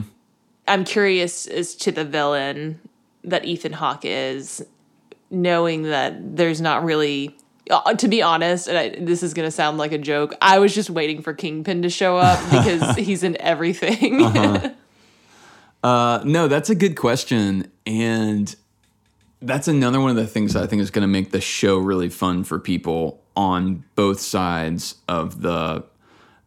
I'm 0.68 0.84
curious 0.84 1.45
as 1.45 1.76
to 1.76 1.91
the 1.91 2.05
villain 2.05 2.80
that 3.24 3.45
Ethan 3.45 3.74
Hawke 3.74 4.05
is, 4.05 4.65
knowing 5.30 5.84
that 5.84 6.36
there's 6.36 6.61
not 6.61 6.84
really. 6.84 7.38
Uh, 7.70 7.93
to 7.95 8.07
be 8.07 8.22
honest, 8.22 8.70
and 8.70 8.78
I, 8.78 8.89
this 8.97 9.22
is 9.22 9.34
gonna 9.34 9.51
sound 9.51 9.78
like 9.78 9.91
a 9.91 9.97
joke, 9.97 10.34
I 10.41 10.59
was 10.59 10.74
just 10.74 10.89
waiting 10.89 11.22
for 11.22 11.34
Kingpin 11.34 11.82
to 11.82 11.89
show 11.89 12.15
up 12.15 12.39
because 12.49 12.95
he's 12.95 13.24
in 13.24 13.39
everything. 13.41 14.74
Uh, 15.84 16.22
no, 16.26 16.47
that's 16.47 16.70
a 16.70 16.76
good 16.76 16.97
question, 16.97 17.72
and 17.86 18.55
that's 19.41 19.68
another 19.68 20.01
one 20.01 20.09
of 20.09 20.15
the 20.15 20.28
things 20.28 20.53
that 20.53 20.63
I 20.63 20.68
think 20.68 20.82
is 20.82 20.91
going 20.91 21.03
to 21.03 21.07
make 21.07 21.32
the 21.32 21.39
show 21.41 21.78
really 21.78 22.09
fun 22.09 22.43
for 22.43 22.59
people 22.59 23.22
on 23.36 23.84
both 23.95 24.20
sides 24.20 24.95
of 25.07 25.41
the 25.41 25.86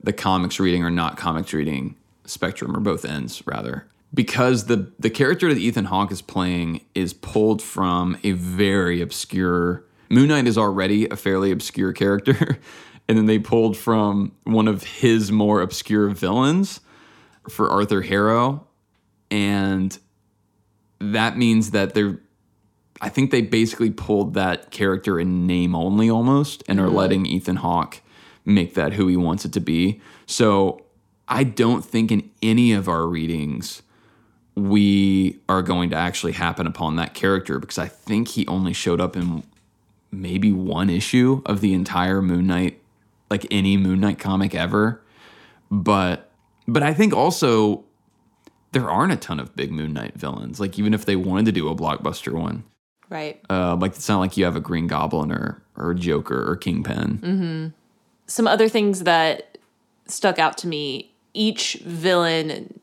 the 0.02 0.12
comics 0.12 0.58
reading 0.58 0.82
or 0.82 0.90
not 0.90 1.16
comics 1.16 1.52
reading 1.52 1.94
spectrum, 2.24 2.74
or 2.74 2.80
both 2.80 3.04
ends 3.04 3.42
rather, 3.46 3.86
because 4.12 4.64
the 4.64 4.92
the 4.98 5.10
character 5.10 5.52
that 5.52 5.60
Ethan 5.60 5.86
Hawke 5.86 6.12
is 6.12 6.22
playing 6.22 6.84
is 6.94 7.12
pulled 7.12 7.62
from 7.62 8.16
a 8.22 8.32
very 8.32 9.00
obscure. 9.00 9.84
Moon 10.08 10.28
Knight 10.28 10.46
is 10.46 10.58
already 10.58 11.08
a 11.08 11.16
fairly 11.16 11.50
obscure 11.52 11.92
character, 11.92 12.58
and 13.08 13.16
then 13.16 13.26
they 13.26 13.38
pulled 13.38 13.76
from 13.76 14.32
one 14.44 14.68
of 14.68 14.82
his 14.82 15.30
more 15.30 15.60
obscure 15.60 16.08
villains 16.08 16.80
for 17.48 17.70
Arthur 17.70 18.02
Harrow, 18.02 18.66
and 19.30 19.98
that 20.98 21.36
means 21.36 21.70
that 21.70 21.94
they're 21.94 22.20
I 23.00 23.08
think 23.08 23.30
they 23.30 23.42
basically 23.42 23.90
pulled 23.90 24.34
that 24.34 24.70
character 24.70 25.18
in 25.18 25.46
name 25.46 25.74
only 25.74 26.10
almost 26.10 26.62
and 26.68 26.78
are 26.78 26.90
letting 26.90 27.24
Ethan 27.24 27.56
Hawke 27.56 28.00
make 28.44 28.74
that 28.74 28.94
who 28.94 29.06
he 29.06 29.16
wants 29.16 29.44
it 29.44 29.52
to 29.54 29.60
be. 29.60 30.00
So 30.26 30.84
I 31.26 31.44
don't 31.44 31.84
think 31.84 32.12
in 32.12 32.30
any 32.42 32.72
of 32.72 32.88
our 32.88 33.06
readings 33.06 33.82
we 34.54 35.38
are 35.48 35.62
going 35.62 35.90
to 35.90 35.96
actually 35.96 36.32
happen 36.32 36.66
upon 36.66 36.96
that 36.96 37.14
character 37.14 37.58
because 37.58 37.78
I 37.78 37.88
think 37.88 38.28
he 38.28 38.46
only 38.46 38.72
showed 38.72 39.00
up 39.00 39.16
in 39.16 39.42
maybe 40.12 40.52
one 40.52 40.90
issue 40.90 41.42
of 41.46 41.60
the 41.60 41.72
entire 41.72 42.20
Moon 42.20 42.46
Knight, 42.46 42.80
like 43.30 43.46
any 43.50 43.76
Moon 43.76 44.00
Knight 44.00 44.18
comic 44.18 44.54
ever. 44.54 45.00
But 45.70 46.30
but 46.66 46.82
I 46.82 46.92
think 46.92 47.14
also 47.14 47.84
there 48.72 48.88
aren't 48.88 49.12
a 49.12 49.16
ton 49.16 49.40
of 49.40 49.54
big 49.56 49.72
Moon 49.72 49.92
Knight 49.92 50.14
villains. 50.14 50.60
Like 50.60 50.78
even 50.78 50.94
if 50.94 51.04
they 51.04 51.16
wanted 51.16 51.46
to 51.46 51.52
do 51.52 51.68
a 51.68 51.74
blockbuster 51.74 52.32
one, 52.32 52.64
right. 53.08 53.40
uh, 53.48 53.76
like 53.76 53.92
it's 53.92 54.08
not 54.08 54.18
like 54.18 54.36
you 54.36 54.44
have 54.44 54.56
a 54.56 54.60
Green 54.60 54.86
Goblin 54.86 55.32
or 55.32 55.62
or 55.76 55.92
a 55.92 55.94
Joker 55.94 56.48
or 56.48 56.56
Kingpin. 56.56 57.18
some 58.26 58.46
other 58.46 58.68
things 58.68 59.04
that 59.04 59.58
stuck 60.06 60.38
out 60.38 60.58
to 60.58 60.66
me 60.66 61.12
each 61.34 61.74
villain 61.84 62.80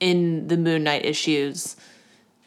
in 0.00 0.48
the 0.48 0.56
moon 0.56 0.84
knight 0.84 1.04
issues 1.04 1.76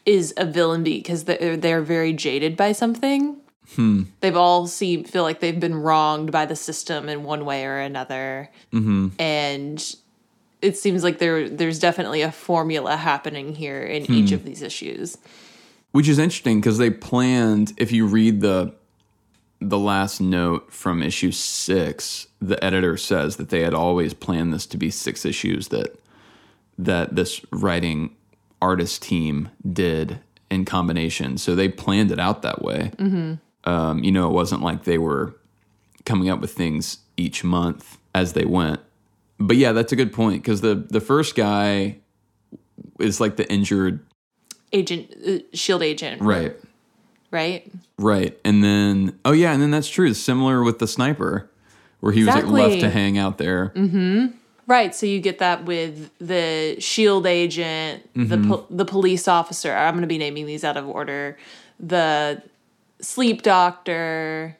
is 0.06 0.32
a 0.36 0.44
villain 0.44 0.82
because 0.82 1.24
they're, 1.24 1.56
they're 1.56 1.82
very 1.82 2.12
jaded 2.12 2.56
by 2.56 2.72
something. 2.72 3.36
Hmm. 3.74 4.04
They've 4.20 4.36
all 4.36 4.66
seem 4.66 5.04
feel 5.04 5.22
like 5.22 5.40
they've 5.40 5.60
been 5.60 5.74
wronged 5.74 6.32
by 6.32 6.46
the 6.46 6.56
system 6.56 7.08
in 7.08 7.24
one 7.24 7.44
way 7.44 7.66
or 7.66 7.78
another. 7.78 8.50
Mm-hmm. 8.72 9.08
And 9.18 9.96
it 10.62 10.76
seems 10.76 11.04
like 11.04 11.18
there 11.18 11.48
there's 11.48 11.78
definitely 11.78 12.22
a 12.22 12.32
formula 12.32 12.96
happening 12.96 13.54
here 13.54 13.82
in 13.82 14.06
hmm. 14.06 14.12
each 14.14 14.32
of 14.32 14.44
these 14.44 14.62
issues. 14.62 15.18
Which 15.92 16.08
is 16.08 16.18
interesting 16.18 16.60
because 16.60 16.78
they 16.78 16.90
planned. 16.90 17.74
If 17.76 17.92
you 17.92 18.06
read 18.06 18.40
the 18.40 18.74
the 19.60 19.78
last 19.78 20.20
note 20.20 20.72
from 20.72 21.02
issue 21.02 21.32
six, 21.32 22.28
the 22.40 22.62
editor 22.64 22.96
says 22.96 23.36
that 23.36 23.50
they 23.50 23.60
had 23.60 23.74
always 23.74 24.14
planned 24.14 24.54
this 24.54 24.66
to 24.66 24.76
be 24.76 24.90
six 24.90 25.24
issues 25.24 25.68
that 25.68 25.98
that 26.78 27.14
this 27.16 27.40
writing 27.50 28.14
artist 28.62 29.02
team 29.02 29.50
did 29.70 30.20
in 30.50 30.64
combination. 30.64 31.36
So 31.38 31.54
they 31.54 31.68
planned 31.68 32.10
it 32.10 32.18
out 32.18 32.42
that 32.42 32.62
way. 32.62 32.92
Um, 33.64 34.02
you 34.02 34.12
know, 34.12 34.28
it 34.28 34.32
wasn't 34.32 34.62
like 34.62 34.84
they 34.84 34.98
were 34.98 35.36
coming 36.06 36.30
up 36.30 36.40
with 36.40 36.52
things 36.52 36.98
each 37.16 37.44
month 37.44 37.98
as 38.14 38.32
they 38.32 38.44
went. 38.44 38.80
But 39.38 39.56
yeah, 39.56 39.72
that's 39.72 39.92
a 39.92 39.96
good 39.96 40.12
point 40.12 40.42
because 40.42 40.62
the 40.62 40.74
the 40.74 41.00
first 41.00 41.36
guy 41.36 41.98
is 42.98 43.20
like 43.20 43.36
the 43.36 43.48
injured, 43.52 44.04
agent 44.72 45.14
uh, 45.26 45.38
shield 45.52 45.82
agent 45.82 46.22
right? 46.22 46.56
right 47.30 47.70
Right. 47.98 48.38
And 48.44 48.62
then, 48.62 49.18
oh, 49.24 49.32
yeah. 49.32 49.52
And 49.52 49.60
then 49.60 49.70
that's 49.70 49.88
true. 49.88 50.08
It's 50.10 50.20
Similar 50.20 50.62
with 50.62 50.78
the 50.78 50.86
sniper, 50.86 51.50
where 52.00 52.12
he 52.12 52.24
was 52.24 52.34
like, 52.34 52.46
left 52.46 52.80
to 52.80 52.90
hang 52.90 53.18
out 53.18 53.38
there. 53.38 53.72
Right, 54.68 54.94
so 54.94 55.06
you 55.06 55.18
get 55.20 55.38
that 55.38 55.64
with 55.64 56.10
the 56.18 56.76
shield 56.78 57.26
agent, 57.26 58.06
the 58.14 58.36
mm-hmm. 58.36 58.50
po- 58.50 58.66
the 58.68 58.84
police 58.84 59.26
officer. 59.26 59.72
I'm 59.72 59.94
going 59.94 60.02
to 60.02 60.06
be 60.06 60.18
naming 60.18 60.44
these 60.44 60.62
out 60.62 60.76
of 60.76 60.86
order. 60.86 61.38
The 61.80 62.42
sleep 63.00 63.40
doctor. 63.40 64.58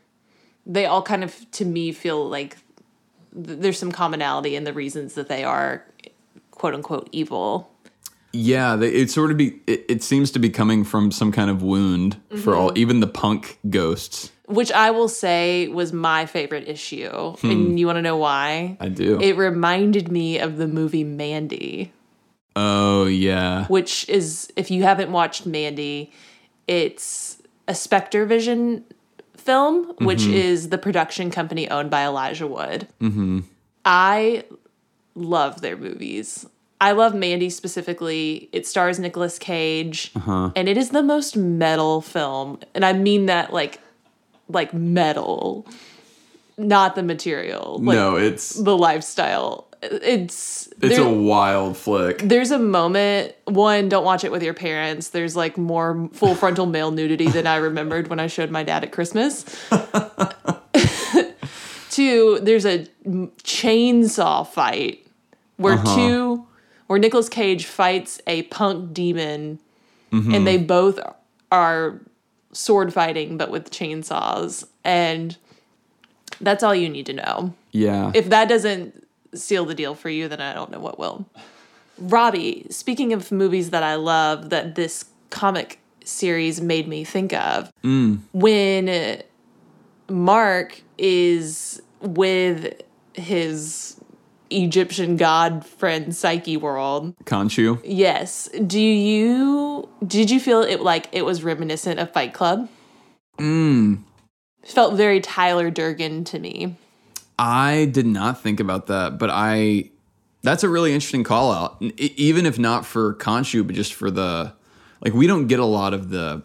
They 0.64 0.86
all 0.86 1.02
kind 1.02 1.22
of, 1.22 1.50
to 1.52 1.66
me, 1.66 1.92
feel 1.92 2.26
like 2.26 2.56
th- 3.34 3.58
there's 3.58 3.78
some 3.78 3.92
commonality 3.92 4.56
in 4.56 4.64
the 4.64 4.72
reasons 4.72 5.12
that 5.12 5.28
they 5.28 5.44
are, 5.44 5.84
quote 6.52 6.72
unquote, 6.72 7.10
evil. 7.12 7.70
Yeah. 8.32 8.76
They, 8.76 8.90
it 8.90 9.10
sort 9.10 9.30
of 9.30 9.36
be, 9.36 9.60
it, 9.66 9.84
it 9.88 10.02
seems 10.02 10.30
to 10.32 10.38
be 10.38 10.50
coming 10.50 10.84
from 10.84 11.10
some 11.10 11.32
kind 11.32 11.50
of 11.50 11.62
wound 11.62 12.20
for 12.42 12.54
all, 12.54 12.68
mm-hmm. 12.68 12.78
even 12.78 13.00
the 13.00 13.06
punk 13.06 13.58
ghosts. 13.68 14.30
Which 14.46 14.72
I 14.72 14.90
will 14.90 15.08
say 15.08 15.68
was 15.68 15.92
my 15.92 16.24
favorite 16.24 16.68
issue, 16.68 17.36
and 17.42 17.66
hmm. 17.68 17.76
you 17.76 17.84
want 17.84 17.96
to 17.96 18.02
know 18.02 18.16
why? 18.16 18.78
I 18.80 18.88
do. 18.88 19.20
It 19.20 19.36
reminded 19.36 20.10
me 20.10 20.38
of 20.38 20.56
the 20.56 20.66
movie 20.66 21.04
Mandy. 21.04 21.92
oh, 22.56 23.04
yeah. 23.04 23.66
which 23.66 24.08
is 24.08 24.50
if 24.56 24.70
you 24.70 24.84
haven't 24.84 25.12
watched 25.12 25.44
Mandy, 25.44 26.12
it's 26.66 27.42
a 27.66 27.74
Spectre 27.74 28.24
Vision 28.24 28.84
film, 29.36 29.94
which 29.98 30.20
mm-hmm. 30.20 30.32
is 30.32 30.70
the 30.70 30.78
production 30.78 31.30
company 31.30 31.68
owned 31.70 31.90
by 31.90 32.04
Elijah 32.04 32.46
Wood. 32.46 32.88
Mm-hmm. 33.02 33.40
I 33.84 34.44
love 35.14 35.60
their 35.60 35.76
movies. 35.76 36.46
I 36.80 36.92
love 36.92 37.14
Mandy 37.14 37.50
specifically. 37.50 38.48
It 38.52 38.66
stars 38.66 38.98
Nicolas 38.98 39.38
Cage, 39.38 40.12
uh-huh. 40.14 40.52
and 40.54 40.68
it 40.68 40.76
is 40.76 40.90
the 40.90 41.02
most 41.02 41.36
metal 41.36 42.00
film, 42.00 42.60
and 42.74 42.84
I 42.84 42.92
mean 42.92 43.26
that 43.26 43.52
like, 43.52 43.80
like 44.48 44.72
metal, 44.72 45.66
not 46.56 46.94
the 46.94 47.02
material. 47.02 47.80
Like, 47.82 47.96
no, 47.96 48.16
it's 48.16 48.50
the 48.50 48.76
lifestyle. 48.76 49.66
It's 49.82 50.68
it's 50.80 50.98
a 50.98 51.08
wild 51.08 51.76
flick. 51.76 52.18
there's 52.18 52.50
a 52.50 52.58
moment 52.58 53.32
one 53.44 53.88
don't 53.88 54.04
watch 54.04 54.24
it 54.24 54.32
with 54.32 54.42
your 54.42 54.52
parents 54.52 55.10
there's 55.10 55.36
like 55.36 55.56
more 55.56 56.10
full 56.12 56.34
frontal 56.34 56.66
male 56.66 56.90
nudity 56.90 57.28
than 57.28 57.46
i 57.46 57.54
remembered 57.54 58.08
when 58.08 58.18
i 58.18 58.26
showed 58.26 58.50
my 58.50 58.64
dad 58.64 58.82
at 58.82 58.90
christmas 58.90 59.44
two 61.90 62.40
there's 62.42 62.66
a 62.66 62.88
chainsaw 63.44 64.44
fight 64.44 65.06
where 65.58 65.74
uh-huh. 65.74 65.94
two 65.94 66.47
where 66.88 66.98
Nicolas 66.98 67.28
cage 67.28 67.64
fights 67.66 68.20
a 68.26 68.42
punk 68.44 68.92
demon 68.92 69.60
and 70.10 70.46
they 70.46 70.56
both 70.58 70.98
are 71.52 72.00
sword 72.52 72.92
fighting 72.92 73.36
but 73.36 73.50
with 73.50 73.70
chainsaws 73.70 74.66
and 74.82 75.36
that's 76.40 76.62
all 76.62 76.74
you 76.74 76.88
need 76.88 77.06
to 77.06 77.12
know 77.12 77.54
Yeah. 77.72 78.10
if 78.14 78.28
that 78.30 78.48
doesn't 78.48 79.06
seal 79.34 79.64
the 79.66 79.74
deal 79.74 79.94
for 79.94 80.08
you, 80.08 80.26
then 80.28 80.40
I 80.40 80.54
don't 80.54 80.70
know 80.70 80.78
what 80.80 80.98
will. 80.98 81.26
Robbie, 81.98 82.66
speaking 82.70 83.12
of 83.12 83.30
movies 83.30 83.68
that 83.70 83.82
I 83.82 83.96
love 83.96 84.48
that 84.50 84.74
this 84.74 85.04
comic 85.30 85.78
series 86.04 86.60
made 86.62 86.88
me 86.88 87.04
think 87.04 87.34
of, 87.34 87.70
when 88.32 89.22
Mark 90.08 90.80
is 90.96 91.82
with 92.00 92.80
his 93.12 93.97
Egyptian 94.50 95.16
god 95.16 95.64
friend 95.64 96.14
Psyche 96.14 96.56
World, 96.56 97.14
Khonshu. 97.24 97.80
yes, 97.84 98.48
do 98.66 98.80
you 98.80 99.88
did 100.06 100.30
you 100.30 100.40
feel 100.40 100.62
it 100.62 100.80
like 100.80 101.08
it 101.12 101.24
was 101.24 101.42
reminiscent 101.42 102.00
of 102.00 102.12
Fight 102.12 102.34
Club? 102.34 102.68
Mm. 103.38 104.02
Felt 104.64 104.94
very 104.94 105.20
Tyler 105.20 105.70
Durden 105.70 106.24
to 106.24 106.38
me. 106.38 106.76
I 107.38 107.88
did 107.92 108.06
not 108.06 108.42
think 108.42 108.58
about 108.60 108.88
that, 108.88 109.18
but 109.18 109.30
I 109.32 109.90
that's 110.42 110.64
a 110.64 110.68
really 110.68 110.92
interesting 110.92 111.24
call 111.24 111.52
out. 111.52 111.80
Even 111.98 112.46
if 112.46 112.58
not 112.58 112.86
for 112.86 113.14
Khonshu, 113.14 113.66
but 113.66 113.76
just 113.76 113.94
for 113.94 114.10
the 114.10 114.52
like 115.00 115.14
we 115.14 115.26
don't 115.26 115.46
get 115.46 115.60
a 115.60 115.64
lot 115.64 115.94
of 115.94 116.10
the 116.10 116.42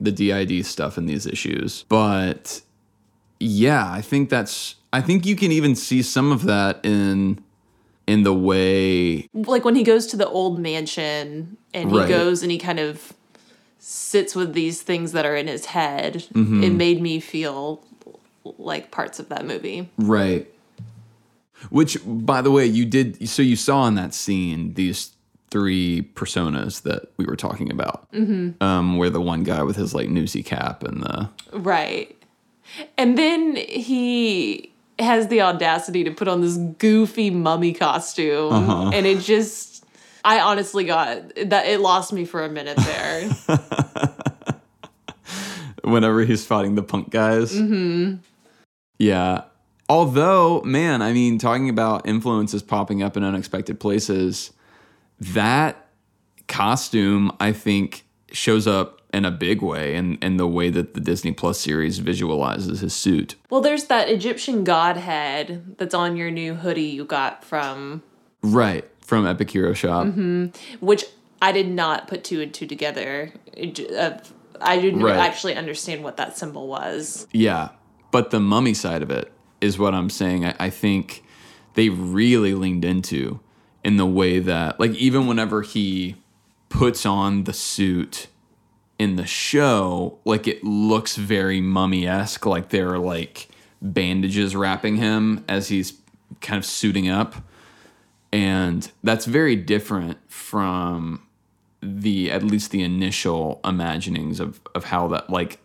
the 0.00 0.10
DID 0.10 0.64
stuff 0.64 0.96
in 0.96 1.06
these 1.06 1.26
issues. 1.26 1.84
But 1.88 2.62
yeah, 3.40 3.90
I 3.90 4.00
think 4.02 4.28
that's 4.30 4.76
I 4.92 5.00
think 5.00 5.26
you 5.26 5.34
can 5.34 5.50
even 5.50 5.74
see 5.74 6.02
some 6.02 6.30
of 6.30 6.44
that 6.44 6.80
in 6.84 7.42
in 8.06 8.22
the 8.22 8.34
way 8.34 9.28
like 9.34 9.64
when 9.64 9.74
he 9.74 9.82
goes 9.82 10.06
to 10.08 10.16
the 10.16 10.28
old 10.28 10.58
mansion 10.58 11.56
and 11.72 11.90
he 11.90 11.98
Right. 11.98 12.08
goes 12.08 12.42
and 12.42 12.50
he 12.52 12.58
kind 12.58 12.78
of 12.78 13.12
sits 13.78 14.34
with 14.34 14.52
these 14.52 14.82
things 14.82 15.12
that 15.12 15.24
are 15.24 15.34
in 15.34 15.46
his 15.46 15.66
head. 15.66 16.26
Mm-hmm. 16.34 16.62
It 16.62 16.70
made 16.70 17.00
me 17.00 17.18
feel 17.20 17.82
like 18.58 18.90
parts 18.90 19.18
of 19.18 19.28
that 19.30 19.46
movie. 19.46 19.88
Right. 19.96 20.46
Which, 21.70 21.98
by 22.04 22.40
the 22.42 22.50
way, 22.50 22.66
you 22.66 22.84
did. 22.86 23.28
So 23.28 23.42
you 23.42 23.56
saw 23.56 23.86
in 23.86 23.94
that 23.96 24.14
scene 24.14 24.74
these 24.74 25.12
three 25.50 26.08
personas 26.14 26.82
that 26.82 27.10
we 27.16 27.26
were 27.26 27.36
talking 27.36 27.70
about, 27.70 28.10
mm-hmm. 28.12 28.62
um, 28.62 28.96
where 28.96 29.10
the 29.10 29.20
one 29.20 29.42
guy 29.42 29.62
with 29.62 29.76
his 29.76 29.94
like 29.94 30.08
newsy 30.08 30.42
cap 30.42 30.82
and 30.82 31.02
the 31.02 31.28
Right. 31.52 32.16
And 32.96 33.16
then 33.16 33.56
he 33.56 34.72
has 34.98 35.28
the 35.28 35.40
audacity 35.40 36.04
to 36.04 36.10
put 36.10 36.28
on 36.28 36.40
this 36.40 36.56
goofy 36.56 37.30
mummy 37.30 37.72
costume. 37.72 38.52
Uh-huh. 38.52 38.90
And 38.92 39.06
it 39.06 39.20
just 39.20 39.84
I 40.24 40.40
honestly 40.40 40.84
got 40.84 41.34
that 41.46 41.66
it 41.66 41.80
lost 41.80 42.12
me 42.12 42.24
for 42.24 42.44
a 42.44 42.48
minute 42.48 42.76
there. 42.76 43.30
whenever 45.82 46.24
he's 46.24 46.46
fighting 46.46 46.74
the 46.74 46.82
punk 46.82 47.10
guys. 47.10 47.52
Mm-hmm. 47.52 48.16
Yeah. 48.98 49.44
Although, 49.88 50.60
man, 50.62 51.02
I 51.02 51.12
mean, 51.12 51.38
talking 51.38 51.68
about 51.68 52.06
influences 52.06 52.62
popping 52.62 53.02
up 53.02 53.16
in 53.16 53.24
unexpected 53.24 53.80
places, 53.80 54.52
that 55.18 55.88
costume, 56.46 57.32
I 57.40 57.52
think, 57.52 58.04
shows 58.30 58.66
up 58.66 58.99
in 59.12 59.24
a 59.24 59.30
big 59.30 59.60
way 59.62 59.94
in, 59.94 60.16
in 60.18 60.36
the 60.36 60.46
way 60.46 60.70
that 60.70 60.94
the 60.94 61.00
Disney 61.00 61.32
Plus 61.32 61.58
series 61.60 61.98
visualizes 61.98 62.80
his 62.80 62.94
suit. 62.94 63.34
well, 63.50 63.60
there's 63.60 63.84
that 63.84 64.08
Egyptian 64.08 64.62
godhead 64.64 65.74
that's 65.78 65.94
on 65.94 66.16
your 66.16 66.30
new 66.30 66.54
hoodie 66.54 66.82
you 66.84 67.04
got 67.04 67.44
from 67.44 68.02
Right. 68.42 68.84
From 69.04 69.26
Epic 69.26 69.50
Hero 69.50 69.72
Shop. 69.74 70.06
which 70.80 71.04
I 71.42 71.52
did 71.52 71.68
not 71.68 72.06
put 72.08 72.22
two 72.24 72.40
and 72.40 72.54
two 72.54 72.66
together. 72.66 73.32
Uh, 73.58 74.10
I 74.60 74.78
didn't 74.80 75.02
Right. 75.02 75.16
actually 75.16 75.56
understand 75.56 76.04
what 76.04 76.16
that 76.18 76.38
symbol 76.38 76.68
was. 76.68 77.26
Yeah. 77.32 77.70
But 78.12 78.30
the 78.30 78.40
mummy 78.40 78.74
side 78.74 79.02
of 79.02 79.10
it 79.10 79.32
is 79.60 79.78
what 79.78 79.94
I'm 79.94 80.10
saying. 80.10 80.44
I, 80.44 80.54
I 80.58 80.70
think 80.70 81.22
they 81.74 81.88
really 81.88 82.54
leaned 82.54 82.84
into 82.84 83.40
in 83.84 83.96
the 83.96 84.06
way 84.06 84.38
that, 84.38 84.78
like, 84.78 84.92
even 84.92 85.26
whenever 85.26 85.62
he 85.62 86.16
puts 86.68 87.04
on 87.06 87.44
the 87.44 87.52
suit 87.52 88.26
in 89.00 89.16
the 89.16 89.24
show, 89.24 90.18
like, 90.26 90.46
it 90.46 90.62
looks 90.62 91.16
very 91.16 91.58
mummy 91.62 92.06
esque. 92.06 92.44
Like, 92.44 92.68
there 92.68 92.90
are, 92.90 92.98
like, 92.98 93.48
bandages 93.80 94.54
wrapping 94.54 94.96
him 94.96 95.42
as 95.48 95.68
he's 95.68 95.94
kind 96.42 96.58
of 96.58 96.66
suiting 96.66 97.08
up. 97.08 97.34
And 98.30 98.90
that's 99.02 99.24
very 99.24 99.56
different 99.56 100.18
from 100.30 101.22
the 101.82 102.30
at 102.30 102.42
least 102.42 102.72
the 102.72 102.82
initial 102.82 103.58
imaginings 103.64 104.38
of 104.38 104.60
of 104.74 104.84
how 104.84 105.08
that 105.08 105.30
like 105.30 105.58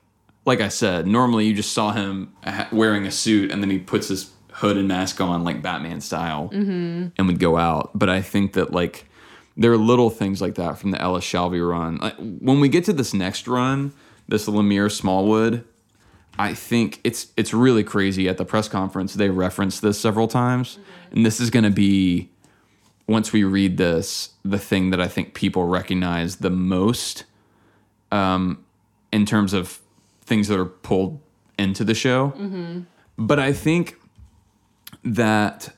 like 0.45 0.61
I 0.61 0.69
said 0.69 1.05
normally 1.05 1.45
you 1.45 1.53
just 1.53 1.73
saw 1.73 1.91
him 1.91 2.33
wearing 2.71 3.05
a 3.05 3.11
suit 3.11 3.51
and 3.51 3.61
then 3.61 3.69
he 3.69 3.79
puts 3.79 4.07
his 4.07 4.31
hood 4.53 4.77
and 4.77 4.87
mask 4.87 5.19
on 5.19 5.43
like 5.43 5.61
Batman 5.61 5.99
style 5.99 6.49
mm-hmm. 6.53 7.07
and 7.17 7.27
would 7.27 7.39
go 7.39 7.57
out 7.57 7.91
but 7.93 8.07
I 8.07 8.21
think 8.21 8.53
that 8.53 8.71
like 8.71 9.05
there 9.57 9.71
are 9.71 9.77
little 9.77 10.09
things 10.09 10.41
like 10.41 10.55
that 10.55 10.77
from 10.77 10.91
the 10.91 11.01
Ellis 11.01 11.23
Shalvey 11.23 11.67
run. 11.67 11.97
Like, 11.97 12.15
when 12.17 12.59
we 12.59 12.69
get 12.69 12.83
to 12.85 12.93
this 12.93 13.13
next 13.13 13.47
run 13.47 13.93
this 14.27 14.47
Lemire 14.47 14.91
Smallwood 14.91 15.63
I 16.37 16.53
think 16.53 16.99
it's 17.03 17.27
it's 17.37 17.53
really 17.53 17.83
crazy. 17.83 18.27
At 18.27 18.37
the 18.37 18.45
press 18.45 18.67
conference 18.67 19.13
they 19.13 19.29
referenced 19.29 19.81
this 19.81 19.99
several 19.99 20.27
times. 20.27 20.77
And 21.11 21.25
this 21.25 21.39
is 21.39 21.49
going 21.49 21.63
to 21.63 21.71
be 21.71 22.29
once 23.07 23.31
we 23.31 23.43
read 23.43 23.77
this, 23.77 24.31
the 24.43 24.57
thing 24.57 24.89
that 24.89 24.99
I 24.99 25.07
think 25.07 25.33
people 25.33 25.65
recognize 25.67 26.37
the 26.37 26.49
most 26.49 27.23
um, 28.11 28.65
in 29.11 29.25
terms 29.25 29.53
of 29.53 29.79
things 30.21 30.47
that 30.47 30.59
are 30.59 30.65
pulled 30.65 31.19
into 31.57 31.83
the 31.83 31.93
show. 31.93 32.33
But 33.17 33.39
I 33.39 33.53
think 33.53 33.95
that 35.03 35.74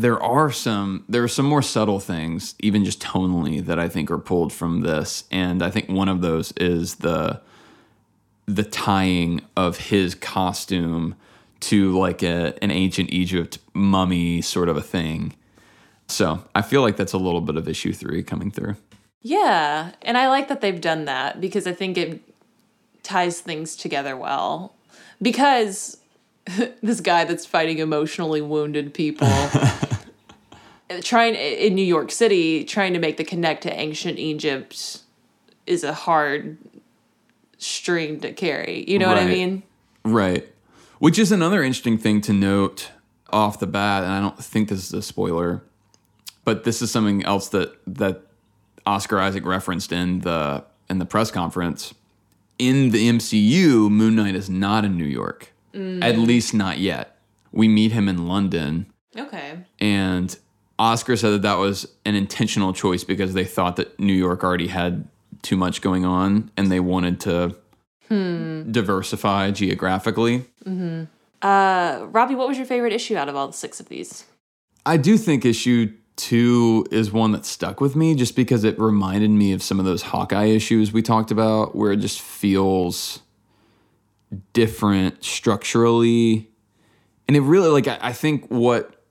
there 0.00 0.22
are 0.22 0.50
some 0.50 1.04
there 1.08 1.22
are 1.22 1.28
some 1.28 1.46
more 1.46 1.62
subtle 1.62 2.00
things, 2.00 2.54
even 2.60 2.84
just 2.84 3.00
tonally, 3.00 3.64
that 3.64 3.78
I 3.78 3.88
think 3.88 4.10
are 4.10 4.18
pulled 4.18 4.52
from 4.52 4.82
this, 4.82 5.24
and 5.30 5.62
I 5.62 5.70
think 5.70 5.88
one 5.88 6.08
of 6.08 6.20
those 6.20 6.52
is 6.52 6.96
the 6.96 7.40
the 8.46 8.62
tying 8.62 9.40
of 9.56 9.76
his 9.76 10.14
costume 10.14 11.16
to 11.58 11.98
like 11.98 12.22
a, 12.22 12.54
an 12.62 12.70
ancient 12.70 13.10
Egypt 13.10 13.58
mummy 13.74 14.40
sort 14.40 14.68
of 14.68 14.76
a 14.76 14.82
thing. 14.82 15.34
So 16.06 16.44
I 16.54 16.62
feel 16.62 16.82
like 16.82 16.96
that's 16.96 17.12
a 17.12 17.18
little 17.18 17.40
bit 17.40 17.56
of 17.56 17.68
issue 17.68 17.92
three 17.92 18.22
coming 18.22 18.50
through. 18.50 18.76
Yeah, 19.22 19.90
and 20.02 20.16
I 20.16 20.28
like 20.28 20.46
that 20.48 20.60
they've 20.60 20.80
done 20.80 21.06
that 21.06 21.40
because 21.40 21.66
I 21.66 21.72
think 21.72 21.98
it 21.98 22.22
ties 23.02 23.40
things 23.40 23.74
together 23.74 24.16
well. 24.16 24.74
Because 25.20 25.96
this 26.82 27.00
guy 27.00 27.24
that's 27.24 27.44
fighting 27.44 27.78
emotionally 27.78 28.40
wounded 28.40 28.94
people 28.94 29.28
trying 31.02 31.34
in 31.34 31.74
New 31.74 31.84
York 31.84 32.10
City 32.10 32.64
trying 32.64 32.92
to 32.92 32.98
make 32.98 33.16
the 33.16 33.24
connect 33.24 33.62
to 33.62 33.72
ancient 33.72 34.18
Egypt 34.18 35.00
is 35.66 35.82
a 35.82 35.92
hard 35.92 36.58
string 37.58 38.20
to 38.20 38.32
carry. 38.32 38.84
You 38.88 38.98
know 38.98 39.08
what 39.08 39.18
I 39.18 39.26
mean? 39.26 39.62
Right. 40.04 40.48
Which 40.98 41.18
is 41.18 41.32
another 41.32 41.62
interesting 41.62 41.98
thing 41.98 42.20
to 42.22 42.32
note 42.32 42.90
off 43.30 43.58
the 43.58 43.66
bat, 43.66 44.04
and 44.04 44.12
I 44.12 44.20
don't 44.20 44.38
think 44.38 44.68
this 44.68 44.86
is 44.86 44.92
a 44.94 45.02
spoiler, 45.02 45.62
but 46.44 46.64
this 46.64 46.80
is 46.80 46.90
something 46.90 47.24
else 47.24 47.48
that 47.48 47.76
that 47.86 48.22
Oscar 48.86 49.18
Isaac 49.18 49.44
referenced 49.44 49.92
in 49.92 50.20
the 50.20 50.64
in 50.88 50.98
the 50.98 51.06
press 51.06 51.30
conference. 51.30 51.92
In 52.58 52.90
the 52.90 53.10
MCU, 53.10 53.90
Moon 53.90 54.14
Knight 54.14 54.34
is 54.34 54.48
not 54.48 54.84
in 54.84 54.96
New 54.96 55.04
York. 55.04 55.52
At 55.76 56.14
mm. 56.14 56.26
least 56.26 56.54
not 56.54 56.78
yet. 56.78 57.18
We 57.52 57.68
meet 57.68 57.92
him 57.92 58.08
in 58.08 58.26
London. 58.26 58.86
Okay. 59.16 59.58
And 59.78 60.36
Oscar 60.78 61.16
said 61.16 61.30
that 61.30 61.42
that 61.42 61.58
was 61.58 61.86
an 62.04 62.14
intentional 62.14 62.72
choice 62.72 63.04
because 63.04 63.34
they 63.34 63.44
thought 63.44 63.76
that 63.76 63.98
New 63.98 64.12
York 64.12 64.42
already 64.42 64.68
had 64.68 65.08
too 65.42 65.56
much 65.56 65.80
going 65.80 66.04
on 66.04 66.50
and 66.56 66.72
they 66.72 66.80
wanted 66.80 67.20
to 67.20 67.56
hmm. 68.08 68.70
diversify 68.70 69.50
geographically. 69.50 70.44
Mm-hmm. 70.64 71.04
Uh, 71.42 72.06
Robbie, 72.06 72.34
what 72.34 72.48
was 72.48 72.56
your 72.56 72.66
favorite 72.66 72.92
issue 72.92 73.16
out 73.16 73.28
of 73.28 73.36
all 73.36 73.46
the 73.46 73.52
six 73.52 73.80
of 73.80 73.88
these? 73.88 74.24
I 74.84 74.96
do 74.96 75.16
think 75.16 75.44
issue 75.44 75.92
two 76.16 76.86
is 76.90 77.12
one 77.12 77.32
that 77.32 77.44
stuck 77.44 77.80
with 77.80 77.94
me 77.94 78.14
just 78.14 78.34
because 78.34 78.64
it 78.64 78.78
reminded 78.78 79.30
me 79.30 79.52
of 79.52 79.62
some 79.62 79.78
of 79.78 79.84
those 79.84 80.02
Hawkeye 80.02 80.46
issues 80.46 80.92
we 80.92 81.02
talked 81.02 81.30
about 81.30 81.76
where 81.76 81.92
it 81.92 81.98
just 81.98 82.20
feels 82.20 83.20
different 84.52 85.24
structurally. 85.24 86.50
And 87.28 87.36
it 87.36 87.40
really, 87.40 87.68
like, 87.68 87.88
I, 87.88 87.98
I 88.00 88.12
think 88.12 88.46
what 88.48 89.04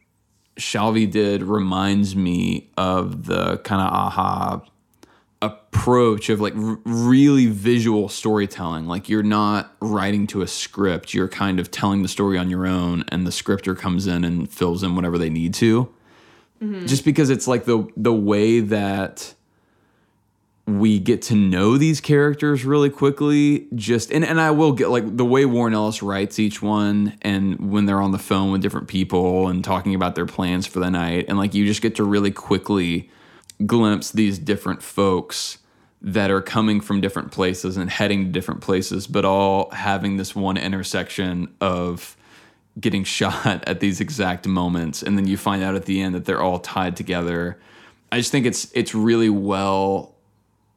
Shalvey 0.57 1.09
did 1.09 1.43
reminds 1.43 2.15
me 2.15 2.71
of 2.77 3.25
the 3.25 3.57
kind 3.57 3.81
of 3.81 3.91
Aja 3.91 4.61
approach 5.41 6.29
of 6.29 6.39
like 6.41 6.55
r- 6.55 6.79
really 6.85 7.47
visual 7.47 8.09
storytelling. 8.09 8.87
Like 8.87 9.09
you're 9.09 9.23
not 9.23 9.75
writing 9.81 10.27
to 10.27 10.41
a 10.41 10.47
script, 10.47 11.13
you're 11.13 11.27
kind 11.27 11.59
of 11.59 11.71
telling 11.71 12.01
the 12.01 12.07
story 12.07 12.37
on 12.37 12.49
your 12.49 12.65
own, 12.65 13.03
and 13.09 13.27
the 13.27 13.31
scripter 13.31 13.75
comes 13.75 14.07
in 14.07 14.23
and 14.23 14.49
fills 14.49 14.81
in 14.83 14.95
whatever 14.95 15.17
they 15.17 15.29
need 15.29 15.53
to. 15.55 15.93
Mm-hmm. 16.61 16.85
Just 16.85 17.03
because 17.03 17.29
it's 17.29 17.47
like 17.47 17.65
the 17.65 17.87
the 17.97 18.13
way 18.13 18.61
that 18.61 19.33
we 20.67 20.97
get 20.97 21.21
to 21.21 21.35
know 21.35 21.77
these 21.77 22.01
characters 22.01 22.65
really 22.65 22.89
quickly 22.89 23.67
just 23.75 24.11
and, 24.11 24.25
and 24.25 24.41
i 24.41 24.49
will 24.49 24.71
get 24.71 24.89
like 24.89 25.17
the 25.17 25.25
way 25.25 25.45
warren 25.45 25.73
ellis 25.73 26.01
writes 26.01 26.39
each 26.39 26.61
one 26.61 27.15
and 27.21 27.71
when 27.71 27.85
they're 27.85 28.01
on 28.01 28.11
the 28.11 28.19
phone 28.19 28.51
with 28.51 28.61
different 28.61 28.87
people 28.87 29.47
and 29.47 29.63
talking 29.63 29.93
about 29.93 30.15
their 30.15 30.25
plans 30.25 30.65
for 30.65 30.79
the 30.79 30.89
night 30.89 31.25
and 31.27 31.37
like 31.37 31.53
you 31.53 31.65
just 31.65 31.81
get 31.81 31.95
to 31.95 32.03
really 32.03 32.31
quickly 32.31 33.09
glimpse 33.65 34.11
these 34.11 34.39
different 34.39 34.81
folks 34.81 35.59
that 36.01 36.29
are 36.29 36.41
coming 36.41 36.81
from 36.81 36.99
different 36.99 37.31
places 37.31 37.77
and 37.77 37.89
heading 37.89 38.25
to 38.25 38.31
different 38.31 38.61
places 38.61 39.05
but 39.05 39.23
all 39.23 39.69
having 39.69 40.17
this 40.17 40.35
one 40.35 40.57
intersection 40.57 41.47
of 41.61 42.17
getting 42.79 43.03
shot 43.03 43.63
at 43.67 43.79
these 43.79 44.01
exact 44.01 44.47
moments 44.47 45.03
and 45.03 45.17
then 45.17 45.27
you 45.27 45.37
find 45.37 45.63
out 45.63 45.75
at 45.75 45.85
the 45.85 46.01
end 46.01 46.15
that 46.15 46.25
they're 46.25 46.41
all 46.41 46.59
tied 46.59 46.95
together. 46.95 47.59
I 48.11 48.17
just 48.17 48.31
think 48.31 48.45
it's 48.45 48.71
it's 48.73 48.95
really 48.95 49.29
well 49.29 50.14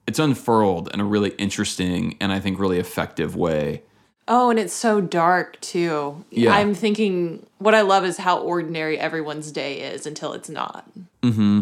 it's 0.09 0.19
unfurled 0.19 0.89
in 0.95 1.01
a 1.01 1.05
really 1.05 1.31
interesting 1.33 2.17
and 2.19 2.33
I 2.33 2.41
think 2.41 2.59
really 2.59 2.79
effective 2.79 3.37
way. 3.37 3.83
Oh, 4.27 4.49
and 4.49 4.59
it's 4.59 4.73
so 4.73 5.03
dark 5.03 5.61
too. 5.61 6.25
Yeah. 6.31 6.55
I'm 6.55 6.75
thinking 6.75 7.47
what 7.59 7.75
I 7.75 7.83
love 7.83 8.07
is 8.07 8.17
how 8.17 8.39
ordinary 8.39 8.99
everyone's 8.99 9.53
day 9.53 9.83
is 9.83 10.07
until 10.07 10.33
it's 10.33 10.49
not. 10.49 10.89
Mm-hmm. 11.23 11.61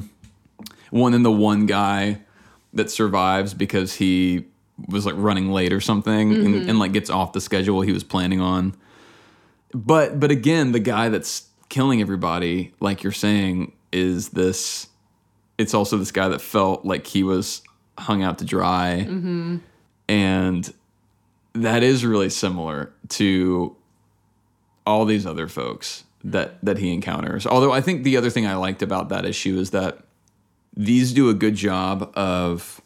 One 0.90 1.12
and 1.12 1.24
the 1.24 1.32
one 1.32 1.66
guy 1.66 2.20
that 2.72 2.88
survives 2.88 3.53
because 3.53 3.94
he 3.94 4.44
was 4.86 5.05
like 5.05 5.16
running 5.18 5.51
late 5.51 5.72
or 5.72 5.80
something 5.80 6.32
and, 6.32 6.70
and 6.70 6.78
like 6.78 6.92
gets 6.92 7.11
off 7.11 7.32
the 7.32 7.40
schedule 7.40 7.80
he 7.80 7.90
was 7.90 8.05
planning 8.05 8.40
on. 8.40 8.76
But 9.74 10.20
but 10.20 10.30
again, 10.30 10.70
the 10.70 10.78
guy 10.78 11.09
that's 11.09 11.49
killing 11.68 12.01
everybody, 12.01 12.74
like 12.78 13.03
you're 13.03 13.11
saying, 13.11 13.72
is 13.90 14.28
this 14.28 14.86
it's 15.59 15.74
also 15.74 15.97
this 15.97 16.12
guy 16.12 16.28
that 16.28 16.40
felt 16.40 16.84
like 16.84 17.09
he 17.09 17.24
was 17.24 17.62
hung 17.99 18.22
out 18.22 18.38
to 18.38 18.44
dry. 18.44 19.07
Mm-hmm. 19.09 19.59
And 20.09 20.72
that 21.55 21.82
is 21.82 22.05
really 22.05 22.30
similar 22.30 22.92
to 23.11 23.76
all 24.86 25.05
these 25.05 25.26
other 25.26 25.49
folks 25.49 26.05
that 26.22 26.64
that 26.64 26.78
he 26.78 26.92
encounters. 26.92 27.47
Although 27.47 27.72
I 27.72 27.80
think 27.80 28.05
the 28.05 28.16
other 28.16 28.30
thing 28.30 28.47
I 28.47 28.55
liked 28.57 28.82
about 28.82 29.09
that 29.09 29.24
issue 29.24 29.59
is 29.59 29.70
that 29.70 29.99
these 30.76 31.12
do 31.12 31.28
a 31.30 31.34
good 31.34 31.55
job 31.55 32.12
of 32.14 32.80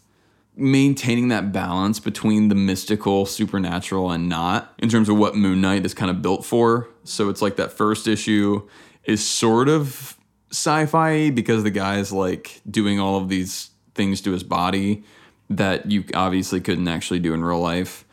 maintaining 0.57 1.29
that 1.29 1.53
balance 1.53 1.99
between 2.01 2.49
the 2.49 2.55
mystical, 2.55 3.25
supernatural, 3.27 4.11
and 4.11 4.29
not 4.29 4.75
in 4.79 4.89
terms 4.89 5.09
of 5.09 5.17
what 5.17 5.35
Moon 5.35 5.61
Knight 5.61 5.85
is 5.87 5.95
kind 5.95 6.11
of 6.11 6.23
built 6.23 6.45
for. 6.45 6.89
So 7.05 7.29
it's 7.29 7.41
like 7.41 7.57
that 7.57 7.73
first 7.73 8.07
issue 8.07 8.69
is 9.05 9.27
sort 9.27 9.69
of 9.69 10.17
sci-fi 10.51 11.31
because 11.31 11.63
the 11.63 11.71
guy's 11.71 12.13
like 12.13 12.61
doing 12.71 13.01
all 13.01 13.17
of 13.17 13.29
these 13.29 13.70
things 14.01 14.23
to 14.23 14.33
his 14.33 14.43
body 14.43 15.05
that 15.51 15.91
you 15.91 16.05
obviously 16.15 16.59
couldn't 16.59 16.89
actually 16.89 17.19
do 17.19 17.35
in 17.35 17.45
real 17.45 17.61
life. 17.61 18.07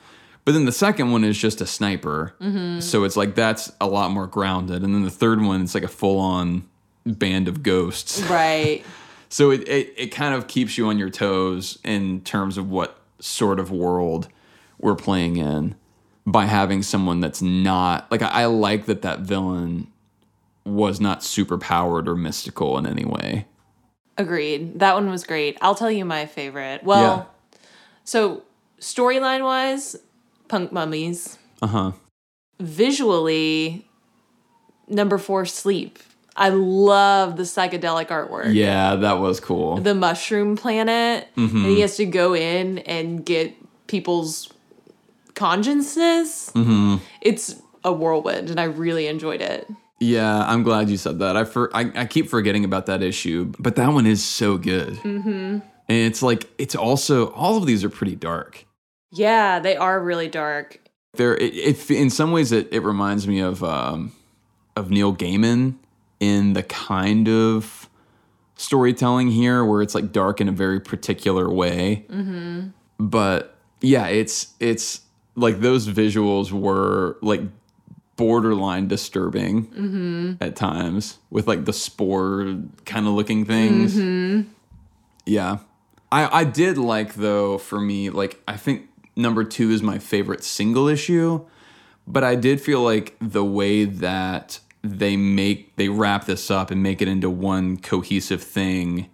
But 0.43 0.51
then 0.51 0.65
the 0.65 0.73
second 0.73 1.11
one 1.13 1.23
is 1.23 1.37
just 1.37 1.61
a 1.61 1.65
sniper. 1.65 2.35
Mm-hmm. 2.41 2.81
So 2.81 3.05
it's 3.05 3.15
like 3.15 3.35
that's 3.35 3.71
a 3.79 3.87
lot 3.87 4.11
more 4.11 4.27
grounded. 4.27 4.83
And 4.83 4.93
then 4.93 5.03
the 5.03 5.09
third 5.09 5.41
one, 5.41 5.61
it's 5.61 5.73
like 5.73 5.85
a 5.85 5.87
full 5.87 6.19
on 6.19 6.67
band 7.05 7.47
of 7.47 7.63
ghosts. 7.63 8.21
Right. 8.29 8.83
So 9.29 9.51
it, 9.51 9.65
it, 9.67 9.93
it 9.97 10.07
kind 10.07 10.33
of 10.35 10.47
keeps 10.47 10.77
you 10.77 10.87
on 10.87 10.97
your 10.97 11.09
toes 11.09 11.79
in 11.83 12.21
terms 12.21 12.57
of 12.57 12.69
what 12.69 12.99
sort 13.19 13.59
of 13.59 13.71
world 13.71 14.27
we're 14.77 14.95
playing 14.95 15.37
in 15.37 15.75
by 16.25 16.45
having 16.45 16.81
someone 16.81 17.21
that's 17.21 17.41
not 17.41 18.09
like 18.11 18.21
I, 18.21 18.43
I 18.43 18.45
like 18.45 18.85
that 18.85 19.01
that 19.03 19.19
villain 19.21 19.87
was 20.65 20.99
not 20.99 21.23
super 21.23 21.57
powered 21.57 22.07
or 22.07 22.15
mystical 22.15 22.77
in 22.77 22.85
any 22.85 23.05
way. 23.05 23.47
Agreed. 24.17 24.79
That 24.79 24.95
one 24.95 25.09
was 25.09 25.23
great. 25.23 25.57
I'll 25.61 25.75
tell 25.75 25.91
you 25.91 26.03
my 26.05 26.25
favorite. 26.25 26.83
Well, 26.83 27.29
so 28.03 28.43
storyline 28.79 29.43
wise, 29.43 29.95
Punk 30.47 30.71
Mummies. 30.71 31.37
Uh 31.61 31.67
huh. 31.67 31.91
Visually, 32.59 33.87
number 34.87 35.17
four, 35.17 35.45
Sleep. 35.45 35.99
I 36.35 36.49
love 36.49 37.35
the 37.37 37.43
psychedelic 37.43 38.07
artwork. 38.07 38.53
Yeah, 38.53 38.95
that 38.95 39.13
was 39.19 39.39
cool. 39.39 39.77
The 39.77 39.95
mushroom 39.95 40.55
planet, 40.55 41.27
Mm-hmm. 41.35 41.57
and 41.57 41.65
he 41.65 41.81
has 41.81 41.97
to 41.97 42.05
go 42.05 42.35
in 42.35 42.79
and 42.79 43.25
get 43.25 43.55
people's 43.87 44.51
consciousness. 45.33 46.51
Mm-hmm. 46.53 46.97
It's 47.21 47.61
a 47.83 47.91
whirlwind, 47.93 48.49
and 48.49 48.59
I 48.59 48.65
really 48.65 49.07
enjoyed 49.07 49.41
it. 49.41 49.67
Yeah, 49.99 50.43
I'm 50.43 50.63
glad 50.63 50.89
you 50.89 50.97
said 50.97 51.19
that. 51.19 51.35
I 51.35 51.43
for 51.43 51.75
I, 51.75 51.91
I 51.95 52.05
keep 52.05 52.29
forgetting 52.29 52.63
about 52.63 52.85
that 52.85 53.01
issue, 53.01 53.51
but 53.57 53.75
that 53.77 53.91
one 53.91 54.05
is 54.05 54.23
so 54.23 54.57
good. 54.57 54.93
Mm-hmm. 54.93 55.29
And 55.29 55.61
it's 55.89 56.21
like 56.21 56.49
it's 56.57 56.75
also 56.75 57.31
all 57.31 57.57
of 57.57 57.65
these 57.65 57.83
are 57.83 57.89
pretty 57.89 58.15
dark. 58.15 58.65
Yeah, 59.11 59.59
they 59.59 59.75
are 59.75 59.99
really 59.99 60.27
dark. 60.27 60.81
There, 61.13 61.35
it, 61.35 61.55
it 61.55 61.91
in 61.91 62.09
some 62.09 62.31
ways 62.31 62.51
it, 62.51 62.71
it 62.71 62.81
reminds 62.81 63.27
me 63.27 63.39
of 63.39 63.63
um, 63.63 64.11
of 64.75 64.91
Neil 64.91 65.15
Gaiman 65.15 65.75
in 66.19 66.53
the 66.53 66.63
kind 66.63 67.27
of 67.27 67.89
storytelling 68.55 69.29
here, 69.29 69.65
where 69.65 69.81
it's 69.81 69.95
like 69.95 70.11
dark 70.11 70.41
in 70.41 70.47
a 70.47 70.51
very 70.51 70.79
particular 70.79 71.51
way. 71.51 72.05
Mm-hmm. 72.09 72.67
But 72.99 73.55
yeah, 73.81 74.07
it's 74.07 74.53
it's 74.59 75.01
like 75.35 75.61
those 75.61 75.87
visuals 75.87 76.51
were 76.51 77.17
like 77.21 77.41
borderline 78.17 78.87
disturbing 78.87 79.67
mm-hmm. 79.67 80.33
at 80.41 80.55
times 80.55 81.19
with 81.29 81.47
like 81.47 81.65
the 81.65 81.73
spore 81.73 82.59
kind 82.85 83.07
of 83.07 83.13
looking 83.13 83.45
things. 83.45 83.95
Mm-hmm. 83.95 84.49
Yeah. 85.25 85.59
I 86.11 86.41
I 86.41 86.43
did 86.43 86.77
like 86.77 87.13
though 87.13 87.57
for 87.57 87.79
me 87.79 88.09
like 88.09 88.41
I 88.47 88.57
think 88.57 88.89
number 89.15 89.43
2 89.43 89.71
is 89.71 89.81
my 89.81 89.99
favorite 89.99 90.43
single 90.43 90.87
issue, 90.87 91.45
but 92.05 92.23
I 92.23 92.35
did 92.35 92.59
feel 92.59 92.81
like 92.81 93.15
the 93.21 93.45
way 93.45 93.85
that 93.85 94.59
they 94.83 95.15
make 95.15 95.75
they 95.75 95.89
wrap 95.89 96.25
this 96.25 96.51
up 96.51 96.71
and 96.71 96.81
make 96.81 97.01
it 97.01 97.07
into 97.07 97.29
one 97.29 97.77
cohesive 97.77 98.41
thing 98.41 99.09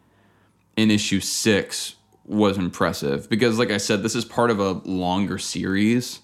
in 0.75 0.89
issue 0.89 1.19
6 1.19 1.95
was 2.25 2.57
impressive 2.57 3.29
because 3.29 3.59
like 3.59 3.69
I 3.69 3.77
said 3.77 4.01
this 4.01 4.15
is 4.15 4.23
part 4.23 4.49
of 4.49 4.59
a 4.59 4.71
longer 4.71 5.37
series, 5.37 6.21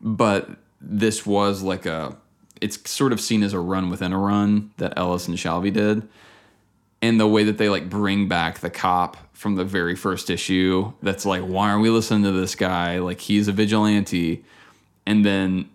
but 0.00 0.50
this 0.80 1.24
was 1.26 1.62
like 1.62 1.86
a 1.86 2.16
it's 2.60 2.88
sort 2.90 3.12
of 3.12 3.20
seen 3.20 3.42
as 3.42 3.52
a 3.52 3.60
run 3.60 3.90
within 3.90 4.12
a 4.12 4.18
run 4.18 4.70
that 4.78 4.94
Ellis 4.96 5.28
and 5.28 5.36
Shalvey 5.36 5.72
did 5.72 6.08
and 7.02 7.20
the 7.20 7.26
way 7.28 7.44
that 7.44 7.58
they 7.58 7.68
like 7.68 7.88
bring 7.90 8.28
back 8.28 8.60
the 8.60 8.70
cop 8.70 9.16
from 9.34 9.56
the 9.56 9.64
very 9.64 9.94
first 9.94 10.30
issue 10.30 10.92
that's 11.02 11.26
like 11.26 11.42
why 11.42 11.70
aren't 11.70 11.82
we 11.82 11.90
listening 11.90 12.22
to 12.24 12.32
this 12.32 12.54
guy 12.54 12.98
like 12.98 13.20
he's 13.20 13.48
a 13.48 13.52
vigilante 13.52 14.42
and 15.04 15.24
then 15.24 15.68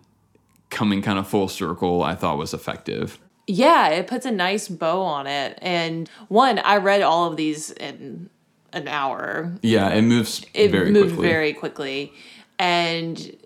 coming 0.70 1.00
kind 1.02 1.18
of 1.18 1.28
full 1.28 1.46
circle 1.48 2.02
i 2.02 2.14
thought 2.14 2.36
was 2.38 2.52
effective 2.52 3.18
Yeah, 3.46 3.88
it 3.88 4.06
puts 4.06 4.24
a 4.26 4.30
nice 4.30 4.68
bow 4.68 5.02
on 5.02 5.26
it. 5.26 5.58
And 5.60 6.08
one, 6.28 6.58
I 6.60 6.76
read 6.78 7.02
all 7.02 7.28
of 7.30 7.36
these 7.36 7.70
in 7.72 8.30
an 8.72 8.88
hour. 8.88 9.52
yeah 9.62 9.90
it 9.90 10.02
moves 10.02 10.44
It 10.54 10.70
very 10.70 10.90
moved 10.90 11.14
quickly 11.14 11.28
very 11.28 11.52
quickly. 11.52 12.12
And 12.58 13.36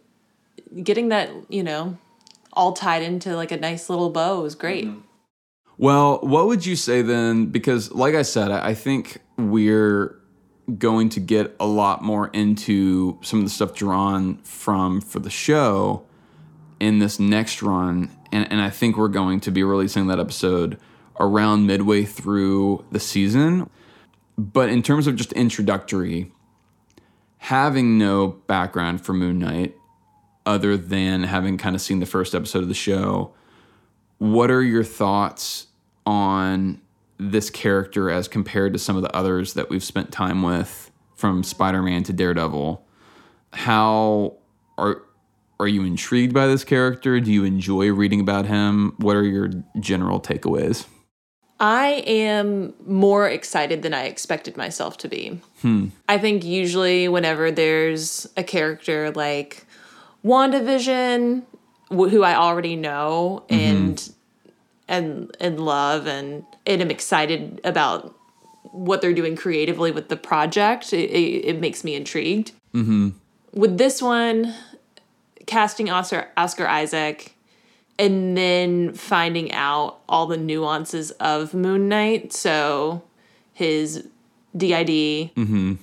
getting 0.82 1.08
that, 1.08 1.30
you 1.48 1.62
know, 1.62 1.98
all 2.52 2.72
tied 2.72 3.02
into 3.02 3.36
like 3.36 3.52
a 3.52 3.56
nice 3.56 3.90
little 3.90 4.10
bow 4.10 4.44
is 4.44 4.54
great. 4.54 4.86
Mm-hmm. 4.86 5.00
Well, 5.78 6.20
what 6.22 6.46
would 6.46 6.64
you 6.64 6.74
say 6.74 7.02
then? 7.02 7.46
Because, 7.46 7.92
like 7.92 8.14
I 8.14 8.22
said, 8.22 8.50
I 8.50 8.68
I 8.68 8.74
think 8.74 9.18
we're 9.36 10.18
going 10.78 11.08
to 11.10 11.20
get 11.20 11.54
a 11.60 11.66
lot 11.66 12.02
more 12.02 12.28
into 12.28 13.18
some 13.22 13.40
of 13.40 13.44
the 13.44 13.50
stuff 13.50 13.74
drawn 13.74 14.38
from 14.38 15.00
for 15.00 15.20
the 15.20 15.30
show 15.30 16.04
in 16.80 16.98
this 16.98 17.20
next 17.20 17.62
run. 17.62 18.10
And, 18.32 18.50
and 18.50 18.60
I 18.60 18.70
think 18.70 18.96
we're 18.96 19.08
going 19.08 19.40
to 19.40 19.50
be 19.50 19.62
releasing 19.62 20.08
that 20.08 20.18
episode 20.18 20.78
around 21.20 21.66
midway 21.66 22.04
through 22.04 22.84
the 22.90 22.98
season. 22.98 23.70
But 24.36 24.68
in 24.68 24.82
terms 24.82 25.06
of 25.06 25.16
just 25.16 25.32
introductory, 25.32 26.32
having 27.38 27.96
no 27.96 28.28
background 28.28 29.04
for 29.04 29.12
Moon 29.12 29.38
Knight, 29.38 29.75
other 30.46 30.76
than 30.76 31.24
having 31.24 31.58
kind 31.58 31.74
of 31.74 31.82
seen 31.82 32.00
the 32.00 32.06
first 32.06 32.34
episode 32.34 32.62
of 32.62 32.68
the 32.68 32.74
show, 32.74 33.34
what 34.18 34.50
are 34.50 34.62
your 34.62 34.84
thoughts 34.84 35.66
on 36.06 36.80
this 37.18 37.50
character 37.50 38.10
as 38.10 38.28
compared 38.28 38.72
to 38.72 38.78
some 38.78 38.96
of 38.96 39.02
the 39.02 39.14
others 39.14 39.54
that 39.54 39.68
we've 39.68 39.84
spent 39.84 40.12
time 40.12 40.42
with 40.42 40.90
from 41.16 41.42
Spider-Man 41.42 42.04
to 42.04 42.12
Daredevil? 42.12 42.82
How 43.52 44.34
are 44.78 45.02
are 45.58 45.68
you 45.68 45.84
intrigued 45.84 46.34
by 46.34 46.46
this 46.46 46.64
character? 46.64 47.18
Do 47.18 47.32
you 47.32 47.44
enjoy 47.44 47.90
reading 47.90 48.20
about 48.20 48.44
him? 48.44 48.92
What 48.98 49.16
are 49.16 49.24
your 49.24 49.50
general 49.80 50.20
takeaways? 50.20 50.86
I 51.58 52.04
am 52.06 52.74
more 52.86 53.26
excited 53.28 53.80
than 53.80 53.94
I 53.94 54.04
expected 54.04 54.58
myself 54.58 54.98
to 54.98 55.08
be. 55.08 55.40
Hmm. 55.62 55.86
I 56.08 56.18
think 56.18 56.44
usually 56.44 57.08
whenever 57.08 57.50
there's 57.50 58.28
a 58.36 58.44
character 58.44 59.10
like 59.12 59.65
WandaVision, 60.24 61.42
wh- 61.90 62.10
who 62.10 62.22
I 62.22 62.34
already 62.34 62.76
know 62.76 63.44
mm-hmm. 63.48 63.54
and 63.54 64.12
and 64.88 65.36
and 65.40 65.60
love, 65.60 66.06
and 66.06 66.44
and 66.66 66.82
am 66.82 66.90
excited 66.90 67.60
about 67.64 68.14
what 68.72 69.00
they're 69.00 69.14
doing 69.14 69.36
creatively 69.36 69.90
with 69.90 70.08
the 70.08 70.16
project, 70.16 70.92
it, 70.92 71.10
it, 71.10 71.46
it 71.46 71.60
makes 71.60 71.82
me 71.82 71.94
intrigued. 71.94 72.52
Mm-hmm. 72.74 73.10
With 73.52 73.78
this 73.78 74.02
one, 74.02 74.54
casting 75.46 75.88
Oscar 75.90 76.28
Oscar 76.36 76.66
Isaac 76.66 77.36
and 77.98 78.36
then 78.36 78.92
finding 78.92 79.52
out 79.52 80.00
all 80.08 80.26
the 80.26 80.36
nuances 80.36 81.12
of 81.12 81.54
Moon 81.54 81.88
Knight. 81.88 82.32
So 82.32 83.02
his 83.52 84.08
DID 84.56 84.88
mm-hmm. 85.34 85.74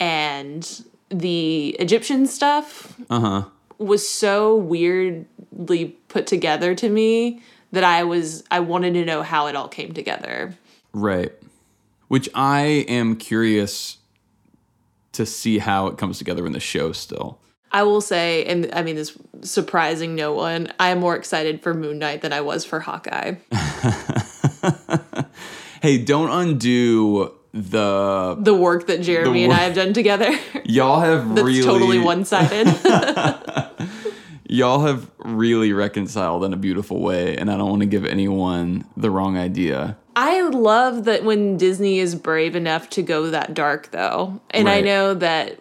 and 0.00 0.84
the 1.10 1.76
Egyptian 1.78 2.26
stuff 2.26 2.94
Uh 3.10 3.20
huh. 3.20 3.44
was 3.78 4.08
so 4.08 4.56
weirdly 4.56 5.86
put 6.08 6.26
together 6.26 6.74
to 6.76 6.88
me 6.88 7.42
that 7.72 7.84
I 7.84 8.04
was 8.04 8.42
I 8.50 8.60
wanted 8.60 8.94
to 8.94 9.04
know 9.04 9.22
how 9.22 9.46
it 9.46 9.56
all 9.56 9.68
came 9.68 9.92
together. 9.92 10.54
Right. 10.92 11.32
Which 12.08 12.28
I 12.34 12.84
am 12.88 13.16
curious 13.16 13.98
to 15.12 15.24
see 15.26 15.58
how 15.58 15.86
it 15.88 15.98
comes 15.98 16.18
together 16.18 16.46
in 16.46 16.52
the 16.52 16.60
show 16.60 16.92
still. 16.92 17.38
I 17.72 17.84
will 17.84 18.00
say, 18.00 18.44
and 18.46 18.68
I 18.72 18.82
mean 18.82 18.96
this 18.96 19.16
surprising 19.42 20.16
no 20.16 20.32
one, 20.32 20.72
I 20.80 20.90
am 20.90 20.98
more 20.98 21.14
excited 21.16 21.62
for 21.62 21.72
Moon 21.74 21.98
Knight 22.00 22.20
than 22.22 22.32
I 22.32 22.40
was 22.40 22.64
for 22.64 22.80
Hawkeye. 22.80 23.34
Hey, 25.82 25.96
don't 25.96 26.28
undo 26.28 27.32
the 27.52 28.36
The 28.38 28.54
work 28.54 28.86
that 28.86 29.02
Jeremy 29.02 29.44
and 29.44 29.52
I 29.52 29.60
have 29.60 29.74
done 29.74 29.92
together. 29.92 30.30
y'all 30.64 31.00
have 31.00 31.34
That's 31.34 31.46
really 31.46 31.62
totally 31.62 31.98
one 31.98 32.24
sided. 32.24 32.66
y'all 34.48 34.80
have 34.80 35.10
really 35.18 35.72
reconciled 35.72 36.44
in 36.44 36.52
a 36.52 36.56
beautiful 36.56 37.00
way 37.00 37.36
and 37.36 37.48
i 37.52 37.56
don't 37.56 37.70
want 37.70 37.82
to 37.82 37.86
give 37.86 38.04
anyone 38.04 38.84
the 38.96 39.08
wrong 39.08 39.38
idea 39.38 39.96
I 40.16 40.42
love 40.42 41.04
that 41.04 41.24
when 41.24 41.56
Disney 41.56 41.98
is 41.98 42.14
brave 42.14 42.56
enough 42.56 42.90
to 42.90 43.02
go 43.02 43.30
that 43.30 43.54
dark, 43.54 43.90
though. 43.90 44.40
And 44.50 44.68
I 44.68 44.80
know 44.80 45.14
that 45.14 45.60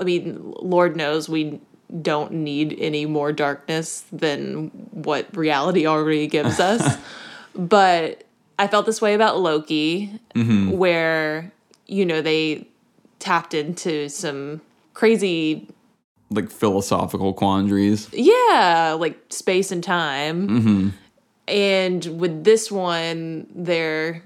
I 0.00 0.04
mean, 0.04 0.54
Lord 0.62 0.96
knows 0.96 1.28
we 1.28 1.60
don't 2.00 2.32
need 2.32 2.76
any 2.78 3.06
more 3.06 3.32
darkness 3.32 4.04
than 4.12 4.68
what 4.90 5.34
reality 5.36 5.86
already 5.86 6.26
gives 6.26 6.60
us. 6.60 6.96
but 7.54 8.24
I 8.58 8.66
felt 8.66 8.86
this 8.86 9.00
way 9.00 9.14
about 9.14 9.38
Loki, 9.38 10.18
mm-hmm. 10.34 10.72
where, 10.72 11.52
you 11.86 12.04
know, 12.04 12.20
they 12.20 12.66
tapped 13.18 13.54
into 13.54 14.08
some 14.08 14.60
crazy, 14.94 15.68
Like 16.30 16.50
philosophical 16.50 17.32
quandaries. 17.32 18.08
yeah, 18.12 18.96
like 18.98 19.18
space 19.30 19.70
and 19.70 19.82
time. 19.82 20.48
Mm-hmm. 20.48 20.88
And 21.46 22.04
with 22.20 22.44
this 22.44 22.70
one, 22.70 23.46
they're 23.54 24.22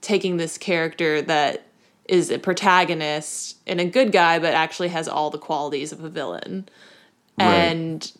taking 0.00 0.36
this 0.36 0.58
character 0.58 1.22
that 1.22 1.66
is 2.06 2.30
a 2.30 2.38
protagonist 2.38 3.56
and 3.66 3.80
a 3.80 3.84
good 3.84 4.12
guy, 4.12 4.38
but 4.38 4.52
actually 4.52 4.88
has 4.88 5.06
all 5.08 5.30
the 5.30 5.38
qualities 5.38 5.92
of 5.92 6.02
a 6.02 6.08
villain. 6.08 6.68
Right. 7.38 7.46
And 7.46 8.12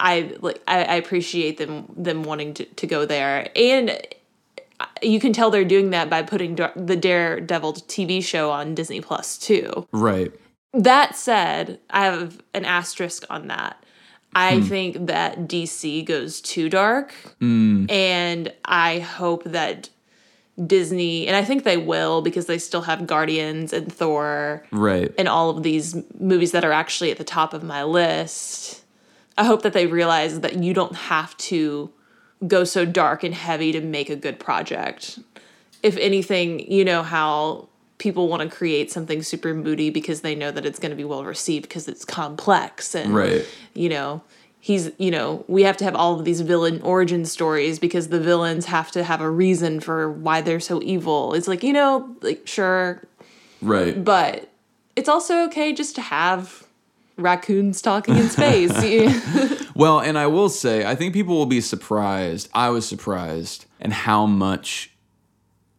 I 0.00 0.36
like 0.40 0.60
I, 0.68 0.84
I 0.84 0.94
appreciate 0.96 1.56
them 1.56 1.86
them 1.96 2.24
wanting 2.24 2.54
to, 2.54 2.64
to 2.64 2.86
go 2.86 3.06
there. 3.06 3.48
And 3.56 3.98
you 5.02 5.20
can 5.20 5.32
tell 5.32 5.50
they're 5.50 5.64
doing 5.64 5.90
that 5.90 6.10
by 6.10 6.22
putting 6.22 6.54
Dar- 6.54 6.72
the 6.76 6.96
Daredevil 6.96 7.74
TV 7.74 8.22
show 8.22 8.50
on 8.50 8.74
Disney 8.74 9.00
Plus 9.00 9.38
too. 9.38 9.86
Right. 9.92 10.32
That 10.72 11.16
said, 11.16 11.80
I 11.90 12.04
have 12.04 12.40
an 12.54 12.64
asterisk 12.64 13.24
on 13.30 13.48
that. 13.48 13.82
I 14.34 14.58
hmm. 14.58 14.62
think 14.62 15.06
that 15.06 15.48
DC 15.48 16.04
goes 16.04 16.40
too 16.40 16.68
dark. 16.68 17.12
Hmm. 17.40 17.86
And 17.88 18.52
I 18.64 18.98
hope 18.98 19.44
that 19.44 19.88
Disney, 20.64 21.26
and 21.26 21.36
I 21.36 21.44
think 21.44 21.64
they 21.64 21.76
will 21.76 22.22
because 22.22 22.46
they 22.46 22.58
still 22.58 22.82
have 22.82 23.06
Guardians 23.06 23.72
and 23.72 23.92
Thor 23.92 24.64
Right. 24.70 25.12
and 25.18 25.28
all 25.28 25.50
of 25.50 25.62
these 25.62 25.96
movies 26.18 26.52
that 26.52 26.64
are 26.64 26.72
actually 26.72 27.10
at 27.10 27.18
the 27.18 27.24
top 27.24 27.52
of 27.54 27.62
my 27.62 27.84
list. 27.84 28.82
I 29.38 29.44
hope 29.44 29.62
that 29.62 29.74
they 29.74 29.86
realize 29.86 30.40
that 30.40 30.62
you 30.62 30.72
don't 30.72 30.96
have 30.96 31.36
to 31.38 31.90
go 32.46 32.64
so 32.64 32.84
dark 32.84 33.22
and 33.22 33.34
heavy 33.34 33.72
to 33.72 33.80
make 33.80 34.10
a 34.10 34.16
good 34.16 34.38
project. 34.38 35.18
If 35.82 35.96
anything, 35.98 36.70
you 36.70 36.84
know 36.84 37.02
how 37.02 37.68
people 37.98 38.28
want 38.28 38.42
to 38.42 38.54
create 38.54 38.90
something 38.90 39.22
super 39.22 39.54
moody 39.54 39.88
because 39.90 40.20
they 40.20 40.34
know 40.34 40.50
that 40.50 40.66
it's 40.66 40.78
going 40.78 40.90
to 40.90 40.96
be 40.96 41.04
well 41.04 41.24
received 41.24 41.62
because 41.68 41.88
it's 41.88 42.04
complex 42.04 42.94
and 42.94 43.14
Right. 43.14 43.46
you 43.72 43.88
know 43.88 44.22
he's 44.60 44.90
you 44.98 45.10
know 45.10 45.44
we 45.48 45.62
have 45.62 45.78
to 45.78 45.84
have 45.84 45.94
all 45.94 46.18
of 46.18 46.26
these 46.26 46.42
villain 46.42 46.82
origin 46.82 47.24
stories 47.24 47.78
because 47.78 48.08
the 48.08 48.20
villains 48.20 48.66
have 48.66 48.90
to 48.90 49.02
have 49.02 49.22
a 49.22 49.30
reason 49.30 49.80
for 49.80 50.10
why 50.12 50.42
they're 50.42 50.60
so 50.60 50.82
evil 50.82 51.32
it's 51.32 51.48
like 51.48 51.62
you 51.62 51.72
know 51.72 52.14
like 52.20 52.46
sure 52.46 53.02
Right. 53.62 54.04
but 54.04 54.50
it's 54.94 55.08
also 55.08 55.44
okay 55.46 55.72
just 55.72 55.94
to 55.94 56.02
have 56.02 56.66
raccoons 57.16 57.80
talking 57.80 58.16
in 58.18 58.28
space. 58.28 58.72
Well, 59.76 60.00
and 60.00 60.18
I 60.18 60.26
will 60.26 60.48
say, 60.48 60.86
I 60.86 60.94
think 60.94 61.12
people 61.12 61.36
will 61.36 61.46
be 61.46 61.60
surprised. 61.60 62.48
I 62.54 62.70
was 62.70 62.88
surprised 62.88 63.66
and 63.78 63.92
how 63.92 64.24
much 64.24 64.90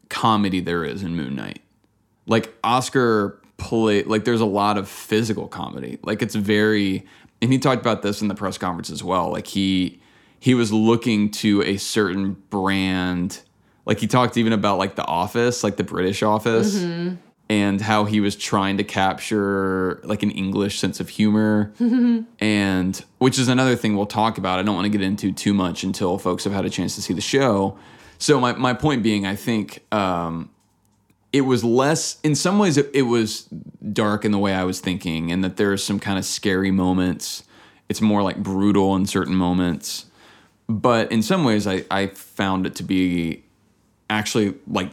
comedy 0.09 0.59
there 0.59 0.85
is 0.85 1.01
in 1.03 1.15
Moon 1.15 1.35
Knight. 1.35 1.61
Like 2.27 2.53
Oscar 2.63 3.41
play 3.57 4.03
like 4.03 4.23
there's 4.23 4.41
a 4.41 4.45
lot 4.45 4.77
of 4.77 4.87
physical 4.87 5.47
comedy. 5.47 5.97
Like 6.03 6.21
it's 6.21 6.35
very 6.35 7.05
and 7.41 7.51
he 7.51 7.57
talked 7.57 7.81
about 7.81 8.01
this 8.03 8.21
in 8.21 8.27
the 8.27 8.35
press 8.35 8.57
conference 8.57 8.89
as 8.89 9.03
well. 9.03 9.31
Like 9.31 9.47
he 9.47 9.99
he 10.39 10.53
was 10.53 10.71
looking 10.71 11.31
to 11.31 11.63
a 11.63 11.77
certain 11.77 12.33
brand. 12.49 13.41
Like 13.85 13.99
he 13.99 14.07
talked 14.07 14.37
even 14.37 14.53
about 14.53 14.77
like 14.77 14.95
the 14.95 15.05
office, 15.05 15.63
like 15.63 15.77
the 15.77 15.83
British 15.83 16.21
office 16.21 16.75
mm-hmm. 16.75 17.15
And 17.49 17.79
how 17.79 18.05
he 18.05 18.19
was 18.19 18.35
trying 18.35 18.77
to 18.77 18.83
capture 18.83 20.01
like 20.03 20.21
an 20.21 20.31
English 20.31 20.79
sense 20.79 20.99
of 20.99 21.09
humor. 21.09 21.73
and 22.39 23.05
which 23.19 23.39
is 23.39 23.47
another 23.47 23.75
thing 23.75 23.95
we'll 23.95 24.05
talk 24.05 24.37
about. 24.37 24.59
I 24.59 24.63
don't 24.63 24.75
want 24.75 24.85
to 24.85 24.89
get 24.89 25.01
into 25.01 25.31
too 25.31 25.53
much 25.53 25.83
until 25.83 26.17
folks 26.17 26.43
have 26.43 26.53
had 26.53 26.65
a 26.65 26.69
chance 26.69 26.95
to 26.95 27.01
see 27.01 27.13
the 27.13 27.21
show. 27.21 27.77
So 28.17 28.39
my, 28.39 28.53
my 28.53 28.73
point 28.73 29.03
being, 29.03 29.25
I 29.25 29.35
think 29.35 29.83
um, 29.93 30.49
it 31.31 31.41
was 31.41 31.63
less 31.63 32.19
in 32.23 32.35
some 32.35 32.59
ways 32.59 32.77
it, 32.77 32.89
it 32.93 33.03
was 33.03 33.43
dark 33.93 34.25
in 34.25 34.31
the 34.31 34.39
way 34.39 34.53
I 34.53 34.63
was 34.63 34.79
thinking, 34.79 35.31
and 35.31 35.43
that 35.43 35.57
there 35.57 35.71
are 35.71 35.77
some 35.77 35.99
kind 35.99 36.17
of 36.17 36.25
scary 36.25 36.71
moments. 36.71 37.43
It's 37.89 38.01
more 38.01 38.23
like 38.23 38.37
brutal 38.37 38.95
in 38.95 39.05
certain 39.05 39.35
moments. 39.35 40.05
But 40.67 41.11
in 41.11 41.21
some 41.21 41.43
ways 41.43 41.65
I, 41.67 41.85
I 41.89 42.07
found 42.07 42.65
it 42.65 42.75
to 42.75 42.83
be 42.83 43.43
actually 44.09 44.55
like 44.67 44.91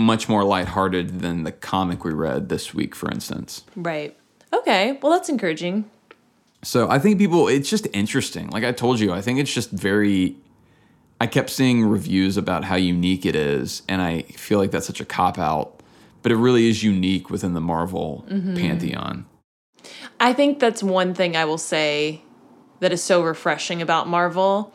much 0.00 0.28
more 0.28 0.44
lighthearted 0.44 1.20
than 1.20 1.44
the 1.44 1.52
comic 1.52 2.04
we 2.04 2.12
read 2.12 2.48
this 2.48 2.74
week, 2.74 2.94
for 2.94 3.10
instance. 3.10 3.64
right. 3.76 4.16
Okay. 4.52 4.98
Well, 5.00 5.12
that's 5.12 5.28
encouraging. 5.28 5.88
So 6.62 6.90
I 6.90 6.98
think 6.98 7.18
people, 7.18 7.48
it's 7.48 7.70
just 7.70 7.86
interesting. 7.92 8.48
Like 8.50 8.64
I 8.64 8.72
told 8.72 9.00
you, 9.00 9.12
I 9.12 9.20
think 9.20 9.38
it's 9.38 9.52
just 9.52 9.70
very. 9.70 10.36
I 11.22 11.26
kept 11.26 11.50
seeing 11.50 11.84
reviews 11.84 12.38
about 12.38 12.64
how 12.64 12.76
unique 12.76 13.26
it 13.26 13.36
is, 13.36 13.82
and 13.88 14.00
I 14.00 14.22
feel 14.22 14.58
like 14.58 14.70
that's 14.70 14.86
such 14.86 15.02
a 15.02 15.04
cop 15.04 15.38
out, 15.38 15.82
but 16.22 16.32
it 16.32 16.36
really 16.36 16.66
is 16.68 16.82
unique 16.82 17.28
within 17.28 17.52
the 17.52 17.60
Marvel 17.60 18.24
mm-hmm. 18.28 18.56
pantheon. 18.56 19.26
I 20.18 20.32
think 20.32 20.60
that's 20.60 20.82
one 20.82 21.12
thing 21.12 21.36
I 21.36 21.44
will 21.44 21.58
say 21.58 22.22
that 22.80 22.90
is 22.92 23.02
so 23.02 23.22
refreshing 23.22 23.82
about 23.82 24.08
Marvel. 24.08 24.72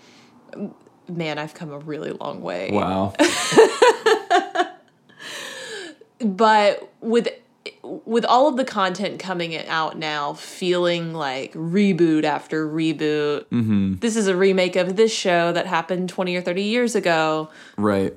Man, 1.07 1.39
I've 1.39 1.55
come 1.55 1.71
a 1.71 1.79
really 1.79 2.11
long 2.11 2.41
way. 2.41 2.69
Wow. 2.71 3.13
but 6.19 6.89
with 7.01 7.29
with 7.81 8.25
all 8.25 8.47
of 8.47 8.57
the 8.57 8.65
content 8.65 9.19
coming 9.19 9.55
out 9.67 9.97
now 9.97 10.33
feeling 10.33 11.13
like 11.13 11.53
reboot 11.53 12.23
after 12.23 12.67
reboot. 12.67 13.45
Mm-hmm. 13.45 13.95
This 13.99 14.15
is 14.15 14.27
a 14.27 14.35
remake 14.35 14.75
of 14.75 14.95
this 14.95 15.13
show 15.13 15.51
that 15.51 15.65
happened 15.65 16.09
20 16.09 16.35
or 16.35 16.41
30 16.41 16.63
years 16.63 16.95
ago. 16.95 17.49
Right. 17.77 18.13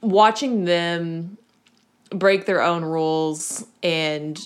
watching 0.00 0.64
them 0.64 1.38
break 2.10 2.46
their 2.46 2.60
own 2.60 2.84
rules 2.84 3.66
and 3.82 4.38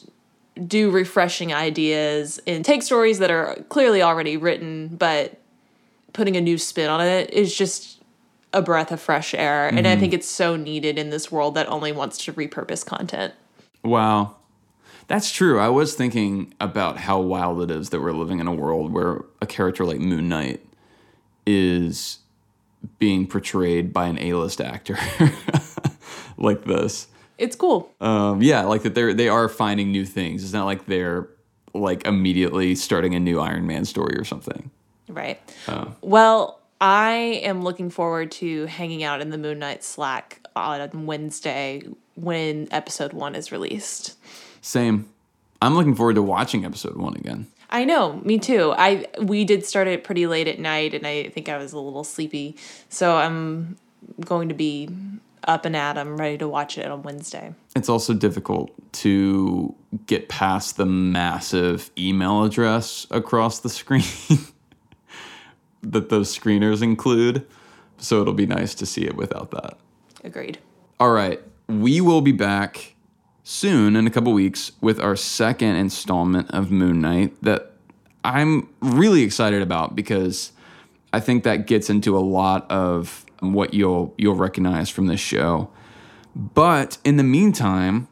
do 0.67 0.91
refreshing 0.91 1.53
ideas 1.53 2.41
and 2.47 2.65
take 2.65 2.83
stories 2.83 3.19
that 3.19 3.31
are 3.31 3.57
clearly 3.69 4.03
already 4.03 4.37
written 4.37 4.89
but 4.97 5.41
putting 6.13 6.37
a 6.37 6.41
new 6.41 6.57
spin 6.59 6.89
on 6.89 7.01
it 7.01 7.31
is 7.31 7.55
just 7.57 7.96
a 8.57 8.63
breath 8.63 8.91
of 8.91 9.01
fresh 9.01 9.35
air 9.35 9.69
and 9.69 9.87
i 9.87 9.95
think 9.97 10.13
it's 10.13 10.27
so 10.29 10.57
needed 10.57 10.99
in 10.99 11.11
this 11.11 11.31
world 11.31 11.55
that 11.55 11.69
only 11.69 11.93
wants 11.93 12.17
to 12.25 12.33
repurpose 12.33 12.85
content 12.85 13.33
Wow. 13.85 14.35
That's 15.09 15.31
true. 15.31 15.61
I 15.61 15.69
was 15.69 15.95
thinking 15.95 16.53
about 16.61 16.97
how 16.97 17.21
wild 17.21 17.63
it 17.63 17.71
is 17.71 17.91
that 17.91 18.01
we're 18.01 18.11
living 18.11 18.41
in 18.41 18.49
a 18.49 18.53
world 18.53 18.93
where 18.93 19.25
a 19.41 19.47
character 19.47 19.85
like 19.85 20.01
Moon 20.01 20.29
Knight 20.29 20.61
is 21.47 22.19
being 22.99 23.29
portrayed 23.29 23.93
by 23.93 24.09
an 24.09 24.19
A-list 24.19 24.61
actor 24.61 24.99
like 26.37 26.65
this. 26.65 27.07
it's 27.39 27.55
cool 27.55 27.93
Um, 28.01 28.43
yeah, 28.43 28.63
like 28.63 28.83
that 28.83 28.97
they're 28.97 29.15
they 29.15 29.29
are 29.29 29.49
finding 29.49 29.93
new 29.93 30.05
things. 30.05 30.43
It's 30.43 30.53
not 30.53 30.65
like 30.65 30.87
they're 30.87 31.29
like 31.73 32.05
immediately 32.07 32.75
starting 32.75 33.15
a 33.15 33.21
new 33.21 33.39
Iron 33.39 33.67
Man 33.67 33.85
story 33.85 34.17
or 34.17 34.25
something. 34.25 34.71
Right. 35.09 35.41
Well, 36.01 36.59
I 36.81 37.41
am 37.43 37.63
looking 37.63 37.91
forward 37.91 38.31
to 38.33 38.67
hanging 38.67 39.03
out 39.03 39.21
in 39.21 39.31
the 39.31 39.39
Moon 39.39 39.59
Knight 39.59 39.83
Slack 39.83 40.41
on 40.55 41.07
Wednesday 41.07 41.83
when 42.15 42.69
episode 42.71 43.13
one 43.13 43.35
is 43.35 43.51
released. 43.51 44.17
Same. 44.61 45.09
I'm 45.63 45.75
looking 45.75 45.95
forward 45.95 46.17
to 46.17 46.23
watching 46.23 46.65
episode 46.65 46.97
one 46.97 47.17
again. 47.17 47.47
I 47.71 47.85
know, 47.85 48.21
me 48.25 48.39
too. 48.39 48.73
I 48.77 49.07
we 49.21 49.45
did 49.45 49.65
start 49.65 49.89
it 49.89 50.05
pretty 50.05 50.27
late 50.27 50.49
at 50.49 50.59
night, 50.59 50.95
and 50.95 51.07
I 51.07 51.31
think 51.31 51.49
I 51.49 51.57
was 51.57 51.73
a 51.73 51.79
little 51.79 52.05
sleepy, 52.05 52.57
so 52.89 53.17
I'm 53.17 53.77
going 54.25 54.49
to 54.51 54.55
be 54.55 54.89
up 55.45 55.65
and 55.65 55.77
at 55.77 55.97
'em, 55.97 56.17
ready 56.17 56.39
to 56.39 56.49
watch 56.49 56.79
it 56.79 56.87
on 56.87 57.03
Wednesday. 57.03 57.55
It's 57.75 57.89
also 57.89 58.15
difficult 58.15 58.71
to 58.93 59.75
get 60.07 60.29
past 60.29 60.77
the 60.77 60.87
massive 60.87 61.91
email 61.99 62.45
address 62.45 63.07
across 63.11 63.61
the 63.61 63.69
screen 63.69 64.05
that 65.93 66.09
those 66.09 66.37
screeners 66.37 66.83
include. 66.83 67.47
So 67.99 68.21
it'll 68.21 68.35
be 68.35 68.47
nice 68.47 68.75
to 68.77 68.87
see 68.87 69.03
it 69.03 69.17
without 69.17 69.51
that. 69.53 69.79
Agreed. 70.25 70.59
All 71.01 71.11
right. 71.11 71.41
We 71.69 72.01
will 72.01 72.21
be 72.21 72.33
back 72.33 72.95
soon 73.43 73.97
in 73.97 74.07
a 74.07 74.11
couple 74.11 74.33
weeks 74.33 74.73
with 74.81 75.01
our 75.01 75.17
second 75.17 75.77
installment 75.77 76.51
of 76.51 76.71
Moon 76.71 77.01
Knight 77.01 77.41
that 77.43 77.73
I'm 78.25 78.69
really 78.81 79.23
excited 79.23 79.63
about 79.63 79.95
because 79.95 80.53
I 81.13 81.21
think 81.21 81.45
that 81.45 81.67
gets 81.67 81.89
into 81.89 82.17
a 82.17 82.21
lot 82.21 82.71
of 82.71 83.25
what 83.41 83.73
you'll 83.73 84.15
you'll 84.19 84.35
recognize 84.35 84.91
from 84.91 85.07
this 85.07 85.21
show. 85.21 85.71
But 86.35 86.99
in 87.05 87.17
the 87.17 87.23
meantime, 87.23 88.09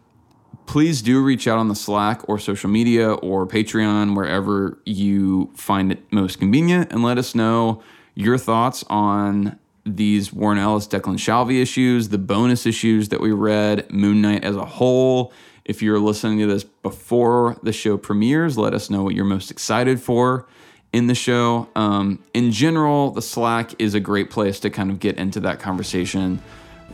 please 0.66 1.02
do 1.02 1.22
reach 1.22 1.46
out 1.46 1.58
on 1.58 1.68
the 1.68 1.74
Slack 1.74 2.28
or 2.28 2.38
social 2.38 2.70
media 2.70 3.12
or 3.12 3.46
Patreon, 3.46 4.16
wherever 4.16 4.78
you 4.84 5.50
find 5.54 5.92
it 5.92 6.02
most 6.12 6.38
convenient, 6.38 6.92
and 6.92 7.02
let 7.02 7.18
us 7.18 7.34
know 7.34 7.82
your 8.14 8.38
thoughts 8.38 8.84
on 8.88 9.58
these 9.84 10.32
Warren 10.32 10.58
Ellis, 10.58 10.86
Declan 10.88 11.18
Shalvey 11.18 11.60
issues, 11.60 12.08
the 12.08 12.18
bonus 12.18 12.64
issues 12.66 13.10
that 13.10 13.20
we 13.20 13.32
read, 13.32 13.90
Moon 13.92 14.22
Knight 14.22 14.44
as 14.44 14.56
a 14.56 14.64
whole. 14.64 15.32
If 15.64 15.82
you're 15.82 15.98
listening 15.98 16.38
to 16.40 16.46
this 16.46 16.64
before 16.64 17.56
the 17.62 17.72
show 17.72 17.96
premieres, 17.96 18.56
let 18.56 18.74
us 18.74 18.90
know 18.90 19.02
what 19.02 19.14
you're 19.14 19.24
most 19.24 19.50
excited 19.50 20.00
for 20.00 20.46
in 20.92 21.06
the 21.06 21.14
show. 21.14 21.68
Um, 21.74 22.22
in 22.32 22.52
general, 22.52 23.10
the 23.10 23.22
Slack 23.22 23.72
is 23.78 23.94
a 23.94 24.00
great 24.00 24.30
place 24.30 24.60
to 24.60 24.70
kind 24.70 24.90
of 24.90 25.00
get 25.00 25.18
into 25.18 25.40
that 25.40 25.60
conversation, 25.60 26.40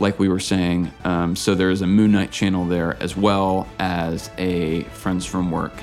like 0.01 0.19
we 0.19 0.29
were 0.29 0.41
saying. 0.41 0.91
Um, 1.05 1.37
so 1.37 1.55
there's 1.55 1.83
a 1.83 1.87
Moon 1.87 2.13
Knight 2.13 2.31
channel 2.31 2.65
there 2.65 2.97
as 3.01 3.17
well 3.17 3.69
as 3.79 4.31
a 4.39 4.83
Friends 4.85 5.27
from 5.27 5.51
Work 5.51 5.75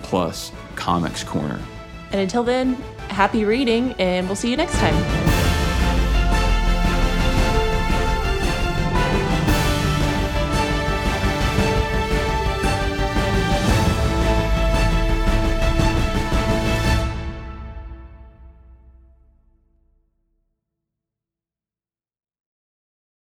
plus 0.00 0.52
Comics 0.76 1.24
Corner. 1.24 1.60
And 2.12 2.20
until 2.20 2.44
then, 2.44 2.74
happy 3.08 3.44
reading, 3.44 3.92
and 3.98 4.26
we'll 4.26 4.36
see 4.36 4.50
you 4.50 4.56
next 4.56 4.78
time. 4.78 5.43